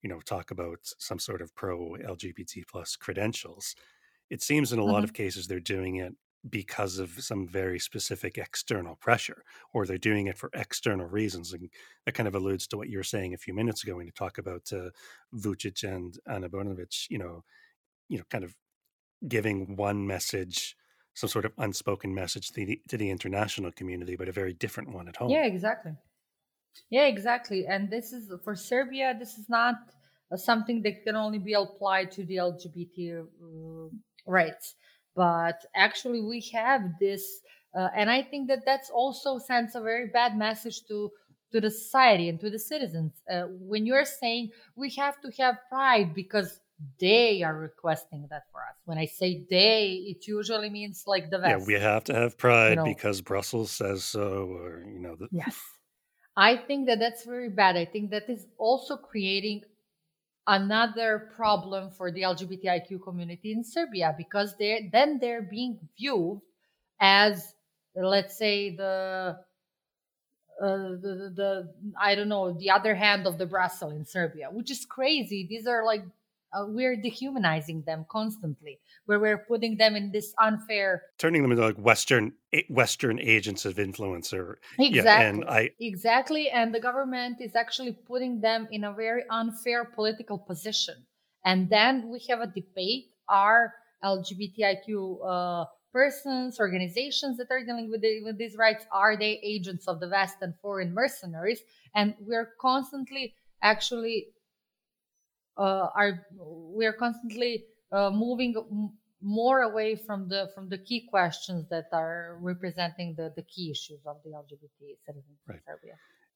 you 0.00 0.08
know 0.08 0.20
talk 0.20 0.52
about 0.52 0.78
some 0.98 1.18
sort 1.18 1.42
of 1.42 1.52
pro 1.56 1.96
lgbt 2.06 2.62
plus 2.70 2.94
credentials 2.94 3.74
it 4.30 4.40
seems 4.40 4.72
in 4.72 4.78
a 4.78 4.82
mm-hmm. 4.82 4.92
lot 4.92 5.04
of 5.04 5.12
cases 5.12 5.46
they're 5.46 5.58
doing 5.58 5.96
it 5.96 6.14
because 6.48 6.98
of 6.98 7.10
some 7.20 7.48
very 7.48 7.78
specific 7.78 8.36
external 8.36 8.96
pressure, 8.96 9.42
or 9.72 9.86
they're 9.86 9.96
doing 9.98 10.26
it 10.26 10.36
for 10.36 10.50
external 10.54 11.06
reasons. 11.06 11.52
And 11.52 11.70
that 12.04 12.12
kind 12.12 12.28
of 12.28 12.34
alludes 12.34 12.66
to 12.68 12.76
what 12.76 12.88
you 12.88 12.98
were 12.98 13.04
saying 13.04 13.34
a 13.34 13.38
few 13.38 13.54
minutes 13.54 13.82
ago 13.82 13.96
when 13.96 14.06
you 14.06 14.12
talk 14.12 14.38
about 14.38 14.70
uh, 14.72 14.90
Vucic 15.34 15.82
and 15.84 16.18
Ana 16.28 16.48
Brnabic, 16.48 17.06
you 17.08 17.18
know, 17.18 17.44
you 18.08 18.18
know, 18.18 18.24
kind 18.30 18.44
of 18.44 18.54
giving 19.26 19.76
one 19.76 20.06
message, 20.06 20.76
some 21.14 21.30
sort 21.30 21.46
of 21.46 21.52
unspoken 21.58 22.14
message 22.14 22.50
to 22.50 22.66
the, 22.66 22.80
to 22.88 22.98
the 22.98 23.08
international 23.08 23.72
community, 23.72 24.16
but 24.16 24.28
a 24.28 24.32
very 24.32 24.52
different 24.52 24.92
one 24.92 25.08
at 25.08 25.16
home. 25.16 25.30
Yeah, 25.30 25.46
exactly. 25.46 25.92
Yeah, 26.90 27.06
exactly. 27.06 27.66
And 27.66 27.88
this 27.90 28.12
is 28.12 28.30
for 28.42 28.54
Serbia, 28.54 29.16
this 29.18 29.38
is 29.38 29.48
not 29.48 29.76
uh, 30.30 30.36
something 30.36 30.82
that 30.82 31.04
can 31.04 31.16
only 31.16 31.38
be 31.38 31.54
applied 31.54 32.10
to 32.12 32.24
the 32.24 32.36
LGBT 32.36 33.20
uh, 33.22 33.88
rights 34.26 34.74
but 35.14 35.64
actually 35.74 36.20
we 36.20 36.40
have 36.52 36.82
this 37.00 37.40
uh, 37.74 37.88
and 37.96 38.10
i 38.10 38.22
think 38.22 38.48
that 38.48 38.64
that's 38.64 38.90
also 38.90 39.38
sends 39.38 39.74
a 39.74 39.80
very 39.80 40.08
bad 40.08 40.36
message 40.36 40.84
to 40.86 41.10
to 41.54 41.60
the 41.60 41.70
society 41.70 42.28
and 42.28 42.40
to 42.40 42.50
the 42.50 42.58
citizens. 42.58 43.12
Uh, 43.30 43.44
when 43.60 43.86
you're 43.86 44.04
saying 44.04 44.50
we 44.74 44.90
have 44.90 45.20
to 45.20 45.30
have 45.40 45.56
pride 45.70 46.12
because 46.12 46.58
they 47.00 47.44
are 47.44 47.56
requesting 47.56 48.26
that 48.28 48.42
for 48.50 48.60
us. 48.60 48.76
When 48.84 48.98
i 48.98 49.06
say 49.06 49.44
they 49.48 49.82
it 50.12 50.26
usually 50.26 50.68
means 50.68 51.04
like 51.06 51.30
the 51.30 51.38
West. 51.38 51.50
yeah 51.50 51.64
we 51.64 51.74
have 51.74 52.04
to 52.04 52.14
have 52.14 52.36
pride 52.36 52.70
you 52.70 52.76
know, 52.76 52.84
because 52.84 53.20
brussels 53.20 53.70
says 53.70 54.04
so 54.04 54.26
or 54.60 54.82
you 54.94 54.98
know 54.98 55.14
the... 55.14 55.28
yes. 55.30 55.56
I 56.36 56.56
think 56.56 56.88
that 56.88 56.98
that's 56.98 57.24
very 57.24 57.48
bad. 57.48 57.76
I 57.76 57.84
think 57.84 58.10
that 58.10 58.28
is 58.28 58.44
also 58.58 58.96
creating 58.96 59.62
another 60.46 61.30
problem 61.34 61.90
for 61.90 62.10
the 62.10 62.22
LGBTIQ 62.22 63.02
community 63.02 63.52
in 63.52 63.64
Serbia 63.64 64.14
because 64.16 64.56
they 64.58 64.90
then 64.92 65.18
they're 65.18 65.42
being 65.42 65.78
viewed 65.96 66.40
as 67.00 67.54
let's 67.96 68.36
say 68.36 68.74
the 68.76 69.38
uh, 70.62 70.66
the, 70.66 71.32
the, 71.34 71.74
I 72.00 72.14
don't 72.14 72.28
know 72.28 72.52
the 72.52 72.70
other 72.70 72.94
hand 72.94 73.26
of 73.26 73.38
the 73.38 73.46
Brussels 73.46 73.92
in 73.92 74.04
Serbia, 74.04 74.48
which 74.52 74.70
is 74.70 74.84
crazy. 74.84 75.46
These 75.48 75.66
are 75.66 75.84
like 75.84 76.04
uh, 76.54 76.64
we're 76.66 76.96
dehumanizing 76.96 77.82
them 77.86 78.06
constantly 78.10 78.78
where 79.06 79.20
we're 79.20 79.44
putting 79.46 79.76
them 79.76 79.96
in 79.96 80.10
this 80.12 80.32
unfair 80.40 81.02
turning 81.18 81.42
them 81.42 81.50
into 81.50 81.64
like 81.64 81.76
western 81.76 82.32
western 82.68 83.18
agents 83.18 83.64
of 83.64 83.78
influence 83.78 84.32
or 84.32 84.58
exactly 84.78 85.02
yeah, 85.02 85.20
and 85.20 85.44
I, 85.44 85.70
exactly 85.80 86.48
and 86.50 86.74
the 86.74 86.80
government 86.80 87.40
is 87.40 87.54
actually 87.56 87.92
putting 87.92 88.40
them 88.40 88.68
in 88.70 88.84
a 88.84 88.92
very 88.92 89.24
unfair 89.30 89.84
political 89.84 90.38
position. 90.38 90.94
And 91.44 91.68
then 91.68 92.08
we 92.10 92.20
have 92.28 92.40
a 92.40 92.46
debate 92.46 93.10
are 93.28 93.74
lgbtiq 94.02 95.18
uh, 95.24 95.64
persons 95.92 96.58
organizations 96.58 97.36
that 97.38 97.46
are 97.50 97.64
dealing 97.64 97.90
with, 97.90 98.02
the, 98.02 98.22
with 98.22 98.36
these 98.36 98.56
rights 98.56 98.84
are 98.92 99.16
they 99.16 99.40
agents 99.42 99.86
of 99.86 100.00
the 100.00 100.08
west 100.08 100.36
and 100.42 100.54
foreign 100.60 100.92
mercenaries? 100.92 101.60
And 101.94 102.14
we're 102.20 102.50
constantly 102.60 103.34
actually 103.62 104.28
are 105.62 106.26
we 106.36 106.86
are 106.86 106.92
constantly 106.92 107.64
uh, 107.92 108.10
moving 108.10 108.54
more 109.22 109.62
away 109.62 109.96
from 109.96 110.28
the 110.28 110.50
from 110.54 110.68
the 110.68 110.78
key 110.78 111.06
questions 111.08 111.66
that 111.70 111.86
are 111.92 112.38
representing 112.40 113.14
the 113.16 113.32
the 113.36 113.42
key 113.42 113.70
issues 113.70 114.00
of 114.06 114.16
the 114.24 114.30
LGBT 114.30 114.96
citizens 115.06 115.38
right. 115.48 115.56
in 115.56 115.62
Serbia. 115.66 115.94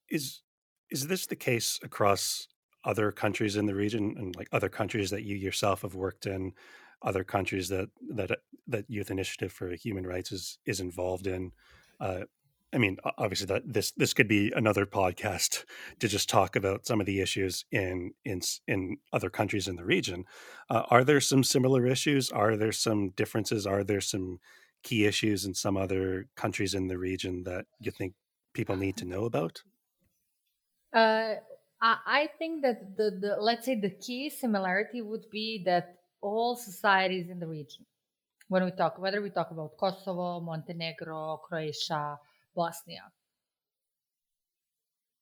Is 0.09 0.41
is 0.89 1.07
this 1.07 1.27
the 1.27 1.35
case 1.35 1.79
across 1.83 2.47
other 2.85 3.11
countries 3.11 3.55
in 3.55 3.65
the 3.65 3.75
region 3.75 4.15
and 4.17 4.35
like 4.35 4.47
other 4.51 4.69
countries 4.69 5.09
that 5.11 5.23
you 5.23 5.35
yourself 5.35 5.81
have 5.81 5.95
worked 5.95 6.25
in, 6.25 6.53
other 7.01 7.23
countries 7.23 7.69
that 7.69 7.89
that 8.09 8.31
that 8.67 8.85
Youth 8.89 9.11
Initiative 9.11 9.51
for 9.51 9.69
Human 9.71 10.07
Rights 10.07 10.31
is 10.31 10.57
is 10.65 10.79
involved 10.79 11.27
in? 11.27 11.51
Uh, 11.99 12.21
I 12.71 12.77
mean, 12.77 12.97
obviously 13.17 13.47
that 13.47 13.73
this 13.73 13.91
this 13.91 14.13
could 14.13 14.27
be 14.27 14.51
another 14.55 14.85
podcast 14.85 15.65
to 15.99 16.07
just 16.07 16.29
talk 16.29 16.55
about 16.55 16.85
some 16.85 16.99
of 16.99 17.07
the 17.07 17.19
issues 17.19 17.65
in 17.71 18.11
in 18.23 18.41
in 18.67 18.97
other 19.11 19.29
countries 19.29 19.67
in 19.67 19.75
the 19.75 19.85
region. 19.85 20.25
Uh, 20.69 20.83
are 20.89 21.03
there 21.03 21.21
some 21.21 21.43
similar 21.43 21.87
issues? 21.87 22.29
Are 22.29 22.55
there 22.55 22.71
some 22.71 23.09
differences? 23.09 23.65
Are 23.65 23.83
there 23.83 24.01
some 24.01 24.39
key 24.83 25.05
issues 25.05 25.45
in 25.45 25.53
some 25.53 25.77
other 25.77 26.27
countries 26.35 26.73
in 26.73 26.87
the 26.87 26.97
region 26.97 27.43
that 27.43 27.65
you 27.79 27.91
think 27.91 28.13
people 28.53 28.75
need 28.75 28.97
to 28.97 29.05
know 29.05 29.25
about? 29.25 29.63
Uh, 30.93 31.35
I 31.81 32.29
think 32.37 32.61
that 32.63 32.97
the, 32.97 33.11
the 33.19 33.37
let's 33.39 33.65
say 33.65 33.79
the 33.79 33.89
key 33.89 34.29
similarity 34.29 35.01
would 35.01 35.29
be 35.31 35.63
that 35.65 35.95
all 36.21 36.55
societies 36.55 37.29
in 37.29 37.39
the 37.39 37.47
region, 37.47 37.85
when 38.47 38.63
we 38.63 38.71
talk 38.71 38.99
whether 38.99 39.21
we 39.21 39.29
talk 39.29 39.51
about 39.51 39.77
Kosovo, 39.77 40.39
Montenegro, 40.39 41.41
Croatia 41.47 42.19
Bosnia. 42.55 43.11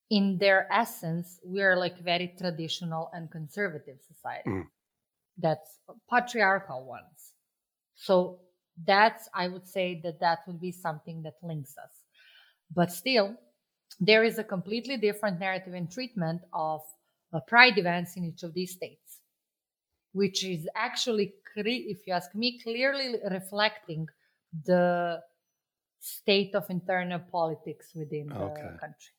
In 0.10 0.38
their 0.38 0.68
essence, 0.72 1.40
we 1.46 1.62
are 1.62 1.76
like 1.76 2.00
very 2.00 2.34
traditional 2.38 3.10
and 3.14 3.30
conservative 3.30 3.98
society. 4.08 4.50
Mm. 4.50 4.68
That's 5.38 5.80
patriarchal 6.10 6.86
ones. 6.86 7.34
So 7.96 8.40
that's, 8.86 9.28
I 9.34 9.48
would 9.48 9.68
say 9.68 10.00
that 10.04 10.20
that 10.20 10.40
would 10.48 10.62
be 10.62 10.72
something 10.72 11.24
that 11.24 11.36
links 11.44 11.76
us. 11.78 11.92
But 12.74 12.92
still, 12.92 13.36
there 14.00 14.24
is 14.24 14.38
a 14.38 14.44
completely 14.44 14.98
different 14.98 15.40
narrative 15.40 15.74
and 15.74 15.92
treatment 15.92 16.42
of 16.54 16.82
uh, 17.34 17.40
pride 17.42 17.78
events 17.78 18.16
in 18.16 18.24
each 18.26 18.44
of 18.44 18.54
these 18.54 18.74
states, 18.74 19.22
which 20.14 20.44
is 20.46 20.68
actually, 20.76 21.34
if 21.56 22.06
you 22.06 22.14
ask 22.14 22.34
me, 22.36 22.60
clearly 22.62 23.16
reflecting 23.30 24.08
the 24.66 25.22
state 26.00 26.56
of 26.56 26.70
internal 26.70 27.20
politics 27.20 27.92
within 27.96 28.28
the 28.28 28.40
okay. 28.40 28.62
country. 28.80 29.14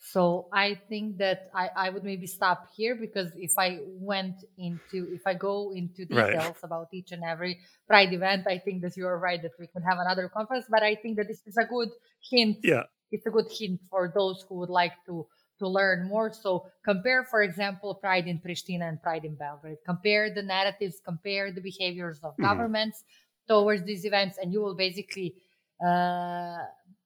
So 0.00 0.48
I 0.52 0.78
think 0.88 1.18
that 1.18 1.50
I, 1.54 1.70
I 1.74 1.90
would 1.90 2.04
maybe 2.04 2.26
stop 2.26 2.68
here 2.76 2.94
because 2.94 3.32
if 3.36 3.52
I 3.58 3.80
went 3.84 4.36
into 4.56 5.12
if 5.12 5.26
I 5.26 5.34
go 5.34 5.72
into 5.74 6.04
details 6.04 6.34
right. 6.34 6.62
about 6.62 6.88
each 6.92 7.10
and 7.10 7.24
every 7.24 7.58
Pride 7.86 8.12
event, 8.12 8.46
I 8.46 8.58
think 8.58 8.82
that 8.82 8.96
you're 8.96 9.18
right 9.18 9.42
that 9.42 9.52
we 9.58 9.66
could 9.66 9.82
have 9.82 9.98
another 9.98 10.28
conference. 10.28 10.66
But 10.70 10.84
I 10.84 10.94
think 10.94 11.16
that 11.16 11.26
this 11.26 11.42
is 11.46 11.56
a 11.56 11.64
good 11.64 11.90
hint. 12.30 12.58
Yeah, 12.62 12.84
it's 13.10 13.26
a 13.26 13.30
good 13.30 13.50
hint 13.50 13.80
for 13.90 14.12
those 14.14 14.44
who 14.48 14.54
would 14.56 14.70
like 14.70 14.92
to 15.06 15.26
to 15.58 15.66
learn 15.66 16.08
more. 16.08 16.32
So 16.32 16.66
compare, 16.84 17.24
for 17.24 17.42
example, 17.42 17.94
Pride 17.96 18.28
in 18.28 18.38
Pristina 18.38 18.88
and 18.88 19.02
Pride 19.02 19.24
in 19.24 19.34
Belgrade. 19.34 19.78
Compare 19.84 20.32
the 20.32 20.42
narratives, 20.42 21.00
compare 21.04 21.50
the 21.50 21.60
behaviors 21.60 22.20
of 22.22 22.34
mm-hmm. 22.34 22.44
governments 22.44 23.02
towards 23.48 23.82
these 23.82 24.04
events, 24.04 24.38
and 24.40 24.52
you 24.52 24.60
will 24.60 24.76
basically 24.76 25.34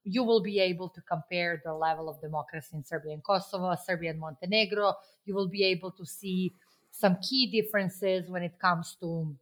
you 0.04 0.24
will 0.24 0.42
be 0.42 0.58
able 0.60 0.88
to 0.88 1.00
compare 1.02 1.62
the 1.64 1.72
level 1.72 2.08
of 2.08 2.20
democracy 2.20 2.76
in 2.76 2.84
Serbia 2.84 3.12
and 3.12 3.22
Kosovo, 3.22 3.74
Serbia 3.74 4.10
and 4.10 4.20
Montenegro. 4.20 4.94
You 5.24 5.34
will 5.34 5.48
be 5.48 5.64
able 5.64 5.92
to 5.92 6.04
see 6.04 6.54
some 6.90 7.16
key 7.22 7.50
differences 7.50 8.28
when 8.28 8.42
it 8.42 8.58
comes 8.58 8.96
to, 9.00 9.34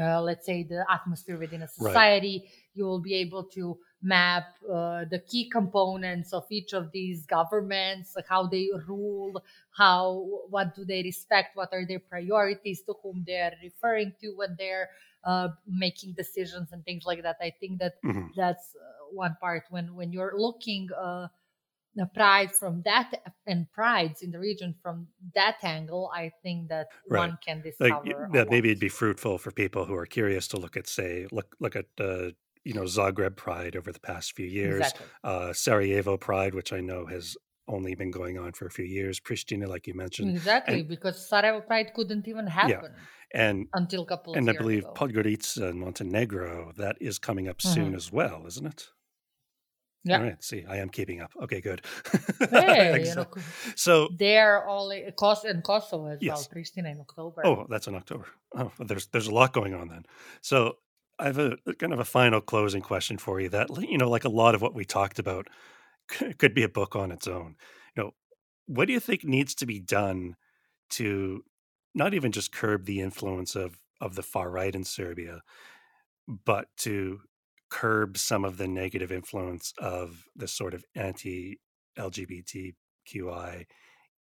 uh, 0.00 0.20
let's 0.20 0.44
say, 0.44 0.62
the 0.62 0.84
atmosphere 0.90 1.38
within 1.38 1.62
a 1.62 1.68
society. 1.68 2.42
Right. 2.44 2.52
You 2.74 2.84
will 2.84 3.00
be 3.00 3.14
able 3.14 3.44
to 3.44 3.78
map 4.02 4.44
uh, 4.64 5.04
the 5.10 5.22
key 5.26 5.48
components 5.48 6.32
of 6.32 6.44
each 6.50 6.72
of 6.74 6.92
these 6.92 7.24
governments, 7.26 8.16
how 8.28 8.46
they 8.46 8.68
rule, 8.86 9.42
how 9.70 10.26
what 10.50 10.74
do 10.74 10.84
they 10.84 11.02
respect, 11.02 11.56
what 11.56 11.70
are 11.72 11.86
their 11.86 12.00
priorities, 12.00 12.82
to 12.82 12.94
whom 13.02 13.24
they 13.26 13.40
are 13.40 13.52
referring 13.62 14.12
to 14.20 14.36
when 14.36 14.54
they're 14.58 14.88
uh, 15.26 15.48
making 15.66 16.14
decisions 16.14 16.70
and 16.72 16.84
things 16.84 17.04
like 17.04 17.22
that. 17.22 17.36
I 17.40 17.52
think 17.58 17.80
that 17.80 17.94
mm-hmm. 18.04 18.28
that's 18.36 18.74
uh, 18.76 19.06
one 19.12 19.36
part 19.40 19.64
when 19.70 19.94
when 19.94 20.12
you're 20.12 20.34
looking 20.36 20.88
uh, 20.96 21.26
pride 22.14 22.52
from 22.52 22.82
that 22.84 23.10
and 23.46 23.66
prides 23.72 24.22
in 24.22 24.30
the 24.30 24.38
region 24.38 24.74
from 24.82 25.08
that 25.34 25.56
angle. 25.62 26.10
I 26.14 26.30
think 26.42 26.68
that 26.68 26.86
right. 27.08 27.18
one 27.18 27.38
can 27.44 27.62
discover 27.62 28.02
like, 28.04 28.32
that 28.32 28.50
maybe 28.50 28.68
it'd 28.70 28.80
be 28.80 28.88
fruitful 28.88 29.38
for 29.38 29.50
people 29.50 29.84
who 29.84 29.94
are 29.94 30.06
curious 30.06 30.46
to 30.48 30.58
look 30.58 30.76
at 30.76 30.86
say 30.86 31.26
look 31.32 31.56
look 31.58 31.74
at 31.74 31.86
uh, 31.98 32.28
you 32.64 32.74
know 32.74 32.82
Zagreb 32.82 33.36
Pride 33.36 33.74
over 33.74 33.90
the 33.90 34.00
past 34.00 34.34
few 34.34 34.46
years, 34.46 34.80
exactly. 34.80 35.06
uh, 35.24 35.52
Sarajevo 35.52 36.16
Pride, 36.16 36.54
which 36.54 36.72
I 36.72 36.80
know 36.80 37.06
has 37.06 37.36
only 37.68 37.96
been 37.96 38.12
going 38.12 38.38
on 38.38 38.52
for 38.52 38.66
a 38.66 38.70
few 38.70 38.84
years. 38.84 39.18
Pristina, 39.18 39.66
like 39.66 39.88
you 39.88 39.94
mentioned, 39.94 40.30
exactly 40.30 40.80
and, 40.80 40.88
because 40.88 41.28
Sarajevo 41.28 41.62
Pride 41.62 41.92
couldn't 41.94 42.28
even 42.28 42.46
happen. 42.46 42.92
Yeah 42.92 43.02
and 43.36 43.68
until 43.74 44.02
a 44.02 44.06
couple 44.06 44.34
and 44.34 44.48
I 44.48 44.54
believe 44.54 44.84
ago. 44.84 44.94
Podgorica 44.94 45.70
in 45.70 45.78
Montenegro 45.78 46.72
that 46.78 46.96
is 47.00 47.18
coming 47.18 47.48
up 47.48 47.58
mm-hmm. 47.58 47.74
soon 47.74 47.94
as 47.94 48.10
well, 48.10 48.44
isn't 48.46 48.66
it? 48.66 48.88
Yeah. 50.04 50.18
All 50.18 50.24
right. 50.24 50.42
See, 50.42 50.64
I 50.66 50.76
am 50.78 50.88
keeping 50.88 51.20
up. 51.20 51.32
Okay, 51.42 51.60
good. 51.60 51.82
Hey, 52.50 53.04
you 53.04 53.14
know, 53.14 53.26
so 53.74 54.08
they're 54.16 54.64
all 54.64 54.92
Kos 55.18 55.44
and 55.44 55.62
Kosovo 55.62 56.06
as 56.06 56.18
yes. 56.22 56.48
well. 56.48 56.62
Pristina 56.62 56.92
in 56.92 57.00
October. 57.00 57.42
Oh, 57.44 57.66
that's 57.68 57.88
in 57.88 57.94
October. 57.94 58.26
Oh, 58.56 58.70
there's 58.78 59.08
there's 59.08 59.26
a 59.26 59.34
lot 59.34 59.52
going 59.52 59.74
on 59.74 59.88
then. 59.88 60.06
So 60.40 60.76
I 61.18 61.24
have 61.24 61.38
a 61.38 61.56
kind 61.78 61.92
of 61.92 61.98
a 61.98 62.04
final 62.04 62.40
closing 62.40 62.82
question 62.82 63.18
for 63.18 63.40
you. 63.40 63.48
That 63.48 63.68
you 63.82 63.98
know, 63.98 64.08
like 64.08 64.24
a 64.24 64.30
lot 64.30 64.54
of 64.54 64.62
what 64.62 64.74
we 64.74 64.84
talked 64.84 65.18
about, 65.18 65.48
could 66.38 66.54
be 66.54 66.62
a 66.62 66.68
book 66.68 66.94
on 66.94 67.10
its 67.10 67.26
own. 67.26 67.56
You 67.96 68.04
know, 68.04 68.10
what 68.66 68.86
do 68.86 68.92
you 68.92 69.00
think 69.00 69.24
needs 69.24 69.54
to 69.56 69.66
be 69.66 69.80
done 69.80 70.36
to 70.90 71.42
not 71.96 72.14
even 72.14 72.30
just 72.30 72.52
curb 72.52 72.84
the 72.84 73.00
influence 73.00 73.56
of 73.56 73.80
of 74.00 74.14
the 74.14 74.22
far 74.22 74.50
right 74.50 74.74
in 74.74 74.84
Serbia, 74.84 75.40
but 76.28 76.68
to 76.76 77.20
curb 77.70 78.18
some 78.18 78.44
of 78.44 78.58
the 78.58 78.68
negative 78.68 79.10
influence 79.10 79.72
of 79.78 80.26
the 80.36 80.46
sort 80.46 80.74
of 80.74 80.84
anti 80.94 81.58
LGBTQI 81.98 83.64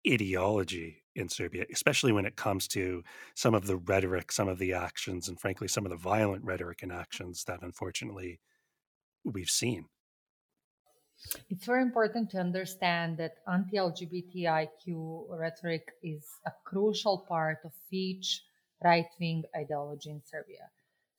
ideology 0.06 1.04
in 1.14 1.28
Serbia, 1.28 1.64
especially 1.72 2.12
when 2.12 2.26
it 2.26 2.36
comes 2.36 2.68
to 2.68 3.02
some 3.34 3.54
of 3.54 3.66
the 3.66 3.76
rhetoric, 3.76 4.30
some 4.32 4.48
of 4.48 4.58
the 4.58 4.74
actions, 4.74 5.28
and 5.28 5.40
frankly, 5.40 5.68
some 5.68 5.86
of 5.86 5.90
the 5.90 5.96
violent 5.96 6.44
rhetoric 6.44 6.82
and 6.82 6.92
actions 6.92 7.44
that 7.44 7.62
unfortunately 7.62 8.40
we've 9.24 9.50
seen. 9.50 9.86
It's 11.50 11.64
very 11.64 11.82
important 11.82 12.30
to 12.30 12.38
understand 12.38 13.18
that 13.18 13.36
anti 13.46 13.76
LGBTIQ 13.76 15.26
rhetoric 15.30 15.92
is 16.02 16.24
a 16.46 16.52
crucial 16.64 17.24
part 17.28 17.58
of 17.64 17.72
each 17.90 18.42
right 18.82 19.06
wing 19.20 19.44
ideology 19.56 20.10
in 20.10 20.22
Serbia. 20.24 20.70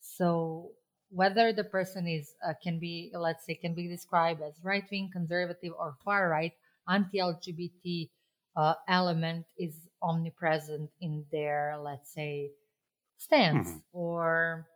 So, 0.01 0.72
whether 1.10 1.54
the 1.54 1.64
person 1.64 2.08
is 2.08 2.34
uh, 2.45 2.54
can 2.62 2.80
be 2.80 3.12
let's 3.14 3.45
say 3.45 3.56
can 3.56 3.74
be 3.74 3.88
described 3.88 4.41
as 4.41 4.54
right 4.64 4.84
wing 4.91 5.10
conservative 5.14 5.74
or 5.78 5.95
far 6.04 6.28
right 6.28 6.54
anti 6.89 7.20
lgbt 7.20 8.10
uh, 8.56 8.74
element 8.88 9.45
is 9.58 9.76
omnipresent 10.01 10.89
in 11.01 11.24
their 11.32 11.78
let's 11.80 12.12
say 12.12 12.49
stance 13.18 13.70
mm-hmm. 13.70 13.78
or 13.93 14.68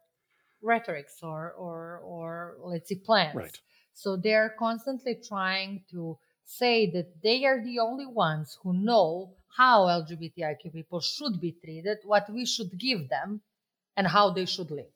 rhetorics 0.62 1.18
or 1.24 1.52
or 1.58 2.00
or 2.04 2.56
let's 2.64 2.90
say 2.90 2.96
plans 2.96 3.36
right. 3.36 3.60
So 3.98 4.16
they're 4.16 4.54
constantly 4.60 5.16
trying 5.28 5.84
to 5.90 6.20
say 6.46 6.92
that 6.92 7.20
they 7.24 7.46
are 7.46 7.64
the 7.64 7.80
only 7.80 8.06
ones 8.06 8.56
who 8.62 8.72
know 8.72 9.34
how 9.58 9.86
LGBTIQ 9.88 10.72
people 10.72 11.02
should 11.02 11.42
be 11.42 11.54
treated, 11.54 11.98
what 12.06 12.32
we 12.32 12.46
should 12.46 12.78
give 12.78 13.10
them, 13.10 13.42
and 13.96 14.06
how 14.06 14.30
they 14.30 14.46
should 14.46 14.70
live. 14.70 14.94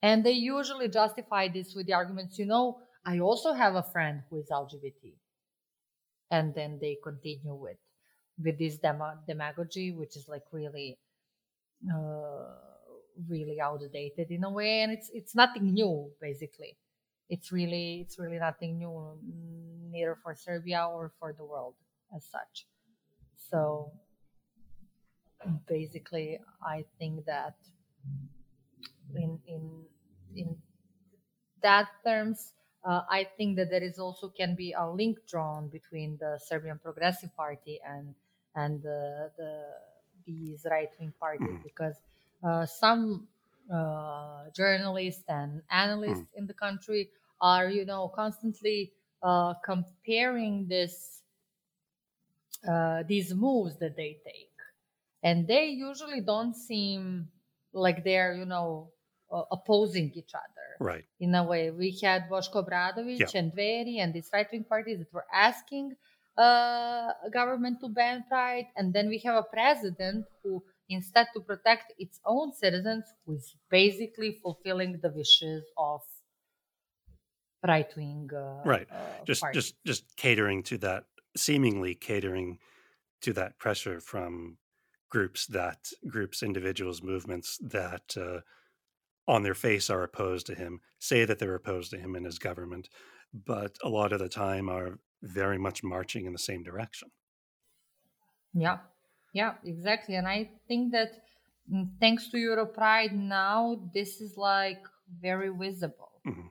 And 0.00 0.24
they 0.24 0.32
usually 0.32 0.88
justify 0.88 1.48
this 1.48 1.74
with 1.74 1.86
the 1.86 1.92
arguments, 1.92 2.38
you 2.38 2.46
know, 2.46 2.78
I 3.04 3.18
also 3.18 3.52
have 3.52 3.74
a 3.74 3.82
friend 3.82 4.22
who 4.30 4.38
is 4.38 4.48
LGBT. 4.50 5.12
And 6.30 6.54
then 6.54 6.78
they 6.80 6.96
continue 7.04 7.54
with 7.54 7.76
with 8.42 8.58
this 8.58 8.78
demagogy, 8.78 9.92
which 9.92 10.16
is 10.16 10.28
like 10.28 10.44
really 10.50 10.98
uh, 11.94 12.54
really 13.28 13.60
outdated 13.60 14.30
in 14.30 14.44
a 14.44 14.50
way, 14.50 14.80
and 14.80 14.92
it's 14.92 15.10
it's 15.12 15.34
nothing 15.34 15.74
new 15.74 16.10
basically. 16.22 16.78
It's 17.32 17.48
really 17.48 18.04
it's 18.04 18.18
really 18.20 18.36
nothing 18.36 18.76
new, 18.76 19.16
neither 19.88 20.18
for 20.22 20.36
Serbia 20.36 20.84
or 20.84 21.12
for 21.18 21.32
the 21.32 21.44
world 21.44 21.74
as 22.14 22.28
such. 22.28 22.68
So 23.48 23.92
basically, 25.66 26.40
I 26.60 26.84
think 26.98 27.24
that 27.24 27.56
in 29.16 29.40
in 29.46 29.64
in 30.36 30.56
that 31.62 31.88
terms, 32.04 32.52
uh, 32.84 33.02
I 33.08 33.28
think 33.36 33.56
that 33.56 33.70
there 33.70 33.82
is 33.82 33.98
also 33.98 34.28
can 34.28 34.54
be 34.54 34.74
a 34.76 34.88
link 34.88 35.18
drawn 35.28 35.68
between 35.68 36.18
the 36.20 36.38
Serbian 36.42 36.78
Progressive 36.78 37.34
Party 37.36 37.80
and 37.80 38.14
and 38.54 38.82
the, 38.82 39.30
the 39.38 39.64
these 40.26 40.66
right 40.70 40.90
wing 41.00 41.12
parties 41.18 41.48
mm. 41.48 41.62
because 41.62 41.96
uh, 42.44 42.66
some 42.66 43.26
uh, 43.72 44.44
journalists 44.54 45.24
and 45.28 45.62
analysts 45.70 46.20
mm. 46.20 46.38
in 46.38 46.46
the 46.46 46.54
country 46.54 47.10
are 47.42 47.68
you 47.68 47.84
know 47.84 48.08
constantly 48.14 48.92
uh, 49.22 49.54
comparing 49.64 50.66
this 50.68 51.22
uh, 52.68 53.02
these 53.08 53.34
moves 53.34 53.76
that 53.78 53.96
they 53.96 54.18
take. 54.24 54.48
And 55.24 55.46
they 55.46 55.66
usually 55.66 56.20
don't 56.20 56.54
seem 56.54 57.28
like 57.72 58.04
they're 58.04 58.34
you 58.34 58.46
know 58.46 58.90
uh, 59.30 59.42
opposing 59.50 60.12
each 60.14 60.32
other. 60.34 60.68
Right. 60.80 61.04
In 61.20 61.34
a 61.34 61.44
way 61.44 61.70
we 61.70 61.98
had 62.02 62.28
Boško 62.30 62.66
Obradović 62.66 63.18
yeah. 63.20 63.40
and 63.40 63.52
Dveri 63.52 63.98
and 63.98 64.14
these 64.14 64.30
right-wing 64.32 64.64
parties 64.64 64.98
that 64.98 65.12
were 65.12 65.26
asking 65.32 65.94
uh, 66.36 67.12
government 67.32 67.78
to 67.80 67.88
ban 67.88 68.24
pride. 68.28 68.66
And 68.76 68.92
then 68.92 69.08
we 69.08 69.18
have 69.24 69.36
a 69.36 69.42
president 69.42 70.26
who 70.42 70.62
instead 70.88 71.26
to 71.34 71.40
protect 71.40 71.92
its 71.98 72.20
own 72.24 72.52
citizens 72.52 73.04
who 73.24 73.34
is 73.34 73.56
basically 73.70 74.38
fulfilling 74.42 74.98
the 75.02 75.10
wishes 75.10 75.64
of 75.76 76.00
right-wing 77.66 78.28
uh, 78.34 78.60
right 78.64 78.88
uh, 78.90 79.24
just 79.24 79.44
just 79.52 79.74
just 79.84 80.04
catering 80.16 80.62
to 80.62 80.78
that 80.78 81.04
seemingly 81.36 81.94
catering 81.94 82.58
to 83.20 83.32
that 83.32 83.58
pressure 83.58 84.00
from 84.00 84.58
groups 85.12 85.46
that 85.46 85.90
groups, 86.08 86.42
individuals, 86.42 87.02
movements 87.02 87.58
that 87.60 88.16
uh, 88.16 88.40
on 89.28 89.42
their 89.42 89.54
face 89.54 89.90
are 89.90 90.02
opposed 90.02 90.46
to 90.46 90.54
him, 90.54 90.80
say 90.98 91.26
that 91.26 91.38
they're 91.38 91.54
opposed 91.54 91.90
to 91.90 91.98
him 91.98 92.14
and 92.14 92.24
his 92.24 92.38
government, 92.38 92.88
but 93.32 93.76
a 93.84 93.88
lot 93.90 94.12
of 94.12 94.18
the 94.18 94.28
time 94.28 94.70
are 94.70 94.98
very 95.22 95.58
much 95.58 95.84
marching 95.84 96.24
in 96.24 96.32
the 96.32 96.38
same 96.38 96.62
direction. 96.62 97.08
Yeah, 98.54 98.78
yeah, 99.34 99.52
exactly. 99.64 100.16
And 100.16 100.26
I 100.26 100.50
think 100.66 100.92
that 100.92 101.12
mm, 101.70 101.88
thanks 102.00 102.28
to 102.28 102.38
Europride 102.38 103.12
now, 103.12 103.78
this 103.94 104.20
is 104.22 104.38
like 104.38 104.82
very 105.20 105.50
visible. 105.50 106.12
Mm-hmm. 106.26 106.48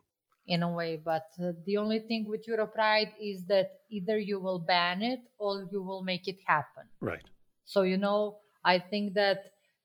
In 0.52 0.64
a 0.64 0.72
way, 0.82 0.99
but 1.12 1.28
uh, 1.39 1.54
the 1.66 1.78
only 1.78 1.99
thing 1.99 2.26
with 2.28 2.45
Europride 2.45 3.14
is 3.22 3.45
that 3.45 3.68
either 3.89 4.18
you 4.20 4.38
will 4.45 4.60
ban 4.60 5.02
it 5.02 5.22
or 5.38 5.66
you 5.72 5.82
will 5.82 6.04
make 6.04 6.28
it 6.28 6.39
happen. 6.45 6.84
Right. 6.99 7.24
So, 7.64 7.84
you 7.84 7.95
know, 7.95 8.39
I 8.66 8.78
think 8.78 9.14
that 9.14 9.39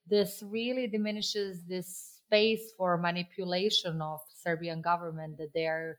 this 0.08 0.42
really 0.44 0.88
diminishes 0.88 1.62
this 1.68 2.18
space 2.26 2.72
for 2.76 2.98
manipulation 2.98 4.02
of 4.02 4.18
Serbian 4.34 4.82
government 4.82 5.38
that 5.38 5.50
they're 5.54 5.98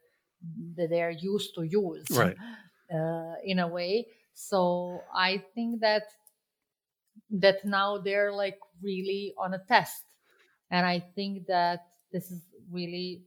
that 0.75 0.89
they're 0.89 1.11
used 1.11 1.55
to 1.55 1.63
use 1.63 2.05
right. 2.11 2.35
uh, 2.93 3.35
in 3.43 3.59
a 3.59 3.67
way. 3.67 4.07
So 4.33 5.01
I 5.15 5.43
think 5.55 5.79
that 5.81 6.03
that 7.31 7.65
now 7.65 7.97
they're 7.97 8.33
like 8.33 8.59
really 8.81 9.33
on 9.37 9.53
a 9.53 9.61
test, 9.67 10.03
and 10.69 10.85
I 10.85 10.99
think 11.15 11.47
that 11.47 11.87
this 12.11 12.31
is 12.31 12.43
really 12.71 13.23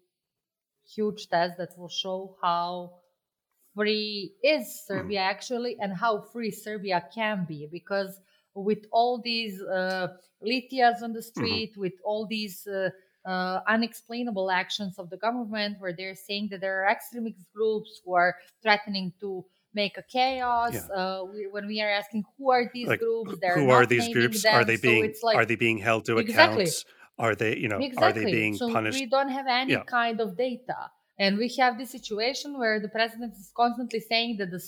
huge 0.95 1.29
test 1.29 1.59
that 1.59 1.79
will 1.79 1.89
show 1.89 2.37
how 2.43 2.93
free 3.75 4.33
is 4.43 4.85
Serbia 4.87 5.21
mm. 5.21 5.31
actually 5.31 5.77
and 5.81 5.93
how 5.93 6.21
free 6.21 6.51
Serbia 6.51 7.05
can 7.15 7.47
be 7.49 7.69
because 7.71 8.21
with 8.55 8.85
all 8.91 9.21
these 9.21 9.61
uh, 9.63 10.09
litias 10.45 11.03
on 11.03 11.13
the 11.13 11.21
mm-hmm. 11.21 11.41
street, 11.41 11.73
mm-hmm. 11.73 11.81
with 11.81 11.95
all 12.05 12.27
these 12.27 12.67
uh, 12.67 12.91
uh, 13.29 13.61
unexplainable 13.69 14.51
actions 14.51 14.99
of 14.99 15.11
the 15.11 15.17
government, 15.17 15.77
where 15.79 15.95
they're 15.97 16.15
saying 16.15 16.49
that 16.51 16.61
there 16.61 16.83
are 16.83 16.91
extremist 16.91 17.39
groups 17.55 18.01
who 18.05 18.15
are 18.15 18.35
threatening 18.63 19.13
to 19.21 19.45
make 19.75 19.97
a 19.99 20.03
chaos. 20.03 20.75
Yeah. 20.75 20.95
Uh, 20.95 21.25
we, 21.25 21.47
when 21.51 21.67
we 21.67 21.81
are 21.81 21.91
asking 21.91 22.25
who 22.39 22.51
are 22.51 22.71
these 22.73 22.89
like, 22.89 23.01
groups, 23.01 23.35
who 23.55 23.71
are 23.71 23.87
these 23.87 24.13
groups? 24.13 24.43
Them. 24.43 24.55
Are 24.55 24.65
they 24.65 24.77
being 24.77 25.15
so 25.15 25.27
like, 25.27 25.37
are 25.37 25.45
they 25.45 25.57
being 25.57 25.79
held 25.79 26.07
to 26.07 26.19
exactly. 26.19 26.65
account? 26.65 26.85
Are 27.21 27.35
they 27.35 27.57
you 27.57 27.69
know 27.69 27.79
exactly. 27.79 28.23
are 28.23 28.25
they 28.25 28.33
being 28.33 28.57
so 28.57 28.73
punished? 28.73 28.99
We 28.99 29.07
don't 29.07 29.29
have 29.29 29.47
any 29.47 29.73
yeah. 29.73 29.85
kind 29.85 30.21
of 30.21 30.37
data, 30.37 30.91
and 31.19 31.37
we 31.37 31.49
have 31.59 31.79
this 31.79 31.91
situation 31.91 32.59
where 32.59 32.81
the 32.81 32.89
president 32.89 33.35
is 33.35 33.53
constantly 33.55 34.01
saying 34.01 34.39
that 34.39 34.51
the 34.51 34.63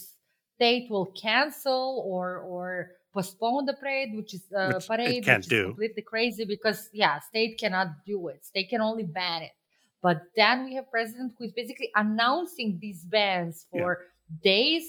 state 0.57 0.91
will 0.91 1.07
cancel 1.29 2.05
or 2.07 2.39
or 2.39 2.91
postpone 3.15 3.65
the 3.67 3.75
parade, 3.75 4.11
which 4.15 4.35
is 4.35 4.45
uh, 4.57 4.73
which 4.75 4.87
parade, 4.87 5.27
which 5.27 5.39
is 5.39 5.47
do. 5.47 5.65
completely 5.69 6.03
crazy 6.03 6.45
because 6.45 6.91
yeah, 6.93 7.21
state 7.21 7.59
cannot 7.59 7.89
do 8.07 8.29
it. 8.29 8.45
State 8.45 8.69
can 8.69 8.81
only 8.81 9.05
ban 9.05 9.43
it. 9.43 9.53
But 10.03 10.23
then 10.37 10.65
we 10.65 10.75
have 10.75 10.91
president 10.91 11.33
who 11.39 11.45
is 11.45 11.53
basically 11.53 11.91
announcing 11.95 12.79
these 12.81 13.05
bans 13.05 13.67
for 13.71 13.99
yeah. 13.99 14.39
days. 14.43 14.85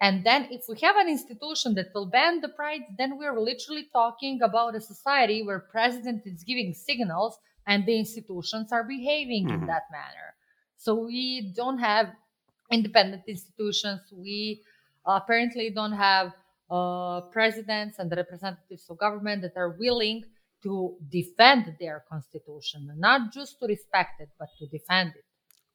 And 0.00 0.24
then 0.24 0.48
if 0.50 0.62
we 0.68 0.78
have 0.80 0.96
an 0.96 1.08
institution 1.08 1.74
that 1.74 1.88
will 1.94 2.06
ban 2.06 2.40
the 2.40 2.48
pride, 2.48 2.82
then 2.96 3.18
we're 3.18 3.40
literally 3.40 3.88
talking 3.92 4.40
about 4.42 4.76
a 4.76 4.80
society 4.80 5.42
where 5.42 5.58
president 5.58 6.22
is 6.24 6.44
giving 6.44 6.72
signals 6.72 7.36
and 7.66 7.84
the 7.84 7.98
institutions 7.98 8.70
are 8.72 8.84
behaving 8.84 9.46
mm-hmm. 9.46 9.62
in 9.62 9.66
that 9.66 9.82
manner. 9.90 10.34
So 10.76 10.94
we 10.94 11.52
don't 11.56 11.78
have 11.78 12.12
independent 12.70 13.22
institutions. 13.26 14.00
We 14.12 14.62
apparently 15.04 15.70
don't 15.70 15.92
have 15.92 16.32
uh, 16.70 17.22
presidents 17.32 17.98
and 17.98 18.10
representatives 18.14 18.86
of 18.88 18.98
government 18.98 19.42
that 19.42 19.56
are 19.56 19.70
willing 19.70 20.24
to 20.62 20.96
defend 21.08 21.76
their 21.80 22.04
constitution, 22.08 22.90
not 22.96 23.32
just 23.32 23.58
to 23.60 23.66
respect 23.66 24.20
it, 24.20 24.28
but 24.38 24.48
to 24.58 24.66
defend 24.66 25.12
it. 25.16 25.24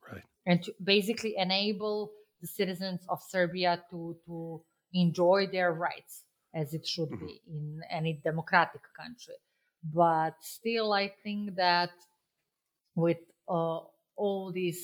Right. 0.10 0.24
And 0.46 0.64
to 0.64 0.74
basically 0.84 1.36
enable 1.38 2.12
the 2.44 2.48
citizens 2.48 3.02
of 3.08 3.20
Serbia 3.34 3.72
to, 3.90 4.00
to 4.26 4.62
enjoy 4.94 5.40
their 5.56 5.72
rights 5.88 6.24
as 6.54 6.74
it 6.78 6.86
should 6.86 7.10
mm-hmm. 7.10 7.26
be 7.26 7.42
in 7.48 7.82
any 7.90 8.14
democratic 8.30 8.82
country. 9.02 9.40
But 10.02 10.36
still, 10.42 10.94
I 10.94 11.08
think 11.24 11.56
that 11.56 11.92
with 12.96 13.24
uh, 13.50 13.80
all 14.16 14.52
this 14.54 14.80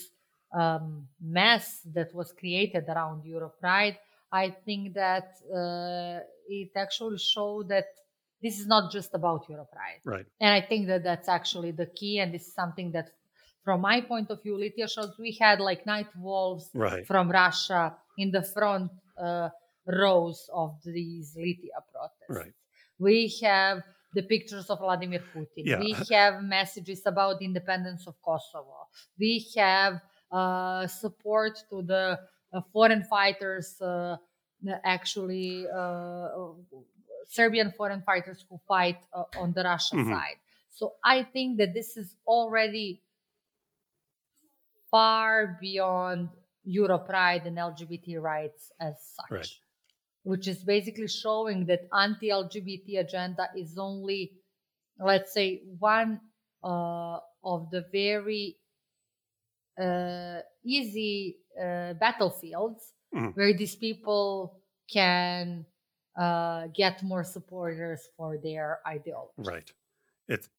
um, 0.62 1.08
mess 1.22 1.66
that 1.94 2.10
was 2.16 2.34
created 2.42 2.86
around 2.88 3.26
Europe 3.26 3.58
Europride, 3.62 3.98
I 4.32 4.56
think 4.66 4.94
that 4.94 5.28
uh, 5.54 6.20
it 6.48 6.72
actually 6.76 7.18
showed 7.18 7.70
that 7.70 7.88
this 8.42 8.60
is 8.60 8.68
not 8.68 8.92
just 8.92 9.12
about 9.14 9.48
Europride. 9.50 10.02
Right. 10.06 10.26
And 10.40 10.54
I 10.54 10.62
think 10.62 10.88
that 10.88 11.04
that's 11.04 11.28
actually 11.28 11.72
the 11.72 11.88
key. 11.88 12.20
And 12.20 12.34
this 12.34 12.48
is 12.48 12.54
something 12.54 12.92
that, 12.94 13.10
from 13.70 13.82
my 13.82 14.02
point 14.02 14.32
of 14.32 14.42
view, 14.42 14.56
Litia 14.58 14.90
shows 14.90 15.14
we 15.20 15.38
had 15.40 15.60
like 15.60 15.86
night 15.86 16.08
wolves 16.18 16.72
right. 16.74 17.06
from 17.06 17.30
Russia 17.30 17.96
in 18.18 18.32
the 18.32 18.42
front 18.42 18.90
uh, 19.16 19.50
rows 19.86 20.50
of 20.52 20.72
these 20.84 21.38
Litia 21.38 21.80
protests. 21.92 22.30
Right. 22.42 22.54
We 22.98 23.32
have 23.44 23.84
the 24.16 24.24
pictures 24.24 24.72
of 24.72 24.80
Vladimir 24.80 25.22
Putin. 25.32 25.66
Yeah. 25.70 25.80
We 25.80 25.96
have 26.10 26.42
messages 26.42 27.04
about 27.06 27.38
the 27.38 27.46
independence 27.46 28.08
of 28.08 28.16
Kosovo. 28.26 28.88
We 29.20 29.46
have 29.56 30.02
uh, 30.32 30.88
support 30.88 31.60
to 31.70 31.84
the 31.84 32.20
uh, 32.52 32.62
foreign 32.74 33.04
fighters 33.04 33.80
uh, 33.80 34.18
actually 34.84 35.68
uh, 35.72 36.30
Serbian 37.28 37.72
foreign 37.78 38.02
fighters 38.02 38.44
who 38.50 38.60
fight 38.68 38.98
on 39.38 39.54
the 39.54 39.62
Russian 39.62 40.00
mm-hmm. 40.00 40.14
side. 40.14 40.40
So 40.72 40.94
I 41.04 41.22
think 41.22 41.60
that 41.60 41.76
this 41.76 41.98
is 41.98 42.16
already 42.26 43.04
far 44.92 45.58
beyond 45.62 46.30
Europride 46.68 47.46
and 47.46 47.58
LGBT 47.58 48.20
rights 48.20 48.72
as 48.80 48.96
such. 49.16 49.32
Right. 49.32 49.48
Which 50.24 50.48
is 50.48 50.64
basically 50.64 51.08
showing 51.08 51.66
that 51.68 51.82
anti-LGBT 51.94 53.00
agenda 53.00 53.50
is 53.56 53.78
only, 53.78 54.34
let's 55.00 55.34
say, 55.34 55.62
one 55.80 56.20
uh, 56.64 57.18
of 57.44 57.70
the 57.72 57.86
very 57.92 58.58
uh, 59.82 60.40
easy 60.64 61.38
uh, 61.58 61.94
battlefields 61.94 62.94
mm. 63.16 63.36
where 63.36 63.54
these 63.54 63.76
people 63.76 64.60
can 64.92 65.66
uh, 66.20 66.68
get 66.76 67.02
more 67.02 67.24
supporters 67.24 68.02
for 68.18 68.38
their 68.38 68.80
ideology. 68.86 69.34
Right. 69.38 69.72
It 70.28 70.48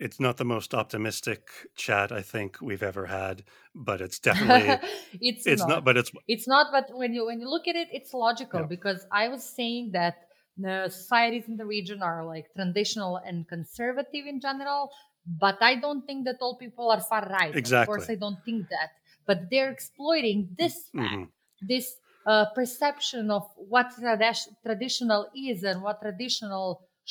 it's 0.00 0.18
not 0.18 0.36
the 0.38 0.44
most 0.44 0.74
optimistic 0.74 1.40
chat 1.76 2.10
I 2.10 2.22
think 2.22 2.60
we've 2.60 2.82
ever 2.82 3.06
had, 3.06 3.44
but 3.74 4.00
it's 4.00 4.18
definitely 4.18 4.78
it's 5.20 5.46
it's 5.46 5.60
not. 5.62 5.68
not. 5.68 5.84
But 5.84 5.96
it's 5.96 6.10
it's 6.26 6.48
not. 6.48 6.66
But 6.72 6.86
when 7.00 7.12
you 7.14 7.26
when 7.26 7.38
you 7.40 7.48
look 7.48 7.68
at 7.68 7.76
it, 7.76 7.88
it's 7.92 8.12
logical 8.14 8.60
yeah. 8.60 8.66
because 8.66 9.06
I 9.12 9.28
was 9.28 9.42
saying 9.44 9.90
that 9.92 10.14
the 10.56 10.88
societies 10.88 11.44
in 11.48 11.56
the 11.56 11.64
region 11.64 12.02
are 12.02 12.24
like 12.24 12.46
traditional 12.56 13.16
and 13.26 13.46
conservative 13.48 14.26
in 14.26 14.40
general 14.40 14.90
but 15.38 15.56
i 15.60 15.74
don't 15.74 16.04
think 16.06 16.24
that 16.24 16.36
all 16.40 16.56
people 16.56 16.90
are 16.90 17.00
far 17.00 17.24
right 17.30 17.54
Exactly. 17.54 17.82
of 17.82 17.98
course 17.98 18.10
i 18.10 18.14
don't 18.14 18.38
think 18.44 18.68
that 18.68 18.90
but 19.26 19.48
they're 19.50 19.70
exploiting 19.70 20.48
this 20.58 20.74
fact 20.92 21.14
Mhm. 21.14 21.28
this 21.62 21.86
uh, 22.26 22.44
perception 22.54 23.30
of 23.30 23.44
what 23.56 23.86
tradi- 23.98 24.48
traditional 24.66 25.22
is 25.34 25.62
and 25.64 25.82
what 25.82 26.00
traditional 26.02 26.66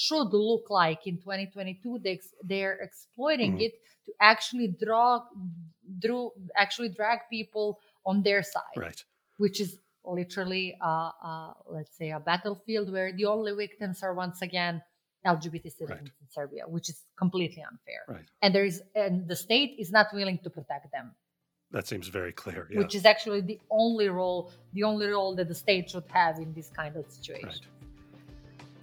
should 0.06 0.30
look 0.50 0.66
like 0.82 1.02
in 1.12 1.16
2022 1.18 2.00
they, 2.06 2.18
they're 2.52 2.78
exploiting 2.88 3.52
Mhm. 3.58 3.66
it 3.68 3.74
to 4.06 4.12
actually 4.32 4.68
draw 4.86 5.10
drew 6.04 6.22
actually 6.64 6.90
drag 7.00 7.20
people 7.36 7.68
on 8.10 8.16
their 8.28 8.42
side 8.54 8.78
Right. 8.88 9.02
which 9.44 9.58
is 9.66 9.72
literally 10.20 10.66
uh, 10.90 11.12
uh, 11.30 11.52
let's 11.76 11.96
say 12.00 12.10
a 12.20 12.22
battlefield 12.32 12.88
where 12.96 13.10
the 13.20 13.26
only 13.36 13.54
victims 13.66 13.98
are 14.06 14.14
once 14.26 14.40
again 14.50 14.76
lgbt 15.36 15.68
citizens 15.80 16.12
in 16.24 16.28
serbia 16.38 16.64
which 16.76 16.88
is 16.94 16.98
completely 17.24 17.64
unfair 17.72 18.02
Right. 18.16 18.28
and 18.42 18.50
there 18.56 18.68
is 18.72 18.78
and 19.04 19.14
the 19.32 19.36
state 19.48 19.72
is 19.84 19.90
not 19.98 20.08
willing 20.20 20.40
to 20.46 20.50
protect 20.58 20.86
them 20.96 21.08
That 21.78 21.86
seems 21.92 22.08
very 22.20 22.34
clear. 22.42 22.62
Yeah. 22.72 22.80
which 22.82 22.94
is 23.00 23.04
actually 23.14 23.42
the 23.52 23.60
only 23.84 24.08
role 24.20 24.42
the 24.78 24.84
only 24.92 25.08
role 25.18 25.32
that 25.40 25.48
the 25.54 25.60
state 25.66 25.86
should 25.92 26.08
have 26.22 26.36
in 26.46 26.50
this 26.60 26.70
kind 26.82 26.94
of 27.00 27.04
situation 27.18 27.50
Right. 27.50 27.66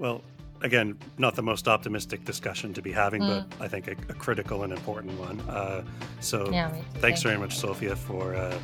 Well, 0.04 0.18
again, 0.62 0.98
not 1.18 1.34
the 1.34 1.42
most 1.42 1.68
optimistic 1.68 2.24
discussion 2.24 2.72
to 2.74 2.82
be 2.82 2.92
having, 2.92 3.22
Mm. 3.22 3.44
but 3.58 3.64
I 3.64 3.68
think 3.68 3.88
a, 3.88 3.92
a 4.08 4.14
critical 4.14 4.62
and 4.64 4.72
important 4.72 5.18
one. 5.18 5.40
Uh, 5.48 5.82
so 6.20 6.50
yeah 6.50 6.70
thanks 6.96 7.22
very 7.22 7.38
much, 7.38 7.56
Sofija, 7.60 7.96
for 7.96 8.34
uh, 8.34 8.56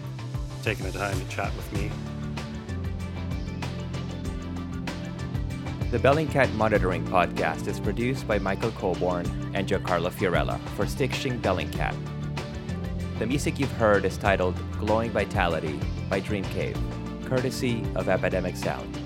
taking 0.63 0.87
the 0.87 0.93
time 0.93 1.19
to 1.19 1.29
chat 1.29 1.55
with 1.57 1.73
me. 1.73 1.91
The 5.91 5.99
Bellingcat 5.99 6.55
Monitoring 6.55 7.05
Podcast 7.07 7.67
is 7.67 7.79
produced 7.79 8.27
by 8.27 8.39
Michael 8.39 8.71
Colborne 8.73 9.27
and 9.55 9.69
Giancarlo 9.69 10.11
Fiorella 10.11 10.59
for 10.71 10.87
Stichting 10.87 11.39
Bellingcat. 11.43 11.95
The 13.19 13.27
music 13.27 13.61
you've 13.61 13.71
heard 13.73 14.07
is 14.07 14.17
titled 14.17 14.57
Glowing 14.79 15.11
Vitality 15.11 15.79
by 16.09 16.21
Dream 16.21 16.45
Cave, 16.45 16.79
courtesy 17.27 17.85
of 17.95 18.09
Epidemic 18.09 18.57
Sound. 18.57 18.99